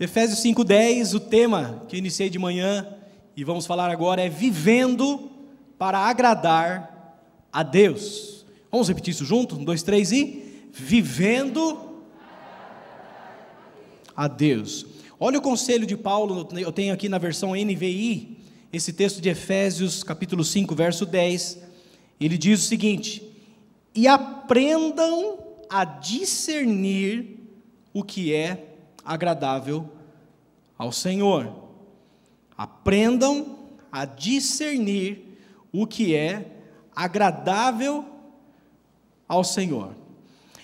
Efésios 0.00 0.38
5:10, 0.38 1.12
o 1.14 1.18
tema 1.18 1.82
que 1.88 1.96
iniciei 1.96 2.30
de 2.30 2.38
manhã 2.38 2.86
e 3.36 3.42
vamos 3.42 3.66
falar 3.66 3.90
agora 3.90 4.22
é 4.22 4.28
vivendo 4.28 5.28
para 5.76 5.98
agradar 5.98 7.20
a 7.52 7.64
Deus. 7.64 8.46
Vamos 8.70 8.86
repetir 8.86 9.10
isso 9.10 9.24
junto? 9.24 9.56
Um, 9.56 9.64
dois, 9.64 9.82
três 9.82 10.12
e 10.12 10.68
vivendo 10.72 11.96
a 14.16 14.28
Deus. 14.28 14.86
Olha 15.18 15.40
o 15.40 15.42
conselho 15.42 15.84
de 15.84 15.96
Paulo, 15.96 16.48
eu 16.56 16.70
tenho 16.70 16.94
aqui 16.94 17.08
na 17.08 17.18
versão 17.18 17.56
NVI, 17.56 18.36
esse 18.72 18.92
texto 18.92 19.20
de 19.20 19.28
Efésios, 19.28 20.04
capítulo 20.04 20.44
5, 20.44 20.76
verso 20.76 21.04
10. 21.04 21.58
Ele 22.20 22.38
diz 22.38 22.60
o 22.60 22.68
seguinte: 22.68 23.20
E 23.96 24.06
aprendam 24.06 25.40
a 25.68 25.84
discernir 25.84 27.36
o 27.92 28.04
que 28.04 28.32
é 28.32 28.67
agradável 29.08 29.88
ao 30.76 30.92
Senhor. 30.92 31.50
Aprendam 32.56 33.58
a 33.90 34.04
discernir 34.04 35.40
o 35.72 35.86
que 35.86 36.14
é 36.14 36.52
agradável 36.94 38.04
ao 39.26 39.42
Senhor. 39.42 39.94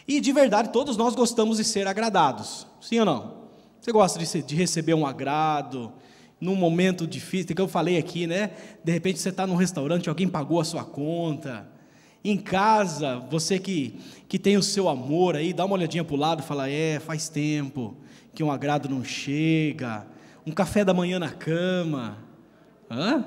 E 0.06 0.20
de 0.20 0.30
verdade, 0.30 0.68
todos 0.70 0.98
nós 0.98 1.14
gostamos 1.14 1.56
de 1.56 1.64
ser 1.64 1.86
agradados, 1.86 2.66
sim 2.82 2.98
ou 2.98 3.06
não? 3.06 3.44
Você 3.80 3.90
gosta 3.90 4.18
de, 4.18 4.42
de 4.42 4.54
receber 4.54 4.92
um 4.92 5.06
agrado, 5.06 5.90
num 6.38 6.54
momento 6.54 7.06
difícil, 7.06 7.56
que 7.56 7.62
eu 7.62 7.68
falei 7.68 7.96
aqui, 7.96 8.26
né? 8.26 8.50
De 8.82 8.92
repente 8.92 9.18
você 9.18 9.30
está 9.30 9.46
num 9.46 9.56
restaurante, 9.56 10.08
alguém 10.10 10.28
pagou 10.28 10.60
a 10.60 10.64
sua 10.64 10.84
conta. 10.84 11.66
Em 12.22 12.36
casa, 12.36 13.18
você 13.30 13.58
que, 13.58 13.98
que 14.28 14.38
tem 14.38 14.56
o 14.58 14.62
seu 14.62 14.88
amor 14.88 15.36
aí, 15.36 15.52
dá 15.52 15.64
uma 15.64 15.74
olhadinha 15.74 16.04
para 16.04 16.14
o 16.14 16.18
lado 16.18 16.42
e 16.42 16.46
fala: 16.46 16.68
É, 16.68 16.98
faz 16.98 17.28
tempo 17.28 17.96
que 18.34 18.42
um 18.42 18.50
agrado 18.50 18.88
não 18.88 19.04
chega, 19.04 20.06
um 20.46 20.52
café 20.52 20.84
da 20.84 20.92
manhã 20.92 21.18
na 21.18 21.30
cama, 21.30 22.18
Hã? 22.90 23.24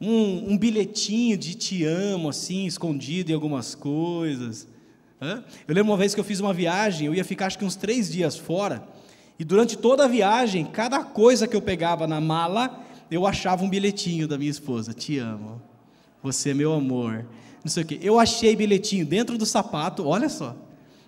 Um, 0.00 0.52
um 0.52 0.58
bilhetinho 0.58 1.36
de 1.36 1.54
te 1.54 1.84
amo, 1.84 2.28
assim, 2.28 2.66
escondido 2.66 3.30
em 3.30 3.34
algumas 3.34 3.74
coisas. 3.74 4.68
Hã? 5.20 5.42
Eu 5.66 5.74
lembro 5.74 5.92
uma 5.92 5.98
vez 5.98 6.14
que 6.14 6.20
eu 6.20 6.24
fiz 6.24 6.38
uma 6.38 6.52
viagem, 6.52 7.06
eu 7.06 7.14
ia 7.14 7.24
ficar 7.24 7.46
acho 7.46 7.58
que 7.58 7.64
uns 7.64 7.76
três 7.76 8.10
dias 8.10 8.36
fora, 8.36 8.86
e 9.38 9.44
durante 9.44 9.76
toda 9.76 10.04
a 10.04 10.08
viagem, 10.08 10.64
cada 10.64 11.02
coisa 11.02 11.46
que 11.46 11.56
eu 11.56 11.62
pegava 11.62 12.06
na 12.06 12.20
mala, 12.20 12.84
eu 13.10 13.26
achava 13.26 13.64
um 13.64 13.68
bilhetinho 13.68 14.28
da 14.28 14.36
minha 14.36 14.50
esposa: 14.50 14.92
Te 14.92 15.18
amo, 15.18 15.60
você 16.22 16.50
é 16.50 16.54
meu 16.54 16.72
amor. 16.72 17.26
Não 17.64 17.70
sei 17.70 17.82
o 17.82 17.86
quê. 17.86 17.98
Eu 18.02 18.18
achei 18.18 18.54
bilhetinho 18.54 19.04
dentro 19.04 19.36
do 19.36 19.46
sapato, 19.46 20.06
olha 20.06 20.28
só, 20.28 20.56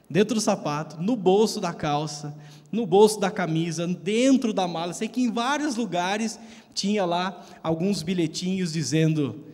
dentro 0.09 0.35
do 0.35 0.41
sapato, 0.41 1.01
no 1.01 1.15
bolso 1.15 1.61
da 1.61 1.73
calça, 1.73 2.35
no 2.71 2.87
bolso 2.87 3.19
da 3.19 3.31
camisa, 3.31 3.87
dentro 3.87 4.53
da 4.53 4.69
mala. 4.69 4.93
Sei 4.93 5.09
que 5.09 5.23
em 5.23 5.31
vários 5.31 5.77
lugares 5.77 6.39
tinha 6.75 7.05
lá 7.05 7.45
alguns 7.63 8.03
bilhetinhos 8.03 8.73
dizendo: 8.73 9.45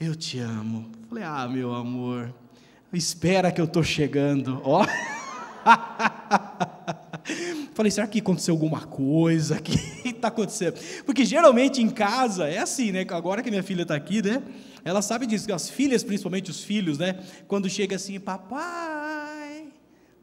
Eu 0.00 0.14
te 0.14 0.38
amo. 0.38 0.90
Falei: 1.08 1.24
Ah, 1.24 1.48
meu 1.48 1.74
amor, 1.74 2.34
espera 2.92 3.50
que 3.52 3.60
eu 3.60 3.66
estou 3.66 3.82
chegando. 3.82 4.60
Ó. 4.64 4.84
Falei, 7.74 7.90
será 7.90 8.06
que 8.06 8.20
aconteceu 8.20 8.54
alguma 8.54 8.80
coisa? 8.82 9.56
O 9.60 9.62
que 9.62 10.08
está 10.08 10.28
acontecendo? 10.28 10.78
Porque 11.04 11.24
geralmente 11.24 11.82
em 11.82 11.90
casa 11.90 12.46
é 12.46 12.58
assim, 12.58 12.92
né? 12.92 13.04
Agora 13.10 13.42
que 13.42 13.50
minha 13.50 13.62
filha 13.62 13.82
está 13.82 13.94
aqui, 13.94 14.22
né? 14.22 14.42
Ela 14.84 15.02
sabe 15.02 15.26
disso, 15.26 15.52
as 15.52 15.68
filhas, 15.68 16.04
principalmente 16.04 16.50
os 16.50 16.62
filhos, 16.62 16.96
né? 16.96 17.18
Quando 17.48 17.68
chega 17.68 17.96
assim, 17.96 18.20
papai, 18.20 19.66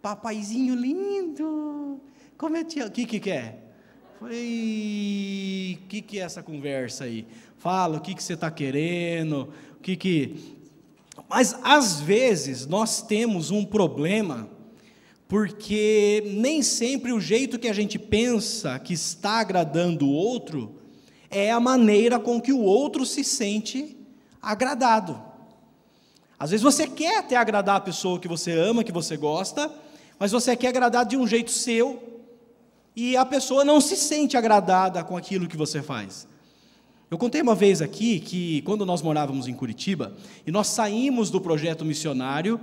papaizinho 0.01 0.73
lindo, 0.73 2.01
te 2.65 2.79
amo. 2.79 2.89
O 2.89 2.91
que, 2.91 3.05
que 3.05 3.19
quer? 3.19 3.63
Falei, 4.19 5.79
o 5.83 5.87
que, 5.87 6.01
que 6.01 6.19
é 6.19 6.23
essa 6.23 6.41
conversa 6.41 7.03
aí? 7.03 7.27
Fala, 7.57 7.97
o 7.97 8.01
que, 8.01 8.13
que 8.13 8.23
você 8.23 8.33
está 8.33 8.49
querendo? 8.49 9.49
O 9.77 9.81
que 9.81 9.95
que... 9.95 10.35
Mas, 11.29 11.57
às 11.61 11.99
vezes, 11.99 12.65
nós 12.65 13.01
temos 13.01 13.51
um 13.51 13.65
problema, 13.65 14.49
porque 15.27 16.23
nem 16.37 16.61
sempre 16.61 17.11
o 17.11 17.19
jeito 17.19 17.59
que 17.59 17.67
a 17.67 17.73
gente 17.73 17.99
pensa 17.99 18.79
que 18.79 18.93
está 18.93 19.39
agradando 19.39 20.05
o 20.05 20.11
outro 20.11 20.79
é 21.29 21.51
a 21.51 21.59
maneira 21.59 22.19
com 22.19 22.39
que 22.39 22.53
o 22.53 22.61
outro 22.61 23.05
se 23.05 23.23
sente 23.23 23.97
agradado. 24.41 25.21
Às 26.37 26.51
vezes 26.51 26.63
você 26.63 26.87
quer 26.87 27.19
até 27.19 27.35
agradar 27.35 27.77
a 27.77 27.81
pessoa 27.81 28.19
que 28.19 28.27
você 28.27 28.51
ama, 28.51 28.83
que 28.83 28.91
você 28.91 29.17
gosta, 29.17 29.71
mas 30.19 30.31
você 30.31 30.55
quer 30.55 30.67
agradar 30.67 31.05
de 31.05 31.17
um 31.17 31.27
jeito 31.27 31.51
seu, 31.51 32.12
e 32.95 33.17
a 33.17 33.25
pessoa 33.25 33.65
não 33.65 33.81
se 33.81 33.95
sente 33.95 34.37
agradada 34.37 35.03
com 35.03 35.17
aquilo 35.17 35.47
que 35.47 35.57
você 35.57 35.81
faz. 35.81 36.27
Eu 37.09 37.17
contei 37.17 37.41
uma 37.41 37.55
vez 37.55 37.81
aqui 37.81 38.19
que 38.19 38.61
quando 38.63 38.85
nós 38.85 39.01
morávamos 39.01 39.47
em 39.47 39.53
Curitiba 39.53 40.15
e 40.47 40.51
nós 40.51 40.67
saímos 40.67 41.29
do 41.29 41.39
projeto 41.39 41.85
missionário 41.85 42.59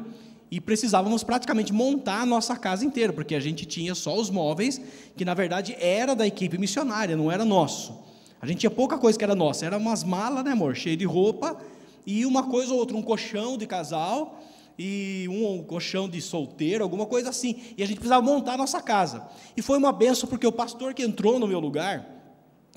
e 0.50 0.60
precisávamos 0.60 1.22
praticamente 1.22 1.72
montar 1.72 2.22
a 2.22 2.26
nossa 2.26 2.56
casa 2.56 2.84
inteira, 2.84 3.12
porque 3.12 3.36
a 3.36 3.40
gente 3.40 3.64
tinha 3.64 3.94
só 3.94 4.16
os 4.16 4.28
móveis, 4.28 4.80
que 5.16 5.24
na 5.24 5.34
verdade 5.34 5.76
era 5.78 6.14
da 6.14 6.26
equipe 6.26 6.58
missionária, 6.58 7.16
não 7.16 7.30
era 7.30 7.44
nosso. 7.44 7.96
A 8.42 8.46
gente 8.46 8.58
tinha 8.58 8.70
pouca 8.70 8.98
coisa 8.98 9.16
que 9.16 9.22
era 9.24 9.34
nossa, 9.34 9.64
era 9.64 9.76
umas 9.76 10.02
malas, 10.02 10.44
né, 10.44 10.52
amor, 10.52 10.74
cheio 10.74 10.96
de 10.96 11.04
roupa 11.04 11.56
e 12.04 12.26
uma 12.26 12.44
coisa 12.44 12.72
ou 12.72 12.78
outra, 12.78 12.96
um 12.96 13.02
colchão 13.02 13.56
de 13.56 13.66
casal 13.66 14.42
e 14.82 15.28
um 15.28 15.62
colchão 15.62 16.08
de 16.08 16.22
solteiro, 16.22 16.82
alguma 16.82 17.04
coisa 17.04 17.28
assim. 17.28 17.54
E 17.76 17.82
a 17.82 17.86
gente 17.86 17.96
precisava 17.96 18.22
montar 18.22 18.54
a 18.54 18.56
nossa 18.56 18.80
casa. 18.80 19.28
E 19.54 19.60
foi 19.60 19.76
uma 19.76 19.92
benção 19.92 20.26
porque 20.26 20.46
o 20.46 20.52
pastor 20.52 20.94
que 20.94 21.02
entrou 21.02 21.38
no 21.38 21.46
meu 21.46 21.60
lugar, 21.60 22.08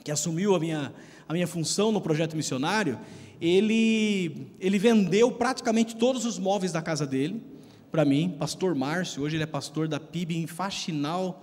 que 0.04 0.12
assumiu 0.12 0.54
a 0.54 0.60
minha, 0.60 0.94
a 1.30 1.32
minha 1.32 1.48
função 1.48 1.94
no 1.94 2.02
projeto 2.02 2.36
missionário, 2.36 3.00
ele, 3.40 4.50
ele 4.60 4.78
vendeu 4.78 5.32
praticamente 5.32 5.96
todos 5.96 6.26
os 6.26 6.38
móveis 6.38 6.74
da 6.74 6.82
casa 6.82 7.08
dele 7.08 7.42
para 7.90 8.04
mim, 8.04 8.36
pastor 8.38 8.76
Márcio, 8.76 9.24
hoje 9.24 9.38
ele 9.38 9.44
é 9.44 9.48
pastor 9.48 9.88
da 9.88 10.00
PIB 10.00 10.36
em 10.36 10.48
Faxinal, 10.48 11.42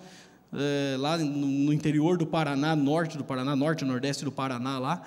é, 0.53 0.97
lá 0.99 1.17
no, 1.17 1.25
no 1.25 1.73
interior 1.73 2.19
do 2.19 2.27
Paraná, 2.27 2.77
norte 2.77 3.17
do 3.17 3.25
Paraná, 3.25 3.57
norte 3.57 3.83
nordeste 3.85 4.25
do 4.25 4.33
Paraná 4.33 4.79
lá. 4.79 5.03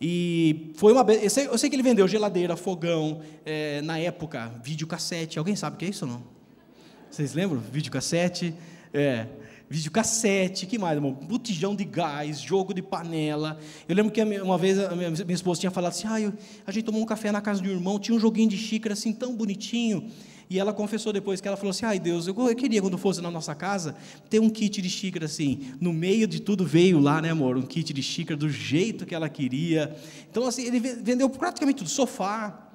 E 0.00 0.70
foi 0.74 0.92
uma 0.92 1.02
eu 1.12 1.28
sei, 1.28 1.46
eu 1.48 1.58
sei 1.58 1.68
que 1.68 1.74
ele 1.74 1.82
vendeu 1.82 2.06
geladeira, 2.06 2.56
fogão, 2.56 3.20
é, 3.44 3.82
na 3.82 3.98
época, 3.98 4.52
videocassete. 4.62 5.38
Alguém 5.38 5.56
sabe 5.56 5.74
o 5.74 5.78
que 5.78 5.86
é 5.86 5.88
isso 5.88 6.06
não? 6.06 6.22
Vocês 7.10 7.34
lembram? 7.34 7.58
Videocassete, 7.58 8.54
é, 8.92 9.26
videocassete, 9.68 10.66
que 10.66 10.78
mais, 10.78 10.94
irmão? 10.96 11.12
Botijão 11.12 11.74
de 11.74 11.84
gás, 11.84 12.40
jogo 12.40 12.72
de 12.72 12.80
panela. 12.80 13.58
Eu 13.88 13.96
lembro 13.96 14.12
que 14.12 14.22
uma 14.22 14.56
vez 14.56 14.78
a 14.78 14.94
minha, 14.94 15.10
minha 15.10 15.34
esposa 15.34 15.60
tinha 15.60 15.70
falado 15.70 15.90
assim: 15.90 16.06
ah, 16.06 16.32
a 16.66 16.70
gente 16.70 16.84
tomou 16.84 17.02
um 17.02 17.06
café 17.06 17.32
na 17.32 17.40
casa 17.40 17.60
de 17.60 17.68
um 17.68 17.72
irmão, 17.72 17.98
tinha 17.98 18.16
um 18.16 18.20
joguinho 18.20 18.48
de 18.48 18.56
xícara 18.56 18.92
assim 18.92 19.12
tão 19.12 19.34
bonitinho. 19.34 20.08
E 20.50 20.58
ela 20.58 20.72
confessou 20.72 21.12
depois 21.12 21.40
que 21.40 21.48
ela 21.48 21.56
falou 21.56 21.70
assim: 21.70 21.84
ai 21.84 21.98
Deus, 21.98 22.26
eu 22.26 22.34
queria 22.56 22.80
quando 22.80 22.96
fosse 22.96 23.20
na 23.20 23.30
nossa 23.30 23.54
casa 23.54 23.94
ter 24.30 24.40
um 24.40 24.48
kit 24.48 24.80
de 24.80 24.88
xícara 24.88 25.26
assim. 25.26 25.74
No 25.80 25.92
meio 25.92 26.26
de 26.26 26.40
tudo 26.40 26.64
veio 26.64 26.98
lá, 26.98 27.20
né, 27.20 27.30
amor? 27.30 27.56
Um 27.56 27.62
kit 27.62 27.92
de 27.92 28.02
xícara 28.02 28.36
do 28.36 28.48
jeito 28.48 29.04
que 29.04 29.14
ela 29.14 29.28
queria. 29.28 29.94
Então, 30.30 30.46
assim, 30.46 30.64
ele 30.64 30.80
vendeu 30.80 31.28
praticamente 31.28 31.78
tudo: 31.78 31.90
sofá, 31.90 32.70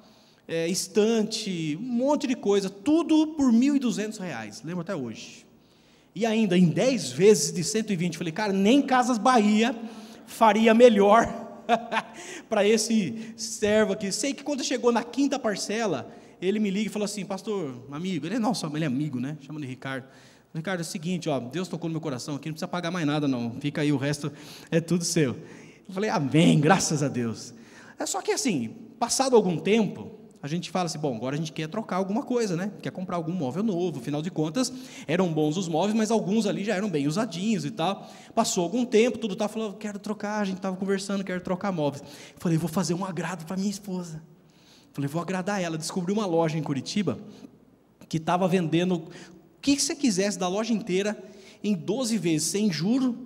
é, 0.46 0.68
estante, 0.68 1.76
um 1.80 1.84
monte 1.84 2.26
de 2.26 2.36
coisa, 2.36 2.70
tudo 2.70 3.28
por 3.28 3.52
R$ 3.52 3.58
1.200. 3.58 4.60
Lembro 4.64 4.82
até 4.82 4.94
hoje. 4.94 5.44
E 6.14 6.24
ainda 6.24 6.56
em 6.56 6.66
10 6.66 7.10
vezes 7.10 7.52
de 7.52 7.64
120. 7.64 8.16
Falei, 8.16 8.32
cara, 8.32 8.52
nem 8.52 8.80
Casas 8.80 9.18
Bahia 9.18 9.74
faria 10.26 10.72
melhor 10.72 11.26
para 12.48 12.66
esse 12.66 13.34
servo 13.36 13.94
aqui. 13.94 14.12
Sei 14.12 14.32
que 14.32 14.44
quando 14.44 14.62
chegou 14.62 14.92
na 14.92 15.02
quinta 15.02 15.40
parcela 15.40 16.14
ele 16.40 16.58
me 16.58 16.70
liga 16.70 16.86
e 16.86 16.92
fala 16.92 17.04
assim, 17.04 17.24
pastor, 17.24 17.74
amigo, 17.90 18.26
ele 18.26 18.36
é 18.36 18.38
nosso, 18.38 18.66
ele 18.74 18.84
é 18.84 18.86
amigo, 18.86 19.20
né? 19.20 19.36
Chama 19.40 19.60
de 19.60 19.66
Ricardo. 19.66 20.06
Ricardo, 20.54 20.80
é 20.80 20.82
o 20.82 20.84
seguinte, 20.84 21.28
ó, 21.28 21.40
Deus 21.40 21.66
tocou 21.66 21.88
no 21.88 21.94
meu 21.94 22.00
coração 22.00 22.36
aqui, 22.36 22.48
não 22.48 22.54
precisa 22.54 22.68
pagar 22.68 22.90
mais 22.90 23.04
nada, 23.04 23.26
não. 23.26 23.56
Fica 23.60 23.80
aí, 23.80 23.92
o 23.92 23.96
resto 23.96 24.32
é 24.70 24.80
tudo 24.80 25.04
seu. 25.04 25.36
Eu 25.86 25.92
falei, 25.92 26.08
amém, 26.10 26.60
graças 26.60 27.02
a 27.02 27.08
Deus. 27.08 27.52
É 27.98 28.06
só 28.06 28.22
que 28.22 28.30
assim, 28.30 28.68
passado 28.98 29.34
algum 29.34 29.56
tempo, 29.58 30.12
a 30.40 30.46
gente 30.46 30.70
fala 30.70 30.86
assim, 30.86 30.98
bom, 30.98 31.16
agora 31.16 31.34
a 31.34 31.38
gente 31.38 31.52
quer 31.52 31.68
trocar 31.68 31.96
alguma 31.96 32.22
coisa, 32.22 32.54
né? 32.54 32.70
Quer 32.82 32.90
comprar 32.90 33.16
algum 33.16 33.32
móvel 33.32 33.62
novo, 33.62 33.98
afinal 33.98 34.22
de 34.22 34.30
contas, 34.30 34.72
eram 35.08 35.32
bons 35.32 35.56
os 35.56 35.66
móveis, 35.66 35.96
mas 35.96 36.10
alguns 36.10 36.46
ali 36.46 36.62
já 36.62 36.74
eram 36.74 36.88
bem 36.88 37.08
usadinhos 37.08 37.64
e 37.64 37.70
tal. 37.70 38.08
Passou 38.34 38.62
algum 38.62 38.84
tempo, 38.84 39.18
tudo 39.18 39.34
tá 39.34 39.48
falando, 39.48 39.74
quero 39.74 39.98
trocar, 39.98 40.40
a 40.40 40.44
gente 40.44 40.58
estava 40.58 40.76
conversando, 40.76 41.24
quero 41.24 41.40
trocar 41.40 41.72
móveis. 41.72 42.02
Eu 42.02 42.40
falei, 42.40 42.58
vou 42.58 42.68
fazer 42.68 42.94
um 42.94 43.04
agrado 43.04 43.44
para 43.44 43.56
minha 43.56 43.70
esposa. 43.70 44.22
Falei, 44.94 45.08
vou 45.08 45.20
agradar 45.20 45.60
ela. 45.60 45.76
Descobri 45.76 46.12
uma 46.12 46.24
loja 46.24 46.56
em 46.56 46.62
Curitiba 46.62 47.18
que 48.08 48.16
estava 48.16 48.46
vendendo 48.46 48.94
o 48.94 49.10
que 49.60 49.76
você 49.78 49.96
quisesse 49.96 50.38
da 50.38 50.46
loja 50.46 50.72
inteira 50.72 51.20
em 51.64 51.74
12 51.74 52.16
vezes, 52.16 52.46
sem 52.46 52.70
juro, 52.70 53.18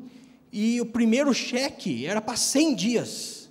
e 0.51 0.81
o 0.81 0.87
primeiro 0.87 1.35
cheque 1.35 2.07
era 2.07 2.23
para 2.23 2.37
100 2.37 2.75
dias. 2.75 3.51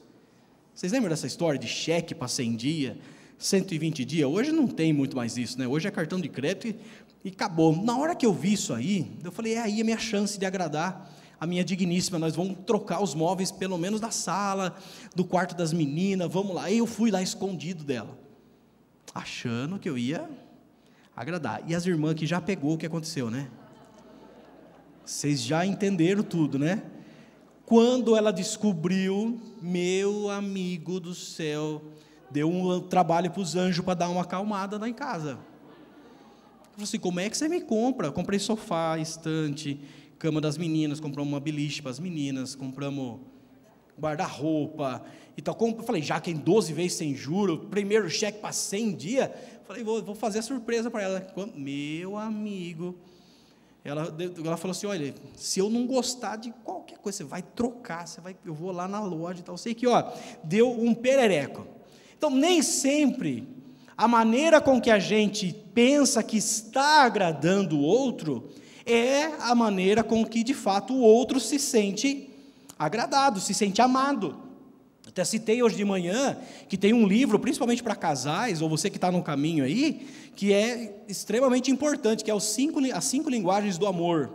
Vocês 0.73 0.91
lembram 0.91 1.09
dessa 1.09 1.27
história 1.27 1.59
de 1.59 1.67
cheque 1.67 2.15
para 2.15 2.27
100 2.27 2.55
dias, 2.55 2.97
120 3.37 4.03
dias? 4.03 4.27
Hoje 4.27 4.51
não 4.51 4.67
tem 4.67 4.91
muito 4.91 5.15
mais 5.15 5.37
isso, 5.37 5.59
né? 5.59 5.67
Hoje 5.67 5.87
é 5.87 5.91
cartão 5.91 6.19
de 6.19 6.27
crédito 6.27 6.67
e, 6.69 6.75
e 7.23 7.29
acabou. 7.29 7.75
Na 7.83 7.95
hora 7.99 8.15
que 8.15 8.25
eu 8.25 8.33
vi 8.33 8.53
isso 8.53 8.73
aí, 8.73 9.11
eu 9.23 9.31
falei, 9.31 9.53
é 9.53 9.59
aí 9.59 9.79
a 9.79 9.83
minha 9.83 9.99
chance 9.99 10.39
de 10.39 10.45
agradar 10.45 11.13
a 11.39 11.45
minha 11.45 11.63
digníssima, 11.63 12.17
nós 12.17 12.35
vamos 12.35 12.57
trocar 12.65 13.01
os 13.01 13.13
móveis, 13.13 13.51
pelo 13.51 13.77
menos 13.77 13.99
da 13.99 14.11
sala, 14.11 14.75
do 15.15 15.23
quarto 15.23 15.55
das 15.55 15.71
meninas, 15.71 16.31
vamos 16.31 16.55
lá. 16.55 16.69
E 16.69 16.79
eu 16.79 16.87
fui 16.87 17.11
lá 17.11 17.21
escondido 17.21 17.83
dela, 17.83 18.17
achando 19.13 19.77
que 19.77 19.87
eu 19.87 19.97
ia 19.97 20.27
agradar. 21.15 21.63
E 21.67 21.75
as 21.75 21.85
irmãs 21.85 22.15
que 22.15 22.25
já 22.25 22.41
pegou 22.41 22.73
o 22.73 22.77
que 22.77 22.85
aconteceu, 22.85 23.29
né? 23.29 23.49
Vocês 25.05 25.41
já 25.41 25.65
entenderam 25.65 26.23
tudo, 26.23 26.59
né? 26.59 26.83
Quando 27.65 28.15
ela 28.15 28.31
descobriu, 28.31 29.39
meu 29.61 30.29
amigo 30.29 30.99
do 30.99 31.13
céu, 31.13 31.81
deu 32.31 32.49
um 32.49 32.79
trabalho 32.81 33.29
para 33.31 33.41
os 33.41 33.55
anjos 33.55 33.83
para 33.83 33.93
dar 33.93 34.09
uma 34.09 34.21
acalmada 34.21 34.77
lá 34.77 34.87
em 34.87 34.93
casa. 34.93 35.31
Eu 35.31 35.37
falei 36.73 36.83
assim: 36.83 36.99
como 36.99 37.19
é 37.19 37.29
que 37.29 37.37
você 37.37 37.47
me 37.47 37.61
compra? 37.61 38.11
Comprei 38.11 38.39
sofá, 38.39 38.97
estante, 38.97 39.79
cama 40.19 40.41
das 40.41 40.57
meninas, 40.57 40.99
compramos 40.99 41.31
uma 41.31 41.39
beliche 41.39 41.81
para 41.81 41.91
as 41.91 41.99
meninas, 41.99 42.55
compramos 42.55 43.19
guarda-roupa 43.99 45.03
e 45.35 45.41
tal. 45.41 45.57
Eu 45.59 45.83
falei, 45.83 46.01
já 46.01 46.19
que 46.19 46.31
em 46.31 46.35
12 46.35 46.73
vezes 46.73 46.93
sem 46.93 47.15
juro, 47.15 47.67
primeiro 47.69 48.09
cheque 48.09 48.39
para 48.39 48.51
100 48.51 48.95
dias, 48.95 49.29
falei, 49.65 49.83
vou, 49.83 50.01
vou 50.03 50.15
fazer 50.15 50.39
a 50.39 50.41
surpresa 50.41 50.89
para 50.89 51.03
ela. 51.03 51.27
Meu 51.55 52.17
amigo, 52.17 52.95
ela, 53.83 54.13
ela 54.43 54.57
falou 54.57 54.71
assim, 54.71 54.87
olha, 54.87 55.13
se 55.35 55.59
eu 55.59 55.69
não 55.69 55.85
gostar 55.85 56.35
de 56.35 56.51
qualquer 56.63 56.97
coisa, 56.97 57.19
você 57.19 57.23
vai 57.23 57.41
trocar, 57.41 58.07
você 58.07 58.19
vai, 58.19 58.35
eu 58.45 58.53
vou 58.53 58.71
lá 58.71 58.87
na 58.87 58.99
loja 58.99 59.39
e 59.39 59.43
tal. 59.43 59.53
Eu 59.53 59.59
sei 59.59 59.73
que, 59.73 59.87
ó, 59.87 60.11
deu 60.43 60.71
um 60.71 60.93
perereco. 60.93 61.65
Então, 62.17 62.29
nem 62.29 62.61
sempre 62.61 63.47
a 63.95 64.07
maneira 64.07 64.59
com 64.59 64.81
que 64.81 64.91
a 64.91 64.99
gente 64.99 65.53
pensa 65.73 66.21
que 66.21 66.37
está 66.37 67.03
agradando 67.03 67.77
o 67.77 67.81
outro 67.81 68.49
é 68.87 69.33
a 69.39 69.53
maneira 69.53 70.03
com 70.03 70.25
que 70.25 70.43
de 70.43 70.53
fato 70.53 70.93
o 70.93 71.01
outro 71.01 71.39
se 71.39 71.59
sente 71.59 72.29
agradado, 72.79 73.39
se 73.39 73.53
sente 73.53 73.81
amado. 73.81 74.37
Até 75.05 75.23
citei 75.25 75.63
hoje 75.63 75.75
de 75.75 75.83
manhã 75.83 76.37
que 76.69 76.77
tem 76.77 76.93
um 76.93 77.07
livro, 77.07 77.39
principalmente 77.39 77.81
para 77.81 77.95
casais, 77.95 78.61
ou 78.61 78.69
você 78.69 78.89
que 78.89 78.97
está 78.97 79.11
no 79.11 79.23
caminho 79.23 79.63
aí, 79.63 80.07
que 80.35 80.53
é 80.53 80.95
extremamente 81.07 81.71
importante, 81.71 82.23
que 82.23 82.31
é 82.31 82.39
cinco, 82.39 82.79
As 82.93 83.05
Cinco 83.05 83.29
Linguagens 83.29 83.77
do 83.77 83.87
Amor. 83.87 84.31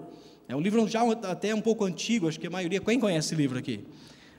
É 0.48 0.56
um 0.56 0.60
livro 0.60 0.86
já 0.88 1.02
até 1.10 1.54
um 1.54 1.60
pouco 1.60 1.84
antigo, 1.84 2.28
acho 2.28 2.40
que 2.40 2.46
a 2.46 2.50
maioria. 2.50 2.80
Quem 2.80 2.98
conhece 2.98 3.28
esse 3.28 3.34
livro 3.34 3.58
aqui? 3.58 3.84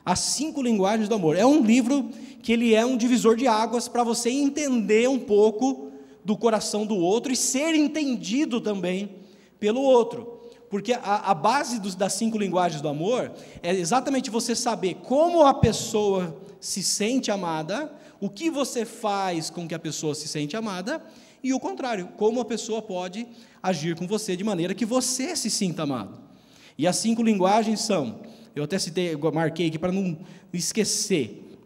As 0.05 0.19
Cinco 0.19 0.61
Linguagens 0.61 1.07
do 1.07 1.15
Amor. 1.15 1.37
É 1.37 1.45
um 1.45 1.63
livro 1.63 2.09
que 2.41 2.51
ele 2.51 2.75
é 2.75 2.85
um 2.85 2.97
divisor 2.97 3.37
de 3.37 3.47
águas 3.47 3.87
para 3.87 4.03
você 4.03 4.29
entender 4.29 5.07
um 5.07 5.19
pouco 5.19 5.91
do 6.25 6.35
coração 6.35 6.85
do 6.85 6.95
outro 6.95 7.31
e 7.31 7.35
ser 7.35 7.73
entendido 7.73 8.59
também 8.59 9.22
pelo 9.63 9.81
outro. 9.81 10.41
Porque 10.69 10.91
a, 10.91 11.31
a 11.31 11.33
base 11.33 11.79
dos, 11.79 11.95
das 11.95 12.11
cinco 12.11 12.37
linguagens 12.37 12.81
do 12.81 12.89
amor 12.89 13.31
é 13.61 13.73
exatamente 13.73 14.29
você 14.29 14.53
saber 14.53 14.95
como 14.95 15.43
a 15.43 15.53
pessoa 15.53 16.35
se 16.59 16.83
sente 16.83 17.31
amada, 17.31 17.89
o 18.19 18.29
que 18.29 18.51
você 18.51 18.83
faz 18.83 19.49
com 19.49 19.65
que 19.65 19.73
a 19.73 19.79
pessoa 19.79 20.13
se 20.15 20.27
sente 20.27 20.57
amada, 20.57 21.01
e 21.41 21.53
o 21.53 21.61
contrário, 21.61 22.09
como 22.17 22.41
a 22.41 22.45
pessoa 22.45 22.81
pode 22.81 23.25
agir 23.61 23.95
com 23.95 24.05
você 24.05 24.35
de 24.35 24.43
maneira 24.43 24.73
que 24.73 24.85
você 24.85 25.33
se 25.33 25.49
sinta 25.49 25.83
amado. 25.83 26.19
E 26.77 26.85
as 26.85 26.97
cinco 26.97 27.23
linguagens 27.23 27.79
são, 27.79 28.19
eu 28.53 28.65
até 28.65 28.77
citei, 28.77 29.15
marquei 29.33 29.67
aqui 29.67 29.79
para 29.79 29.93
não 29.93 30.19
esquecer. 30.51 31.57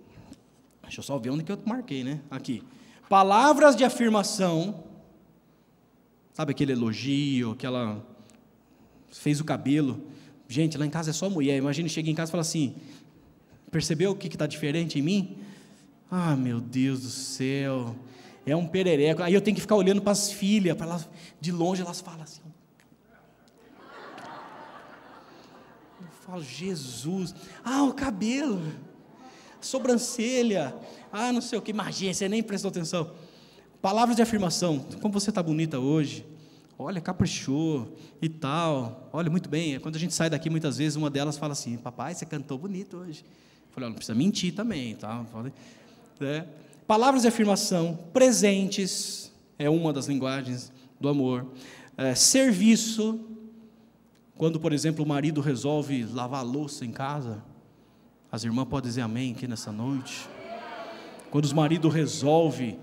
Deixa 0.84 1.00
eu 1.00 1.04
só 1.04 1.18
ver 1.18 1.32
onde 1.32 1.44
que 1.44 1.52
eu 1.52 1.58
marquei, 1.66 2.04
né? 2.04 2.22
Aqui. 2.30 2.62
Palavras 3.10 3.76
de 3.76 3.84
afirmação, 3.84 4.84
Sabe 6.38 6.52
aquele 6.52 6.74
elogio, 6.74 7.54
aquela. 7.54 8.00
Fez 9.12 9.40
o 9.40 9.44
cabelo. 9.44 10.00
Gente, 10.48 10.78
lá 10.78 10.86
em 10.86 10.90
casa 10.92 11.10
é 11.10 11.14
só 11.14 11.28
mulher. 11.32 11.58
Imagina, 11.58 11.90
chega 11.90 12.12
em 12.12 12.14
casa 12.14 12.30
e 12.30 12.34
fala 12.34 12.42
assim: 12.42 12.76
percebeu 13.72 14.12
o 14.12 14.16
que 14.16 14.28
está 14.28 14.46
diferente 14.46 15.00
em 15.00 15.02
mim? 15.02 15.40
Ah, 16.12 16.36
meu 16.36 16.62
Deus 16.62 17.02
do 17.02 17.10
céu. 17.10 17.96
É 18.46 18.56
um 18.56 18.68
perereco. 18.68 19.24
Aí 19.24 19.34
eu 19.34 19.42
tenho 19.42 19.56
que 19.56 19.62
ficar 19.62 19.76
olhando 19.78 20.00
para 20.00 20.12
as 20.12 20.32
filhas, 20.32 20.78
para 20.78 20.86
elas, 20.86 21.10
de 21.42 21.52
longe 21.52 21.82
elas 21.82 22.02
falam 22.02 22.22
assim. 22.22 22.44
Eu 26.00 26.08
falo, 26.24 26.44
Jesus. 26.44 27.34
Ah, 27.66 27.82
o 27.82 27.96
cabelo. 27.96 28.62
Sobrancelha. 29.60 30.76
Ah, 31.12 31.34
não 31.34 31.42
sei 31.42 31.58
o 31.58 31.64
que. 31.64 31.72
Imagina, 31.72 32.14
você 32.14 32.30
nem 32.30 32.44
prestou 32.44 32.70
atenção. 32.70 33.12
Palavras 33.82 34.16
de 34.16 34.22
afirmação. 34.22 34.80
Como 35.02 35.14
você 35.14 35.30
está 35.30 35.42
bonita 35.42 35.80
hoje. 35.80 36.26
Olha, 36.80 37.00
caprichou 37.02 37.96
e 38.22 38.30
tal. 38.30 39.10
Olha, 39.12 39.30
muito 39.30 39.50
bem. 39.50 39.80
Quando 39.80 39.96
a 39.96 40.00
gente 40.00 40.14
sai 40.14 40.30
daqui, 40.30 40.50
muitas 40.50 40.78
vezes, 40.78 40.96
uma 40.96 41.10
delas 41.10 41.38
fala 41.38 41.54
assim: 41.54 41.78
Papai, 41.78 42.14
você 42.14 42.26
cantou 42.26 42.58
bonito 42.58 42.98
hoje. 42.98 43.24
Eu 43.68 43.74
falei: 43.74 43.90
Não 43.90 43.96
precisa 43.96 44.16
mentir 44.18 44.54
também. 44.54 44.96
Tá? 44.96 45.26
É. 46.22 46.46
Palavras 46.86 47.22
de 47.22 47.28
afirmação. 47.28 47.98
Presentes. 48.14 49.32
É 49.60 49.70
uma 49.70 49.92
das 49.92 50.08
linguagens 50.08 50.72
do 51.00 51.10
amor. 51.10 51.46
É, 51.96 52.14
serviço. 52.14 53.20
Quando, 54.36 54.60
por 54.60 54.72
exemplo, 54.72 55.04
o 55.04 55.08
marido 55.08 55.42
resolve 55.42 56.04
lavar 56.04 56.42
a 56.42 56.44
louça 56.44 56.86
em 56.86 56.92
casa. 56.92 57.44
As 58.32 58.44
irmãs 58.44 58.68
podem 58.68 58.88
dizer 58.88 59.02
amém 59.02 59.32
aqui 59.32 59.48
nessa 59.48 59.72
noite. 59.72 60.28
Quando 61.32 61.46
os 61.46 61.54
maridos 61.54 61.92
resolvem 61.92 62.78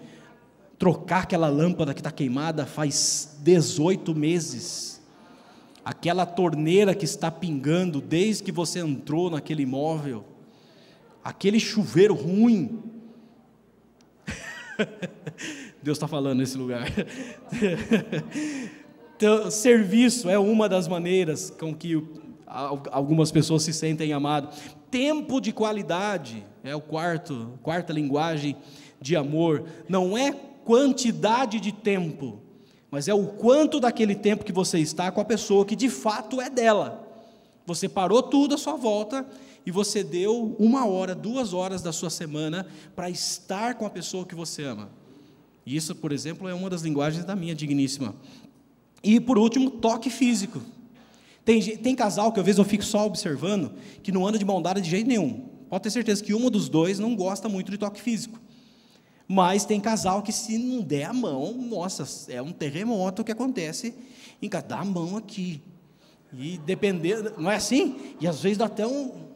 trocar 0.84 1.22
aquela 1.22 1.48
lâmpada 1.48 1.94
que 1.94 2.00
está 2.00 2.10
queimada 2.10 2.66
faz 2.66 3.38
18 3.40 4.14
meses. 4.14 5.02
Aquela 5.82 6.26
torneira 6.26 6.94
que 6.94 7.06
está 7.06 7.30
pingando 7.30 8.02
desde 8.02 8.42
que 8.42 8.52
você 8.52 8.80
entrou 8.80 9.30
naquele 9.30 9.62
imóvel. 9.62 10.26
Aquele 11.24 11.58
chuveiro 11.58 12.12
ruim. 12.12 12.82
Deus 15.82 15.96
está 15.96 16.06
falando 16.06 16.40
nesse 16.40 16.58
lugar. 16.58 16.86
então, 19.16 19.50
serviço 19.50 20.28
é 20.28 20.38
uma 20.38 20.68
das 20.68 20.86
maneiras 20.86 21.48
com 21.48 21.74
que 21.74 22.06
algumas 22.46 23.32
pessoas 23.32 23.62
se 23.62 23.72
sentem 23.72 24.12
amadas. 24.12 24.54
Tempo 24.90 25.40
de 25.40 25.50
qualidade 25.50 26.44
é 26.62 26.76
o 26.76 26.80
quarto, 26.82 27.58
quarta 27.62 27.90
linguagem 27.90 28.54
de 29.00 29.16
amor. 29.16 29.64
Não 29.88 30.18
é 30.18 30.52
quantidade 30.64 31.60
de 31.60 31.72
tempo, 31.72 32.40
mas 32.90 33.08
é 33.08 33.14
o 33.14 33.26
quanto 33.26 33.80
daquele 33.80 34.14
tempo 34.14 34.44
que 34.44 34.52
você 34.52 34.78
está 34.78 35.10
com 35.10 35.20
a 35.20 35.24
pessoa 35.24 35.64
que 35.64 35.76
de 35.76 35.88
fato 35.88 36.40
é 36.40 36.48
dela. 36.48 37.06
Você 37.66 37.88
parou 37.88 38.22
tudo 38.22 38.54
à 38.54 38.58
sua 38.58 38.76
volta 38.76 39.26
e 39.66 39.70
você 39.70 40.04
deu 40.04 40.54
uma 40.58 40.86
hora, 40.86 41.14
duas 41.14 41.52
horas 41.54 41.82
da 41.82 41.92
sua 41.92 42.10
semana 42.10 42.66
para 42.94 43.08
estar 43.08 43.74
com 43.74 43.86
a 43.86 43.90
pessoa 43.90 44.26
que 44.26 44.34
você 44.34 44.62
ama. 44.62 44.90
Isso, 45.66 45.94
por 45.94 46.12
exemplo, 46.12 46.48
é 46.48 46.54
uma 46.54 46.68
das 46.68 46.82
linguagens 46.82 47.24
da 47.24 47.34
minha 47.34 47.54
digníssima. 47.54 48.14
E 49.02 49.18
por 49.18 49.38
último, 49.38 49.70
toque 49.70 50.10
físico. 50.10 50.60
Tem, 51.44 51.60
tem 51.76 51.94
casal 51.94 52.32
que 52.32 52.40
às 52.40 52.46
vezes 52.46 52.58
eu 52.58 52.64
fico 52.64 52.84
só 52.84 53.06
observando 53.06 53.72
que 54.02 54.12
não 54.12 54.26
anda 54.26 54.38
de 54.38 54.44
mão 54.44 54.60
dada 54.60 54.80
de 54.80 54.88
jeito 54.88 55.06
nenhum. 55.06 55.48
Pode 55.68 55.82
ter 55.82 55.90
certeza 55.90 56.22
que 56.22 56.34
um 56.34 56.50
dos 56.50 56.68
dois 56.68 56.98
não 56.98 57.14
gosta 57.16 57.48
muito 57.48 57.70
de 57.70 57.78
toque 57.78 58.00
físico. 58.00 58.38
Mas 59.26 59.64
tem 59.64 59.80
casal 59.80 60.22
que 60.22 60.32
se 60.32 60.58
não 60.58 60.82
der 60.82 61.04
a 61.04 61.12
mão, 61.12 61.52
nossa, 61.54 62.30
é 62.30 62.42
um 62.42 62.52
terremoto 62.52 63.24
que 63.24 63.32
acontece 63.32 63.94
em 64.40 64.48
casa. 64.48 64.66
Dá 64.66 64.80
a 64.80 64.84
mão 64.84 65.16
aqui. 65.16 65.62
E 66.32 66.58
depender, 66.58 67.32
não 67.38 67.50
é 67.50 67.56
assim? 67.56 68.16
E 68.20 68.26
às 68.26 68.42
vezes 68.42 68.58
dá 68.58 68.66
até 68.66 68.86
um, 68.86 69.28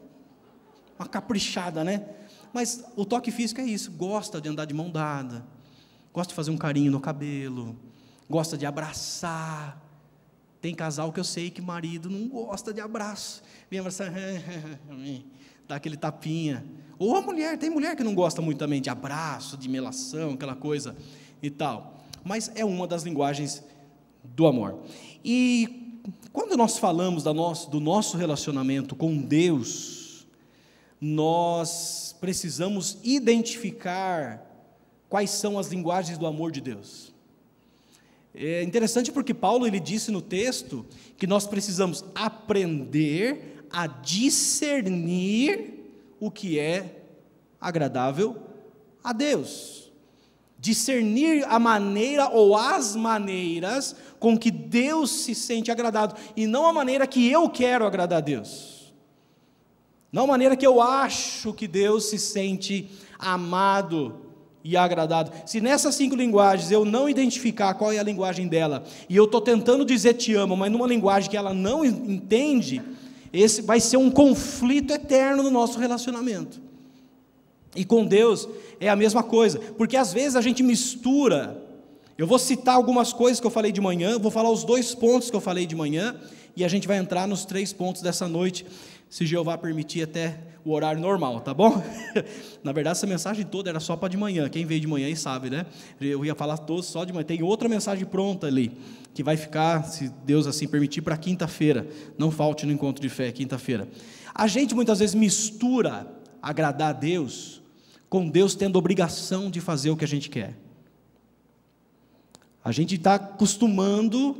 uma 0.97 1.07
caprichada, 1.07 1.83
né? 1.83 2.05
Mas 2.53 2.83
o 2.95 3.05
toque 3.05 3.31
físico 3.31 3.61
é 3.61 3.63
isso, 3.63 3.91
gosta 3.91 4.41
de 4.41 4.49
andar 4.49 4.65
de 4.65 4.73
mão 4.73 4.89
dada, 4.89 5.45
gosta 6.13 6.29
de 6.29 6.35
fazer 6.35 6.51
um 6.51 6.57
carinho 6.57 6.91
no 6.91 6.99
cabelo, 6.99 7.75
gosta 8.29 8.57
de 8.57 8.65
abraçar. 8.65 9.81
Tem 10.61 10.75
casal 10.75 11.13
que 11.13 11.19
eu 11.19 11.23
sei 11.23 11.49
que 11.49 11.61
marido 11.61 12.09
não 12.09 12.27
gosta 12.27 12.73
de 12.73 12.81
abraço. 12.81 13.41
Vem 13.69 13.79
abraçar, 13.79 14.11
dá 15.69 15.75
aquele 15.75 15.95
tapinha. 15.95 16.65
Ou 16.97 17.15
a 17.15 17.21
mulher, 17.21 17.55
tem 17.57 17.69
mulher 17.69 17.95
que 17.95 18.03
não 18.03 18.15
gosta 18.15 18.41
muito 18.41 18.57
também 18.57 18.81
de 18.81 18.89
abraço, 18.89 19.55
de 19.55 19.69
melação, 19.69 20.31
aquela 20.31 20.55
coisa 20.55 20.95
e 21.41 21.49
tal. 21.49 22.03
Mas 22.23 22.51
é 22.55 22.65
uma 22.65 22.87
das 22.87 23.03
linguagens 23.03 23.63
do 24.23 24.47
amor. 24.47 24.79
E 25.23 26.01
quando 26.33 26.57
nós 26.57 26.79
falamos 26.79 27.23
do 27.67 27.79
nosso 27.79 28.17
relacionamento 28.17 28.95
com 28.95 29.15
Deus, 29.15 30.27
nós 30.99 32.15
precisamos 32.19 32.97
identificar 33.03 34.43
quais 35.07 35.29
são 35.29 35.59
as 35.59 35.67
linguagens 35.67 36.17
do 36.17 36.25
amor 36.25 36.51
de 36.51 36.61
Deus. 36.61 37.13
É 38.33 38.63
interessante 38.63 39.11
porque 39.11 39.35
Paulo 39.35 39.67
ele 39.67 39.79
disse 39.79 40.09
no 40.09 40.21
texto 40.21 40.83
que 41.15 41.27
nós 41.27 41.45
precisamos 41.45 42.03
aprender 42.15 43.58
a 43.71 43.87
discernir 43.87 45.73
o 46.19 46.29
que 46.29 46.59
é 46.59 47.03
agradável 47.59 48.35
a 49.03 49.13
Deus. 49.13 49.91
Discernir 50.57 51.45
a 51.47 51.57
maneira 51.57 52.29
ou 52.29 52.55
as 52.55 52.95
maneiras 52.95 53.95
com 54.19 54.37
que 54.37 54.51
Deus 54.51 55.09
se 55.09 55.33
sente 55.33 55.71
agradado, 55.71 56.15
e 56.35 56.45
não 56.45 56.65
a 56.65 56.73
maneira 56.73 57.07
que 57.07 57.31
eu 57.31 57.49
quero 57.49 57.85
agradar 57.85 58.17
a 58.17 58.21
Deus. 58.21 58.93
Não 60.11 60.23
a 60.23 60.27
maneira 60.27 60.57
que 60.57 60.67
eu 60.67 60.81
acho 60.81 61.53
que 61.53 61.67
Deus 61.67 62.09
se 62.09 62.17
sente 62.17 62.89
amado 63.17 64.25
e 64.63 64.75
agradado. 64.75 65.31
Se 65.45 65.61
nessas 65.61 65.95
cinco 65.95 66.15
linguagens 66.15 66.71
eu 66.71 66.83
não 66.83 67.07
identificar 67.07 67.73
qual 67.75 67.93
é 67.93 67.99
a 67.99 68.03
linguagem 68.03 68.47
dela, 68.47 68.83
e 69.07 69.15
eu 69.15 69.25
estou 69.25 69.39
tentando 69.39 69.85
dizer 69.85 70.15
te 70.15 70.33
amo, 70.33 70.57
mas 70.57 70.71
numa 70.71 70.87
linguagem 70.87 71.29
que 71.29 71.37
ela 71.37 71.53
não 71.53 71.85
entende, 71.85 72.81
esse 73.31 73.61
vai 73.61 73.79
ser 73.79 73.97
um 73.97 74.09
conflito 74.09 74.93
eterno 74.93 75.43
no 75.43 75.51
nosso 75.51 75.79
relacionamento. 75.79 76.59
E 77.75 77.85
com 77.85 78.05
Deus 78.05 78.47
é 78.79 78.89
a 78.89 78.95
mesma 78.95 79.23
coisa, 79.23 79.59
porque 79.77 79.95
às 79.95 80.11
vezes 80.11 80.35
a 80.35 80.41
gente 80.41 80.63
mistura. 80.63 81.63
Eu 82.17 82.27
vou 82.27 82.37
citar 82.37 82.75
algumas 82.75 83.13
coisas 83.13 83.39
que 83.39 83.47
eu 83.47 83.51
falei 83.51 83.71
de 83.71 83.79
manhã, 83.79 84.19
vou 84.19 84.31
falar 84.31 84.49
os 84.49 84.63
dois 84.63 84.93
pontos 84.93 85.29
que 85.29 85.35
eu 85.35 85.39
falei 85.39 85.65
de 85.65 85.75
manhã, 85.75 86.15
e 86.55 86.65
a 86.65 86.67
gente 86.67 86.87
vai 86.87 86.97
entrar 86.97 87.27
nos 87.27 87.45
três 87.45 87.71
pontos 87.71 88.01
dessa 88.01 88.27
noite 88.27 88.65
se 89.09 89.25
Jeová 89.25 89.57
permitir 89.57 90.03
até 90.03 90.37
o 90.63 90.71
horário 90.71 91.01
normal, 91.01 91.39
tá 91.39 91.53
bom? 91.53 91.81
Na 92.63 92.71
verdade, 92.71 92.97
essa 92.97 93.07
mensagem 93.07 93.45
toda 93.45 93.69
era 93.69 93.79
só 93.79 93.95
para 93.95 94.09
de 94.09 94.17
manhã. 94.17 94.47
Quem 94.49 94.65
veio 94.65 94.79
de 94.79 94.87
manhã 94.87 95.13
sabe, 95.15 95.49
né? 95.49 95.65
Eu 95.99 96.23
ia 96.23 96.35
falar 96.35 96.57
todos 96.57 96.85
só 96.85 97.03
de 97.03 97.11
manhã. 97.11 97.23
Tem 97.23 97.41
outra 97.41 97.67
mensagem 97.67 98.05
pronta 98.05 98.45
ali, 98.45 98.71
que 99.13 99.23
vai 99.23 99.37
ficar, 99.37 99.83
se 99.83 100.09
Deus 100.25 100.47
assim 100.47 100.67
permitir, 100.67 101.01
para 101.01 101.17
quinta-feira. 101.17 101.87
Não 102.17 102.31
falte 102.31 102.65
no 102.65 102.71
encontro 102.71 103.01
de 103.01 103.09
fé, 103.09 103.31
quinta-feira. 103.31 103.87
A 104.33 104.47
gente 104.47 104.73
muitas 104.75 104.99
vezes 104.99 105.15
mistura 105.15 106.07
agradar 106.41 106.89
a 106.89 106.93
Deus 106.93 107.61
com 108.09 108.27
Deus 108.27 108.55
tendo 108.55 108.77
obrigação 108.77 109.51
de 109.51 109.61
fazer 109.61 109.91
o 109.91 109.97
que 109.97 110.03
a 110.03 110.07
gente 110.07 110.29
quer. 110.29 110.57
A 112.63 112.71
gente 112.71 112.95
está 112.95 113.15
acostumando 113.15 114.35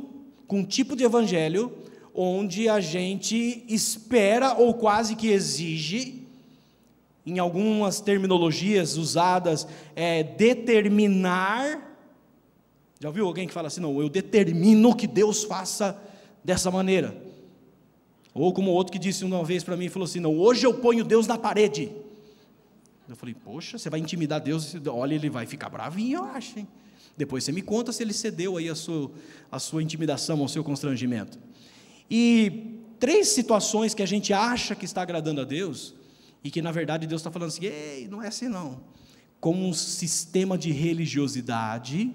com 0.46 0.60
um 0.60 0.64
tipo 0.64 0.96
de 0.96 1.04
evangelho 1.04 1.72
onde 2.14 2.68
a 2.68 2.80
gente 2.80 3.64
espera 3.68 4.54
ou 4.54 4.74
quase 4.74 5.14
que 5.14 5.28
exige, 5.28 6.26
em 7.24 7.38
algumas 7.38 8.00
terminologias 8.00 8.96
usadas, 8.96 9.66
é 9.94 10.22
determinar. 10.22 11.89
Já 13.00 13.08
ouviu 13.08 13.26
alguém 13.26 13.48
que 13.48 13.54
fala 13.54 13.68
assim, 13.68 13.80
não, 13.80 13.98
eu 14.00 14.10
determino 14.10 14.94
que 14.94 15.06
Deus 15.06 15.42
faça 15.42 16.00
dessa 16.44 16.70
maneira? 16.70 17.16
Ou 18.34 18.52
como 18.52 18.70
outro 18.70 18.92
que 18.92 18.98
disse 18.98 19.24
uma 19.24 19.42
vez 19.42 19.64
para 19.64 19.74
mim, 19.76 19.88
falou 19.88 20.04
assim, 20.04 20.20
não, 20.20 20.38
hoje 20.38 20.66
eu 20.66 20.74
ponho 20.74 21.02
Deus 21.02 21.26
na 21.26 21.38
parede. 21.38 21.90
Eu 23.08 23.16
falei, 23.16 23.34
poxa, 23.34 23.78
você 23.78 23.88
vai 23.88 23.98
intimidar 23.98 24.40
Deus, 24.40 24.76
olha, 24.86 25.14
ele 25.14 25.30
vai 25.30 25.46
ficar 25.46 25.70
bravinho, 25.70 26.18
eu 26.18 26.24
acho, 26.24 26.58
hein? 26.58 26.68
Depois 27.16 27.42
você 27.42 27.50
me 27.50 27.62
conta 27.62 27.90
se 27.90 28.02
ele 28.02 28.12
cedeu 28.12 28.58
aí 28.58 28.68
a 28.68 28.74
sua, 28.74 29.10
a 29.50 29.58
sua 29.58 29.82
intimidação, 29.82 30.38
ao 30.40 30.46
seu 30.46 30.62
constrangimento. 30.62 31.38
E 32.08 32.76
três 33.00 33.28
situações 33.28 33.94
que 33.94 34.02
a 34.02 34.06
gente 34.06 34.32
acha 34.32 34.74
que 34.74 34.84
está 34.84 35.02
agradando 35.02 35.40
a 35.40 35.44
Deus, 35.44 35.94
e 36.44 36.50
que 36.50 36.62
na 36.62 36.70
verdade 36.70 37.06
Deus 37.06 37.20
está 37.20 37.30
falando 37.30 37.48
assim, 37.48 37.64
ei, 37.64 38.06
não 38.08 38.22
é 38.22 38.28
assim 38.28 38.48
não. 38.48 38.82
Como 39.40 39.66
um 39.66 39.72
sistema 39.72 40.56
de 40.56 40.70
religiosidade. 40.70 42.14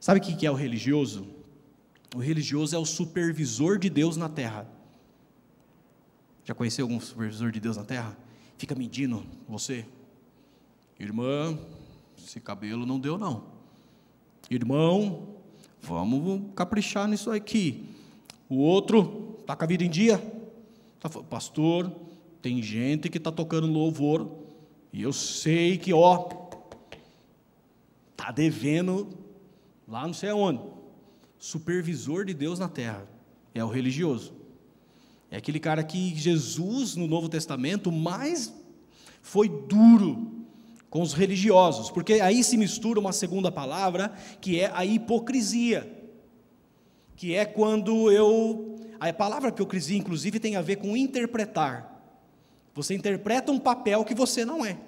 Sabe 0.00 0.20
o 0.20 0.22
que 0.22 0.46
é 0.46 0.50
o 0.50 0.54
religioso? 0.54 1.26
O 2.14 2.18
religioso 2.18 2.74
é 2.74 2.78
o 2.78 2.84
supervisor 2.84 3.78
de 3.78 3.90
Deus 3.90 4.16
na 4.16 4.28
terra. 4.28 4.66
Já 6.44 6.54
conheceu 6.54 6.84
algum 6.84 7.00
supervisor 7.00 7.50
de 7.50 7.60
Deus 7.60 7.76
na 7.76 7.84
terra? 7.84 8.16
Fica 8.56 8.74
medindo 8.74 9.24
você. 9.46 9.84
Irmã, 10.98 11.58
esse 12.16 12.40
cabelo 12.40 12.86
não 12.86 12.98
deu 12.98 13.18
não. 13.18 13.44
Irmão, 14.50 15.36
vamos 15.82 16.52
caprichar 16.54 17.06
nisso 17.06 17.30
aqui. 17.30 17.84
O 18.48 18.56
outro 18.56 19.36
está 19.40 19.54
com 19.54 19.64
a 19.64 19.66
vida 19.66 19.84
em 19.84 19.90
dia. 19.90 20.18
Tá 20.98 21.08
Pastor, 21.08 21.92
tem 22.40 22.62
gente 22.62 23.08
que 23.08 23.18
está 23.18 23.30
tocando 23.30 23.66
louvor, 23.66 24.28
e 24.92 25.02
eu 25.02 25.12
sei 25.12 25.76
que, 25.76 25.92
ó, 25.92 26.28
está 28.10 28.32
devendo 28.32 29.06
lá 29.88 30.06
não 30.06 30.14
sei 30.14 30.30
aonde. 30.30 30.60
Supervisor 31.38 32.24
de 32.24 32.34
Deus 32.34 32.58
na 32.58 32.68
terra 32.68 33.08
é 33.54 33.64
o 33.64 33.68
religioso. 33.68 34.34
É 35.30 35.36
aquele 35.36 35.58
cara 35.58 35.82
que 35.82 36.14
Jesus, 36.14 36.94
no 36.94 37.06
Novo 37.06 37.28
Testamento, 37.28 37.90
mais 37.90 38.52
foi 39.22 39.48
duro 39.48 40.44
com 40.90 41.02
os 41.02 41.12
religiosos, 41.12 41.90
porque 41.90 42.14
aí 42.14 42.42
se 42.44 42.56
mistura 42.56 43.00
uma 43.00 43.12
segunda 43.12 43.50
palavra, 43.50 44.12
que 44.40 44.60
é 44.60 44.70
a 44.74 44.84
hipocrisia 44.84 45.98
que 47.18 47.34
é 47.34 47.44
quando 47.44 48.12
eu. 48.12 48.78
A 49.00 49.12
palavra 49.12 49.48
hipocrisia, 49.48 49.98
inclusive, 49.98 50.38
tem 50.38 50.54
a 50.54 50.62
ver 50.62 50.76
com 50.76 50.96
interpretar. 50.96 52.00
Você 52.74 52.94
interpreta 52.94 53.50
um 53.50 53.58
papel 53.58 54.04
que 54.04 54.14
você 54.14 54.44
não 54.44 54.64
é. 54.64 54.78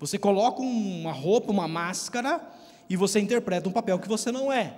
Você 0.00 0.18
coloca 0.18 0.60
uma 0.60 1.12
roupa, 1.12 1.52
uma 1.52 1.68
máscara, 1.68 2.44
e 2.88 2.96
você 2.96 3.20
interpreta 3.20 3.68
um 3.68 3.72
papel 3.72 3.98
que 3.98 4.08
você 4.08 4.32
não 4.32 4.52
é. 4.52 4.74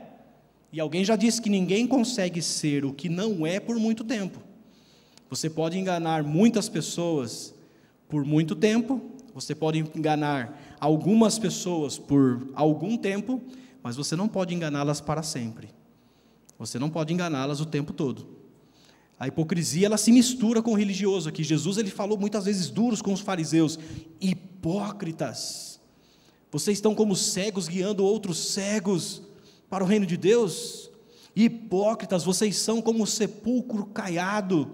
E 0.72 0.80
alguém 0.80 1.04
já 1.04 1.16
disse 1.16 1.40
que 1.40 1.50
ninguém 1.50 1.86
consegue 1.86 2.40
ser 2.40 2.84
o 2.84 2.92
que 2.92 3.08
não 3.08 3.46
é 3.46 3.58
por 3.58 3.76
muito 3.76 4.04
tempo. 4.04 4.40
Você 5.28 5.48
pode 5.48 5.78
enganar 5.78 6.22
muitas 6.22 6.68
pessoas 6.68 7.54
por 8.08 8.24
muito 8.24 8.56
tempo, 8.56 9.00
você 9.34 9.54
pode 9.54 9.78
enganar 9.94 10.76
algumas 10.80 11.38
pessoas 11.38 11.98
por 11.98 12.48
algum 12.54 12.96
tempo, 12.96 13.40
mas 13.82 13.96
você 13.96 14.16
não 14.16 14.28
pode 14.28 14.54
enganá-las 14.54 15.00
para 15.00 15.22
sempre. 15.22 15.68
Você 16.58 16.78
não 16.78 16.90
pode 16.90 17.14
enganá-las 17.14 17.60
o 17.60 17.66
tempo 17.66 17.92
todo. 17.92 18.26
A 19.18 19.28
hipocrisia 19.28 19.86
ela 19.86 19.96
se 19.96 20.12
mistura 20.12 20.62
com 20.62 20.72
o 20.72 20.76
religioso 20.76 21.28
aqui. 21.28 21.44
Jesus 21.44 21.78
ele 21.78 21.90
falou 21.90 22.18
muitas 22.18 22.44
vezes 22.44 22.70
duros 22.70 23.00
com 23.00 23.12
os 23.12 23.20
fariseus, 23.20 23.78
hipócritas. 24.20 25.79
Vocês 26.50 26.78
estão 26.78 26.94
como 26.94 27.14
cegos 27.14 27.68
guiando 27.68 28.04
outros 28.04 28.52
cegos 28.52 29.22
para 29.68 29.84
o 29.84 29.86
reino 29.86 30.04
de 30.04 30.16
Deus? 30.16 30.90
Hipócritas, 31.34 32.24
vocês 32.24 32.56
são 32.56 32.82
como 32.82 33.06
sepulcro 33.06 33.86
caiado. 33.86 34.70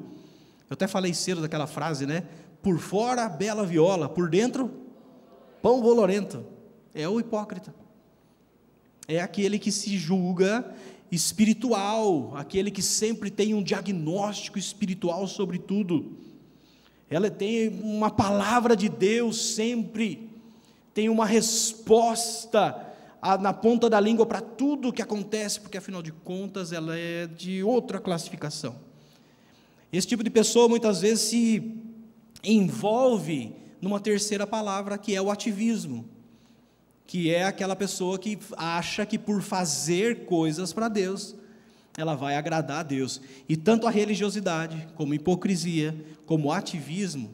Eu 0.68 0.74
até 0.74 0.86
falei 0.86 1.12
cedo 1.12 1.42
daquela 1.42 1.66
frase, 1.66 2.06
né? 2.06 2.24
Por 2.62 2.78
fora, 2.78 3.28
bela 3.28 3.64
viola, 3.64 4.08
por 4.08 4.30
dentro, 4.30 4.70
pão 5.60 5.80
bolorento. 5.80 6.44
É 6.94 7.06
o 7.08 7.20
hipócrita. 7.20 7.74
É 9.06 9.20
aquele 9.20 9.58
que 9.58 9.70
se 9.70 9.96
julga 9.98 10.74
espiritual, 11.12 12.32
aquele 12.36 12.70
que 12.70 12.82
sempre 12.82 13.30
tem 13.30 13.54
um 13.54 13.62
diagnóstico 13.62 14.58
espiritual 14.58 15.26
sobre 15.28 15.58
tudo. 15.58 16.16
Ela 17.08 17.30
tem 17.30 17.68
uma 17.68 18.10
palavra 18.10 18.74
de 18.74 18.88
Deus 18.88 19.54
sempre, 19.54 20.25
tem 20.96 21.10
uma 21.10 21.26
resposta 21.26 22.74
na 23.42 23.52
ponta 23.52 23.90
da 23.90 24.00
língua 24.00 24.24
para 24.24 24.40
tudo 24.40 24.88
o 24.88 24.92
que 24.94 25.02
acontece, 25.02 25.60
porque 25.60 25.76
afinal 25.76 26.00
de 26.00 26.10
contas 26.10 26.72
ela 26.72 26.96
é 26.96 27.26
de 27.26 27.62
outra 27.62 28.00
classificação. 28.00 28.74
Esse 29.92 30.06
tipo 30.06 30.24
de 30.24 30.30
pessoa 30.30 30.70
muitas 30.70 31.02
vezes 31.02 31.20
se 31.20 31.70
envolve 32.42 33.54
numa 33.78 34.00
terceira 34.00 34.46
palavra 34.46 34.96
que 34.96 35.14
é 35.14 35.20
o 35.20 35.30
ativismo 35.30 36.08
que 37.06 37.30
é 37.30 37.44
aquela 37.44 37.76
pessoa 37.76 38.18
que 38.18 38.38
acha 38.56 39.04
que 39.04 39.18
por 39.18 39.42
fazer 39.42 40.24
coisas 40.24 40.72
para 40.72 40.88
Deus, 40.88 41.36
ela 41.96 42.14
vai 42.14 42.36
agradar 42.36 42.80
a 42.80 42.82
Deus. 42.82 43.20
E 43.46 43.56
tanto 43.56 43.86
a 43.86 43.90
religiosidade, 43.90 44.88
como 44.96 45.12
a 45.12 45.16
hipocrisia, 45.16 45.94
como 46.24 46.48
o 46.48 46.52
ativismo, 46.52 47.30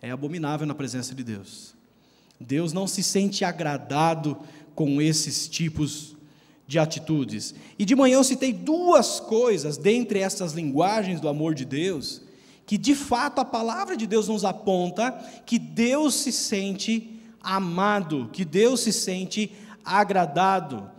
é 0.00 0.10
abominável 0.10 0.66
na 0.66 0.74
presença 0.74 1.14
de 1.14 1.22
Deus. 1.22 1.76
Deus 2.42 2.72
não 2.72 2.86
se 2.86 3.02
sente 3.02 3.44
agradado 3.44 4.36
com 4.74 5.00
esses 5.00 5.48
tipos 5.48 6.16
de 6.66 6.78
atitudes. 6.78 7.54
E 7.78 7.84
de 7.84 7.94
manhã 7.94 8.16
eu 8.16 8.24
citei 8.24 8.52
duas 8.52 9.20
coisas 9.20 9.76
dentre 9.76 10.20
essas 10.20 10.52
linguagens 10.52 11.20
do 11.20 11.28
amor 11.28 11.54
de 11.54 11.64
Deus, 11.64 12.22
que 12.66 12.78
de 12.78 12.94
fato 12.94 13.40
a 13.40 13.44
palavra 13.44 13.96
de 13.96 14.06
Deus 14.06 14.28
nos 14.28 14.44
aponta 14.44 15.12
que 15.44 15.58
Deus 15.58 16.14
se 16.14 16.32
sente 16.32 17.20
amado, 17.42 18.30
que 18.32 18.44
Deus 18.44 18.80
se 18.80 18.92
sente 18.92 19.52
agradado. 19.84 20.90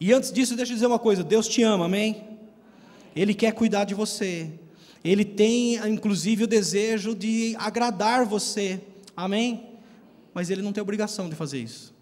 E 0.00 0.12
antes 0.12 0.32
disso, 0.32 0.54
deixa 0.54 0.72
eu 0.72 0.76
dizer 0.76 0.86
uma 0.86 0.98
coisa: 0.98 1.24
Deus 1.24 1.48
te 1.48 1.62
ama, 1.62 1.86
amém? 1.86 2.24
Ele 3.14 3.34
quer 3.34 3.52
cuidar 3.52 3.84
de 3.84 3.94
você. 3.94 4.50
Ele 5.04 5.24
tem, 5.24 5.76
inclusive, 5.88 6.44
o 6.44 6.46
desejo 6.46 7.14
de 7.14 7.54
agradar 7.58 8.24
você, 8.24 8.80
amém? 9.16 9.67
Mas 10.38 10.50
ele 10.50 10.62
não 10.62 10.72
tem 10.72 10.80
obrigação 10.80 11.28
de 11.28 11.34
fazer 11.34 11.58
isso. 11.58 11.92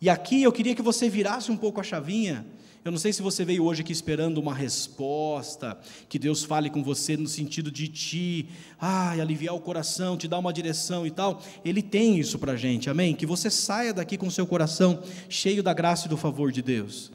E 0.00 0.08
aqui 0.08 0.42
eu 0.42 0.50
queria 0.50 0.74
que 0.74 0.82
você 0.82 1.08
virasse 1.08 1.52
um 1.52 1.56
pouco 1.56 1.78
a 1.78 1.84
chavinha 1.84 2.46
eu 2.84 2.90
não 2.90 2.98
sei 2.98 3.12
se 3.12 3.22
você 3.22 3.44
veio 3.44 3.64
hoje 3.64 3.82
aqui 3.82 3.92
esperando 3.92 4.38
uma 4.38 4.52
resposta, 4.52 5.78
que 6.08 6.18
Deus 6.18 6.42
fale 6.42 6.68
com 6.68 6.82
você 6.82 7.16
no 7.16 7.28
sentido 7.28 7.70
de 7.70 7.86
te 7.86 8.48
ai, 8.80 9.20
aliviar 9.20 9.54
o 9.54 9.60
coração, 9.60 10.16
te 10.16 10.26
dar 10.26 10.38
uma 10.38 10.52
direção 10.52 11.06
e 11.06 11.10
tal. 11.12 11.40
Ele 11.64 11.80
tem 11.80 12.18
isso 12.18 12.40
para 12.40 12.52
a 12.52 12.56
gente, 12.56 12.90
amém? 12.90 13.14
Que 13.14 13.24
você 13.24 13.48
saia 13.48 13.94
daqui 13.94 14.18
com 14.18 14.28
seu 14.28 14.48
coração 14.48 15.00
cheio 15.28 15.62
da 15.62 15.72
graça 15.72 16.06
e 16.06 16.10
do 16.10 16.16
favor 16.16 16.50
de 16.50 16.60
Deus. 16.60 17.12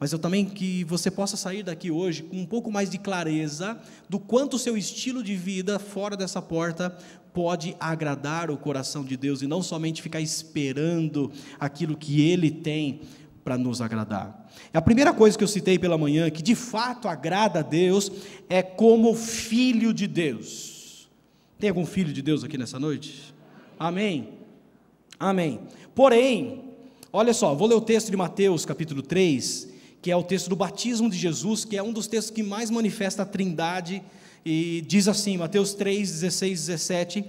Mas 0.00 0.12
eu 0.12 0.18
também 0.18 0.46
que 0.46 0.82
você 0.84 1.10
possa 1.10 1.36
sair 1.36 1.62
daqui 1.62 1.90
hoje 1.90 2.22
com 2.22 2.38
um 2.38 2.46
pouco 2.46 2.72
mais 2.72 2.88
de 2.88 2.96
clareza 2.96 3.78
do 4.08 4.18
quanto 4.18 4.54
o 4.54 4.58
seu 4.58 4.74
estilo 4.74 5.22
de 5.22 5.36
vida 5.36 5.78
fora 5.78 6.16
dessa 6.16 6.40
porta 6.40 6.96
pode 7.34 7.76
agradar 7.78 8.50
o 8.50 8.56
coração 8.56 9.04
de 9.04 9.14
Deus 9.14 9.42
e 9.42 9.46
não 9.46 9.62
somente 9.62 10.00
ficar 10.00 10.20
esperando 10.22 11.30
aquilo 11.60 11.98
que 11.98 12.22
Ele 12.22 12.50
tem 12.50 13.02
para 13.44 13.58
nos 13.58 13.82
agradar. 13.82 14.50
A 14.72 14.80
primeira 14.80 15.12
coisa 15.12 15.36
que 15.36 15.44
eu 15.44 15.48
citei 15.48 15.78
pela 15.78 15.98
manhã, 15.98 16.30
que 16.30 16.42
de 16.42 16.54
fato 16.54 17.06
agrada 17.06 17.58
a 17.58 17.62
Deus, 17.62 18.10
é 18.48 18.62
como 18.62 19.14
filho 19.14 19.92
de 19.92 20.06
Deus. 20.06 21.10
Tem 21.58 21.68
algum 21.68 21.84
filho 21.84 22.12
de 22.12 22.22
Deus 22.22 22.42
aqui 22.42 22.56
nessa 22.56 22.78
noite? 22.78 23.34
Amém? 23.78 24.30
Amém. 25.18 25.60
Porém, 25.94 26.64
olha 27.12 27.34
só, 27.34 27.54
vou 27.54 27.68
ler 27.68 27.74
o 27.74 27.82
texto 27.82 28.10
de 28.10 28.16
Mateus, 28.16 28.64
capítulo 28.64 29.02
3, 29.02 29.68
que 30.02 30.10
é 30.10 30.16
o 30.16 30.22
texto 30.22 30.48
do 30.48 30.56
batismo 30.56 31.10
de 31.10 31.16
Jesus, 31.16 31.64
que 31.64 31.76
é 31.76 31.82
um 31.82 31.92
dos 31.92 32.06
textos 32.06 32.34
que 32.34 32.42
mais 32.42 32.70
manifesta 32.70 33.22
a 33.22 33.26
trindade, 33.26 34.02
e 34.44 34.82
diz 34.86 35.06
assim, 35.08 35.36
Mateus 35.36 35.74
3, 35.74 36.10
16, 36.10 36.66
17: 36.66 37.24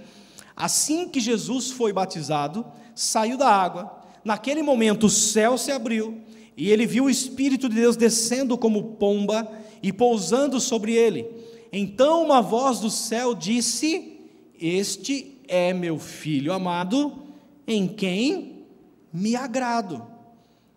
Assim 0.56 1.08
que 1.08 1.20
Jesus 1.20 1.70
foi 1.70 1.92
batizado, 1.92 2.64
saiu 2.94 3.36
da 3.36 3.48
água, 3.48 4.00
naquele 4.24 4.62
momento 4.62 5.06
o 5.06 5.10
céu 5.10 5.58
se 5.58 5.70
abriu, 5.70 6.20
e 6.56 6.70
ele 6.70 6.86
viu 6.86 7.04
o 7.04 7.10
Espírito 7.10 7.68
de 7.68 7.76
Deus 7.76 7.96
descendo 7.96 8.56
como 8.56 8.94
pomba 8.94 9.50
e 9.82 9.92
pousando 9.92 10.60
sobre 10.60 10.92
ele. 10.92 11.26
Então 11.72 12.22
uma 12.22 12.40
voz 12.40 12.80
do 12.80 12.90
céu 12.90 13.34
disse: 13.34 14.18
Este 14.60 15.38
é 15.48 15.72
meu 15.72 15.98
filho 15.98 16.52
amado, 16.52 17.22
em 17.66 17.88
quem 17.88 18.64
me 19.12 19.34
agrado, 19.34 20.06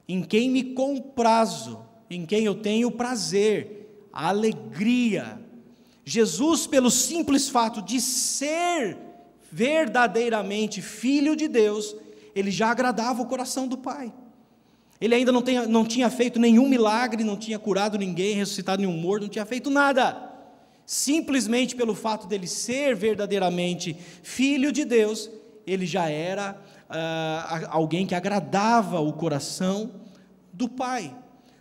em 0.08 0.22
quem 0.22 0.50
me 0.50 0.64
comprazo, 0.64 1.85
em 2.10 2.26
quem 2.26 2.46
eu 2.46 2.56
tenho 2.56 2.92
prazer, 2.92 4.08
alegria. 4.12 5.40
Jesus, 6.04 6.68
pelo 6.68 6.92
simples 6.92 7.50
fato 7.50 7.82
de 7.82 8.00
ser 8.00 8.98
verdadeiramente 9.52 10.82
filho 10.82 11.36
de 11.36 11.48
Deus, 11.48 11.96
ele 12.36 12.52
já 12.52 12.70
agradava 12.70 13.22
o 13.22 13.26
coração 13.26 13.68
do 13.68 13.78
Pai. 13.78 14.14
Ele 15.00 15.16
ainda 15.16 15.32
não, 15.32 15.42
tem, 15.42 15.68
não 15.68 15.86
tinha 15.86 16.10
feito 16.10 16.40
nenhum 16.40 16.70
milagre, 16.70 17.24
não 17.24 17.38
tinha 17.38 17.60
curado 17.60 17.98
ninguém, 17.98 18.36
ressuscitado 18.36 18.82
nenhum 18.82 18.98
morto, 18.98 19.24
não 19.24 19.30
tinha 19.30 19.46
feito 19.46 19.70
nada. 19.70 20.32
Simplesmente 20.86 21.76
pelo 21.76 21.96
fato 21.96 22.28
dele 22.28 22.48
ser 22.48 22.96
verdadeiramente 22.96 23.96
filho 24.24 24.72
de 24.72 24.86
Deus, 24.86 25.30
ele 25.66 25.86
já 25.86 26.10
era 26.10 26.62
uh, 26.90 27.68
alguém 27.70 28.06
que 28.06 28.16
agradava 28.16 29.00
o 29.00 29.12
coração 29.14 29.92
do 30.54 30.70
Pai. 30.70 31.14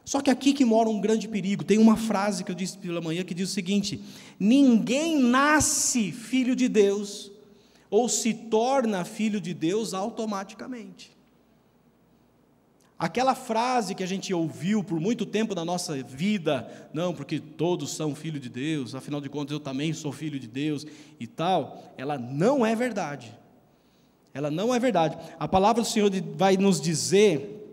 Só 0.05 0.21
que 0.21 0.31
aqui 0.31 0.53
que 0.53 0.65
mora 0.65 0.89
um 0.89 1.01
grande 1.01 1.27
perigo. 1.27 1.65
Tem 1.65 1.79
uma 1.79 1.97
frase 1.97 2.45
que 2.45 2.51
eu 2.51 2.55
disse 2.55 2.77
pela 2.77 3.01
manhã 3.01 3.25
que 3.25 3.35
diz 3.35 3.51
o 3.51 3.53
seguinte: 3.53 4.01
ninguém 4.39 5.19
nasce 5.19 6.13
filho 6.13 6.55
de 6.55 6.69
Deus 6.69 7.33
ou 7.91 8.09
se 8.09 8.35
torna 8.35 9.05
filho 9.05 9.41
de 9.41 9.55
Deus 9.55 9.95
automaticamente. 9.95 11.15
Aquela 12.99 13.35
frase 13.35 13.95
que 13.95 14.03
a 14.03 14.07
gente 14.07 14.33
ouviu 14.33 14.83
por 14.83 15.01
muito 15.01 15.27
tempo 15.27 15.55
na 15.55 15.65
nossa 15.65 16.01
vida, 16.03 16.89
não, 16.93 17.13
porque 17.13 17.41
todos 17.41 17.93
são 17.93 18.15
filhos 18.15 18.41
de 18.41 18.49
Deus, 18.49 18.95
afinal 18.95 19.21
de 19.21 19.29
contas 19.29 19.53
eu 19.53 19.61
também 19.61 19.93
sou 19.93 20.13
filho 20.13 20.39
de 20.39 20.47
Deus 20.47 20.87
e 21.19 21.27
tal, 21.27 21.93
ela 21.97 22.17
não 22.17 22.65
é 22.65 22.75
verdade. 22.75 23.37
Ela 24.33 24.51
não 24.51 24.75
é 24.75 24.79
verdade. 24.79 25.17
A 25.39 25.47
palavra 25.47 25.83
do 25.83 25.89
Senhor 25.89 26.11
vai 26.37 26.57
nos 26.57 26.81
dizer 26.81 27.64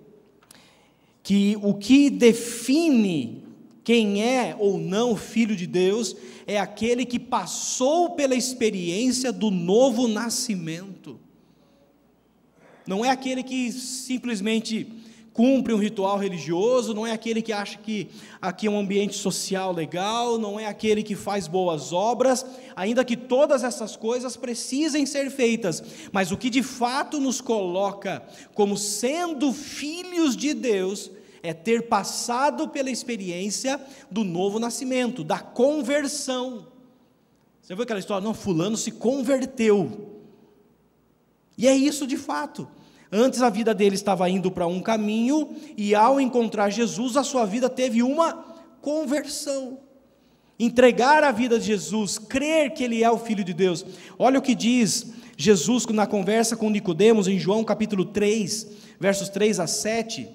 que 1.23 1.57
o 1.61 1.73
que 1.73 2.09
define 2.09 3.43
quem 3.83 4.23
é 4.23 4.55
ou 4.57 4.77
não 4.77 5.15
filho 5.15 5.55
de 5.55 5.67
Deus 5.67 6.15
é 6.47 6.59
aquele 6.59 7.05
que 7.05 7.19
passou 7.19 8.11
pela 8.11 8.35
experiência 8.35 9.31
do 9.31 9.49
novo 9.49 10.07
nascimento. 10.07 11.19
Não 12.86 13.05
é 13.05 13.10
aquele 13.10 13.43
que 13.43 13.71
simplesmente 13.71 14.88
cumpre 15.34 15.74
um 15.74 15.78
ritual 15.78 16.17
religioso, 16.17 16.94
não 16.94 17.08
é 17.08 17.12
aquele 17.12 17.41
que 17.41 17.54
acha 17.54 17.78
que 17.78 18.10
aqui 18.41 18.67
é 18.67 18.72
um 18.72 18.80
ambiente 18.80 19.15
social 19.15 19.72
legal, 19.72 20.38
não 20.38 20.60
é 20.60 20.65
aquele 20.65 21.04
que 21.04 21.15
faz 21.15 21.48
boas 21.48 21.94
obras, 21.94 22.46
ainda 22.76 23.06
que 23.06 23.15
todas 23.15 23.63
essas 23.63 23.96
coisas 23.96 24.36
precisem 24.36 25.06
ser 25.06 25.30
feitas, 25.30 25.82
mas 26.12 26.32
o 26.32 26.38
que 26.38 26.50
de 26.50 26.62
fato 26.62 27.20
nos 27.20 27.39
coloca 27.39 28.24
como 28.54 28.78
sendo 28.78 29.54
filhos 29.54 30.36
de 30.36 30.54
Deus 30.54 31.10
é 31.41 31.54
ter 31.54 31.88
passado 31.88 32.67
pela 32.67 32.89
experiência 32.91 33.80
do 34.12 34.24
novo 34.24 34.60
nascimento, 34.60 35.24
da 35.24 35.39
conversão. 35.39 36.67
Você 37.62 37.74
viu 37.74 37.84
aquela 37.84 38.00
história? 38.00 38.24
Não, 38.24 38.34
Fulano 38.34 38.78
se 38.78 38.91
converteu. 38.91 40.20
E 41.58 41.67
é 41.67 41.76
isso 41.76 42.06
de 42.06 42.17
fato. 42.17 42.67
Antes 43.12 43.41
a 43.41 43.50
vida 43.50 43.74
dele 43.74 43.95
estava 43.95 44.30
indo 44.30 44.50
para 44.50 44.65
um 44.65 44.82
caminho, 44.82 45.50
e 45.76 45.93
ao 45.93 46.21
encontrar 46.21 46.69
Jesus, 46.69 47.17
a 47.17 47.24
sua 47.24 47.45
vida 47.45 47.69
teve 47.69 48.02
uma 48.02 48.34
conversão. 48.82 49.80
Entregar 50.58 51.24
a 51.24 51.32
vida 51.32 51.60
de 51.60 51.65
Jesus, 51.65 52.17
crer 52.17 52.74
que 52.74 52.84
ele 52.84 53.04
é 53.04 53.12
o 53.12 53.17
filho 53.17 53.43
de 53.43 53.54
Deus. 53.54 53.86
Olha 54.17 54.39
o 54.39 54.41
que 54.41 54.56
diz 54.56 55.08
Jesus 55.36 55.86
na 55.88 56.08
conversa 56.08 56.56
com 56.56 56.69
Nicodemos 56.69 57.28
em 57.28 57.38
João 57.38 57.63
capítulo 57.63 58.06
3, 58.06 58.67
versos 59.00 59.28
3 59.28 59.60
a 59.60 59.67
7. 59.67 60.30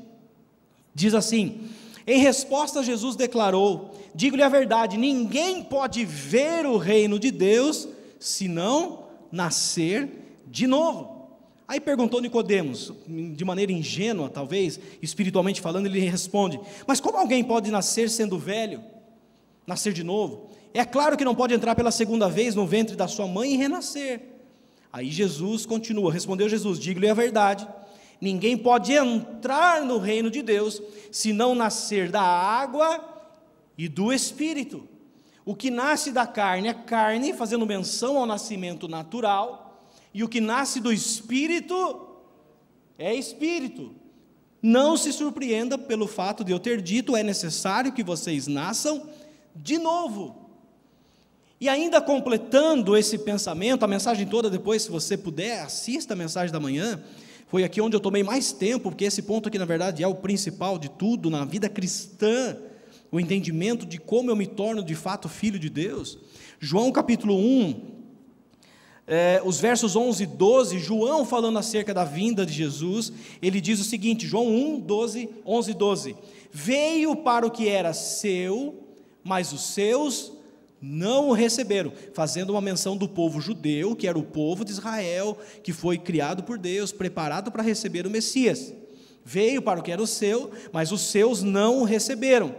Diz 0.94 1.14
assim: 1.14 1.60
Em 2.06 2.18
resposta, 2.18 2.82
Jesus 2.82 3.16
declarou: 3.16 3.94
Digo-lhe 4.14 4.42
a 4.42 4.48
verdade, 4.48 4.98
ninguém 4.98 5.62
pode 5.62 6.04
ver 6.04 6.66
o 6.66 6.76
reino 6.76 7.18
de 7.18 7.30
Deus 7.30 7.88
se 8.18 8.48
não 8.48 9.04
nascer 9.30 10.08
de 10.48 10.66
novo. 10.66 11.15
Aí 11.68 11.80
perguntou 11.80 12.20
Nicodemos, 12.20 12.92
de 13.08 13.44
maneira 13.44 13.72
ingênua, 13.72 14.28
talvez, 14.28 14.78
espiritualmente 15.02 15.60
falando, 15.60 15.86
ele 15.86 15.98
responde: 16.00 16.60
Mas 16.86 17.00
como 17.00 17.18
alguém 17.18 17.42
pode 17.42 17.70
nascer 17.70 18.08
sendo 18.08 18.38
velho? 18.38 18.84
Nascer 19.66 19.92
de 19.92 20.04
novo? 20.04 20.48
É 20.72 20.84
claro 20.84 21.16
que 21.16 21.24
não 21.24 21.34
pode 21.34 21.54
entrar 21.54 21.74
pela 21.74 21.90
segunda 21.90 22.28
vez 22.28 22.54
no 22.54 22.66
ventre 22.66 22.94
da 22.94 23.08
sua 23.08 23.26
mãe 23.26 23.54
e 23.54 23.56
renascer. 23.56 24.20
Aí 24.92 25.10
Jesus 25.10 25.66
continua, 25.66 26.12
respondeu 26.12 26.48
Jesus: 26.48 26.78
Digo-lhe 26.78 27.08
a 27.08 27.14
verdade. 27.14 27.66
Ninguém 28.20 28.56
pode 28.56 28.92
entrar 28.92 29.82
no 29.82 29.98
reino 29.98 30.30
de 30.30 30.42
Deus 30.42 30.80
se 31.10 31.32
não 31.32 31.54
nascer 31.54 32.10
da 32.10 32.22
água 32.22 33.04
e 33.76 33.88
do 33.88 34.12
espírito. 34.12 34.88
O 35.44 35.54
que 35.54 35.68
nasce 35.68 36.12
da 36.12 36.26
carne 36.26 36.68
é 36.68 36.74
carne, 36.74 37.32
fazendo 37.32 37.66
menção 37.66 38.16
ao 38.18 38.26
nascimento 38.26 38.86
natural 38.86 39.65
e 40.16 40.24
o 40.24 40.28
que 40.30 40.40
nasce 40.40 40.80
do 40.80 40.90
espírito 40.90 42.08
é 42.98 43.14
espírito. 43.14 43.94
Não 44.62 44.96
se 44.96 45.12
surpreenda 45.12 45.76
pelo 45.76 46.06
fato 46.06 46.42
de 46.42 46.52
eu 46.52 46.58
ter 46.58 46.80
dito, 46.80 47.14
é 47.14 47.22
necessário 47.22 47.92
que 47.92 48.02
vocês 48.02 48.46
nasçam 48.46 49.10
de 49.54 49.76
novo. 49.76 50.48
E 51.60 51.68
ainda 51.68 52.00
completando 52.00 52.96
esse 52.96 53.18
pensamento, 53.18 53.84
a 53.84 53.86
mensagem 53.86 54.26
toda 54.26 54.48
depois, 54.48 54.84
se 54.84 54.90
você 54.90 55.18
puder, 55.18 55.60
assista 55.60 56.14
a 56.14 56.16
mensagem 56.16 56.50
da 56.50 56.58
manhã. 56.58 56.98
Foi 57.48 57.62
aqui 57.62 57.78
onde 57.82 57.94
eu 57.94 58.00
tomei 58.00 58.22
mais 58.22 58.52
tempo, 58.52 58.84
porque 58.88 59.04
esse 59.04 59.20
ponto 59.20 59.50
aqui, 59.50 59.58
na 59.58 59.66
verdade, 59.66 60.02
é 60.02 60.08
o 60.08 60.14
principal 60.14 60.78
de 60.78 60.88
tudo 60.88 61.28
na 61.28 61.44
vida 61.44 61.68
cristã, 61.68 62.56
o 63.12 63.20
entendimento 63.20 63.84
de 63.84 63.98
como 63.98 64.30
eu 64.30 64.36
me 64.36 64.46
torno 64.46 64.82
de 64.82 64.94
fato 64.94 65.28
filho 65.28 65.58
de 65.58 65.68
Deus. 65.68 66.18
João 66.58 66.90
capítulo 66.90 67.36
1, 67.36 67.95
é, 69.06 69.40
os 69.44 69.60
versos 69.60 69.94
11 69.94 70.24
e 70.24 70.26
12, 70.26 70.78
João 70.80 71.24
falando 71.24 71.58
acerca 71.58 71.94
da 71.94 72.04
vinda 72.04 72.44
de 72.44 72.52
Jesus, 72.52 73.12
ele 73.40 73.60
diz 73.60 73.78
o 73.78 73.84
seguinte, 73.84 74.26
João 74.26 74.48
1, 74.48 74.80
12, 74.80 75.28
11 75.46 75.70
e 75.70 75.74
12, 75.74 76.16
veio 76.50 77.14
para 77.14 77.46
o 77.46 77.50
que 77.50 77.68
era 77.68 77.92
seu, 77.92 78.82
mas 79.22 79.52
os 79.52 79.62
seus 79.74 80.32
não 80.80 81.30
o 81.30 81.32
receberam, 81.32 81.92
fazendo 82.12 82.50
uma 82.50 82.60
menção 82.60 82.96
do 82.96 83.08
povo 83.08 83.40
judeu, 83.40 83.94
que 83.94 84.08
era 84.08 84.18
o 84.18 84.24
povo 84.24 84.64
de 84.64 84.72
Israel, 84.72 85.38
que 85.62 85.72
foi 85.72 85.98
criado 85.98 86.42
por 86.42 86.58
Deus, 86.58 86.92
preparado 86.92 87.50
para 87.50 87.62
receber 87.62 88.06
o 88.06 88.10
Messias. 88.10 88.74
Veio 89.24 89.62
para 89.62 89.80
o 89.80 89.82
que 89.82 89.90
era 89.90 90.02
o 90.02 90.06
seu, 90.06 90.50
mas 90.72 90.92
os 90.92 91.00
seus 91.00 91.42
não 91.42 91.80
o 91.80 91.84
receberam. 91.84 92.54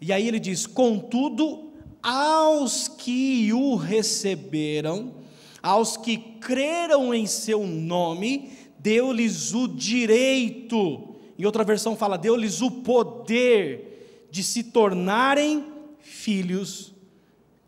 E 0.00 0.12
aí 0.12 0.28
ele 0.28 0.38
diz: 0.38 0.66
Contudo, 0.66 1.70
aos 2.02 2.88
que 2.88 3.52
o 3.52 3.74
receberam, 3.74 5.19
aos 5.62 5.96
que 5.96 6.16
creram 6.40 7.12
em 7.14 7.26
seu 7.26 7.66
nome, 7.66 8.52
deu-lhes 8.78 9.54
o 9.54 9.68
direito, 9.68 11.16
em 11.38 11.44
outra 11.44 11.64
versão 11.64 11.96
fala, 11.96 12.16
deu-lhes 12.16 12.62
o 12.62 12.70
poder 12.70 14.26
de 14.30 14.42
se 14.42 14.64
tornarem 14.64 15.64
filhos 16.00 16.94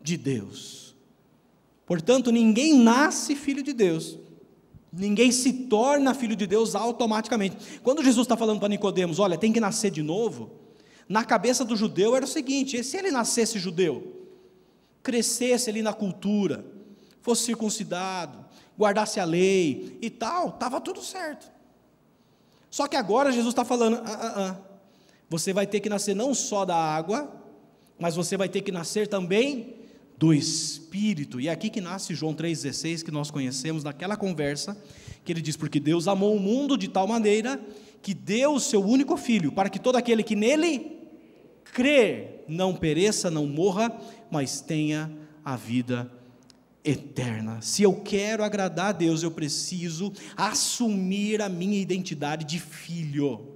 de 0.01 0.17
Deus. 0.17 0.95
Portanto, 1.85 2.31
ninguém 2.31 2.73
nasce 2.77 3.35
filho 3.35 3.61
de 3.61 3.73
Deus, 3.73 4.17
ninguém 4.91 5.31
se 5.31 5.53
torna 5.53 6.13
filho 6.13 6.35
de 6.35 6.47
Deus 6.47 6.75
automaticamente. 6.75 7.79
Quando 7.83 8.03
Jesus 8.03 8.25
está 8.25 8.37
falando 8.37 8.59
para 8.59 8.69
Nicodemos, 8.69 9.19
olha, 9.19 9.37
tem 9.37 9.51
que 9.51 9.59
nascer 9.59 9.91
de 9.91 10.01
novo, 10.01 10.63
Na 11.07 11.23
cabeça 11.23 11.65
do 11.65 11.75
judeu 11.75 12.15
era 12.15 12.25
o 12.25 12.27
seguinte: 12.27 12.83
se 12.83 12.97
ele 12.97 13.11
nascesse 13.11 13.59
judeu, 13.59 14.27
crescesse 15.01 15.69
ali 15.69 15.81
na 15.81 15.93
cultura, 15.93 16.65
fosse 17.23 17.45
circuncidado, 17.45 18.45
guardasse 18.77 19.19
a 19.19 19.25
lei 19.25 19.97
e 20.01 20.09
tal, 20.09 20.49
estava 20.49 20.79
tudo 20.79 21.01
certo. 21.01 21.51
Só 22.69 22.87
que 22.87 22.95
agora 22.95 23.31
Jesus 23.31 23.53
está 23.53 23.65
falando: 23.65 23.95
ah, 23.95 24.03
ah, 24.05 24.33
ah, 24.35 24.57
você 25.29 25.53
vai 25.53 25.65
ter 25.65 25.79
que 25.79 25.89
nascer 25.89 26.15
não 26.15 26.35
só 26.35 26.65
da 26.65 26.75
água, 26.75 27.31
mas 27.97 28.15
você 28.15 28.35
vai 28.37 28.49
ter 28.49 28.61
que 28.61 28.71
nascer 28.71 29.07
também 29.07 29.75
do 30.17 30.33
Espírito. 30.33 31.39
E 31.39 31.47
é 31.47 31.51
aqui 31.51 31.69
que 31.69 31.79
nasce 31.79 32.13
João 32.13 32.33
3,16, 32.33 33.03
que 33.03 33.11
nós 33.11 33.31
conhecemos 33.31 33.83
naquela 33.83 34.17
conversa, 34.17 34.77
que 35.23 35.31
ele 35.31 35.41
diz: 35.41 35.55
Porque 35.55 35.79
Deus 35.79 36.07
amou 36.07 36.35
o 36.35 36.39
mundo 36.39 36.77
de 36.77 36.87
tal 36.87 37.07
maneira 37.07 37.59
que 38.01 38.13
deu 38.13 38.55
o 38.55 38.59
seu 38.59 38.83
único 38.83 39.15
filho, 39.15 39.51
para 39.51 39.69
que 39.69 39.79
todo 39.79 39.95
aquele 39.95 40.23
que 40.23 40.35
nele 40.35 40.99
crer 41.63 42.43
não 42.49 42.75
pereça, 42.75 43.31
não 43.31 43.47
morra, 43.47 43.97
mas 44.29 44.59
tenha 44.59 45.09
a 45.45 45.55
vida 45.55 46.01
eterna. 46.01 46.22
Se 47.61 47.83
eu 47.83 47.93
quero 47.93 48.43
agradar 48.43 48.87
a 48.87 48.91
Deus, 48.91 49.23
eu 49.23 49.31
preciso 49.31 50.11
assumir 50.35 51.41
a 51.41 51.47
minha 51.47 51.79
identidade 51.79 52.43
de 52.43 52.59
filho. 52.59 53.47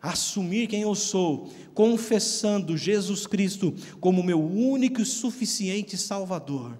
Assumir 0.00 0.68
quem 0.68 0.82
eu 0.82 0.94
sou, 0.94 1.50
confessando 1.74 2.76
Jesus 2.76 3.26
Cristo 3.26 3.74
como 4.00 4.22
meu 4.22 4.40
único 4.40 5.00
e 5.00 5.04
suficiente 5.04 5.96
Salvador. 5.96 6.78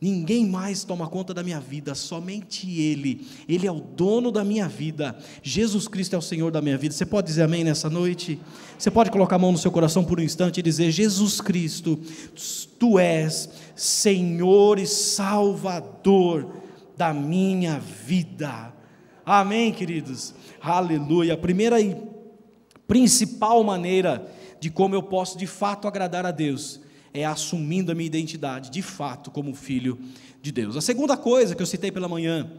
Ninguém 0.00 0.46
mais 0.46 0.82
toma 0.82 1.06
conta 1.08 1.34
da 1.34 1.42
minha 1.42 1.60
vida, 1.60 1.94
somente 1.94 2.80
Ele. 2.80 3.26
Ele 3.46 3.66
é 3.66 3.70
o 3.70 3.80
dono 3.80 4.32
da 4.32 4.42
minha 4.42 4.66
vida. 4.66 5.18
Jesus 5.42 5.86
Cristo 5.86 6.14
é 6.14 6.18
o 6.18 6.22
Senhor 6.22 6.50
da 6.50 6.62
minha 6.62 6.78
vida. 6.78 6.94
Você 6.94 7.04
pode 7.04 7.26
dizer 7.26 7.42
amém 7.42 7.62
nessa 7.62 7.90
noite? 7.90 8.40
Você 8.78 8.90
pode 8.90 9.10
colocar 9.10 9.36
a 9.36 9.38
mão 9.38 9.52
no 9.52 9.58
seu 9.58 9.70
coração 9.70 10.02
por 10.02 10.18
um 10.18 10.22
instante 10.22 10.60
e 10.60 10.62
dizer: 10.62 10.90
Jesus 10.90 11.42
Cristo, 11.42 12.00
Tu 12.80 12.98
és 12.98 13.50
Senhor 13.80 14.78
e 14.78 14.86
Salvador 14.86 16.52
da 16.98 17.14
minha 17.14 17.78
vida. 17.78 18.74
Amém, 19.24 19.72
queridos? 19.72 20.34
Aleluia. 20.60 21.32
A 21.32 21.38
primeira 21.38 21.80
e 21.80 21.96
principal 22.86 23.64
maneira 23.64 24.30
de 24.60 24.68
como 24.68 24.94
eu 24.94 25.02
posso 25.02 25.38
de 25.38 25.46
fato 25.46 25.88
agradar 25.88 26.26
a 26.26 26.30
Deus 26.30 26.78
é 27.14 27.24
assumindo 27.24 27.90
a 27.90 27.94
minha 27.94 28.06
identidade, 28.06 28.68
de 28.68 28.82
fato, 28.82 29.30
como 29.30 29.54
filho 29.54 29.98
de 30.42 30.52
Deus. 30.52 30.76
A 30.76 30.82
segunda 30.82 31.16
coisa 31.16 31.54
que 31.54 31.62
eu 31.62 31.66
citei 31.66 31.90
pela 31.90 32.06
manhã, 32.06 32.52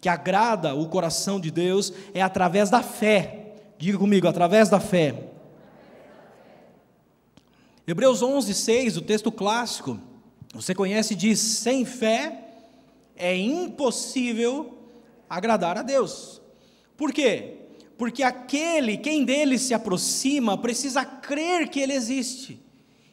que 0.00 0.08
agrada 0.08 0.74
o 0.74 0.88
coração 0.88 1.38
de 1.38 1.52
Deus, 1.52 1.92
é 2.12 2.20
através 2.20 2.68
da 2.68 2.82
fé. 2.82 3.54
Diga 3.78 3.96
comigo, 3.96 4.26
através 4.26 4.68
da 4.68 4.80
fé. 4.80 5.28
Hebreus 7.86 8.22
11, 8.22 8.52
6, 8.52 8.96
o 8.96 9.02
texto 9.02 9.30
clássico, 9.30 10.00
você 10.54 10.74
conhece, 10.74 11.16
diz: 11.16 11.40
sem 11.40 11.84
fé 11.84 12.44
é 13.16 13.36
impossível 13.36 14.78
agradar 15.28 15.76
a 15.76 15.82
Deus. 15.82 16.40
Por 16.96 17.12
quê? 17.12 17.56
Porque 17.98 18.22
aquele, 18.22 18.96
quem 18.96 19.24
dele 19.24 19.58
se 19.58 19.74
aproxima, 19.74 20.56
precisa 20.56 21.04
crer 21.04 21.68
que 21.68 21.80
ele 21.80 21.92
existe 21.92 22.60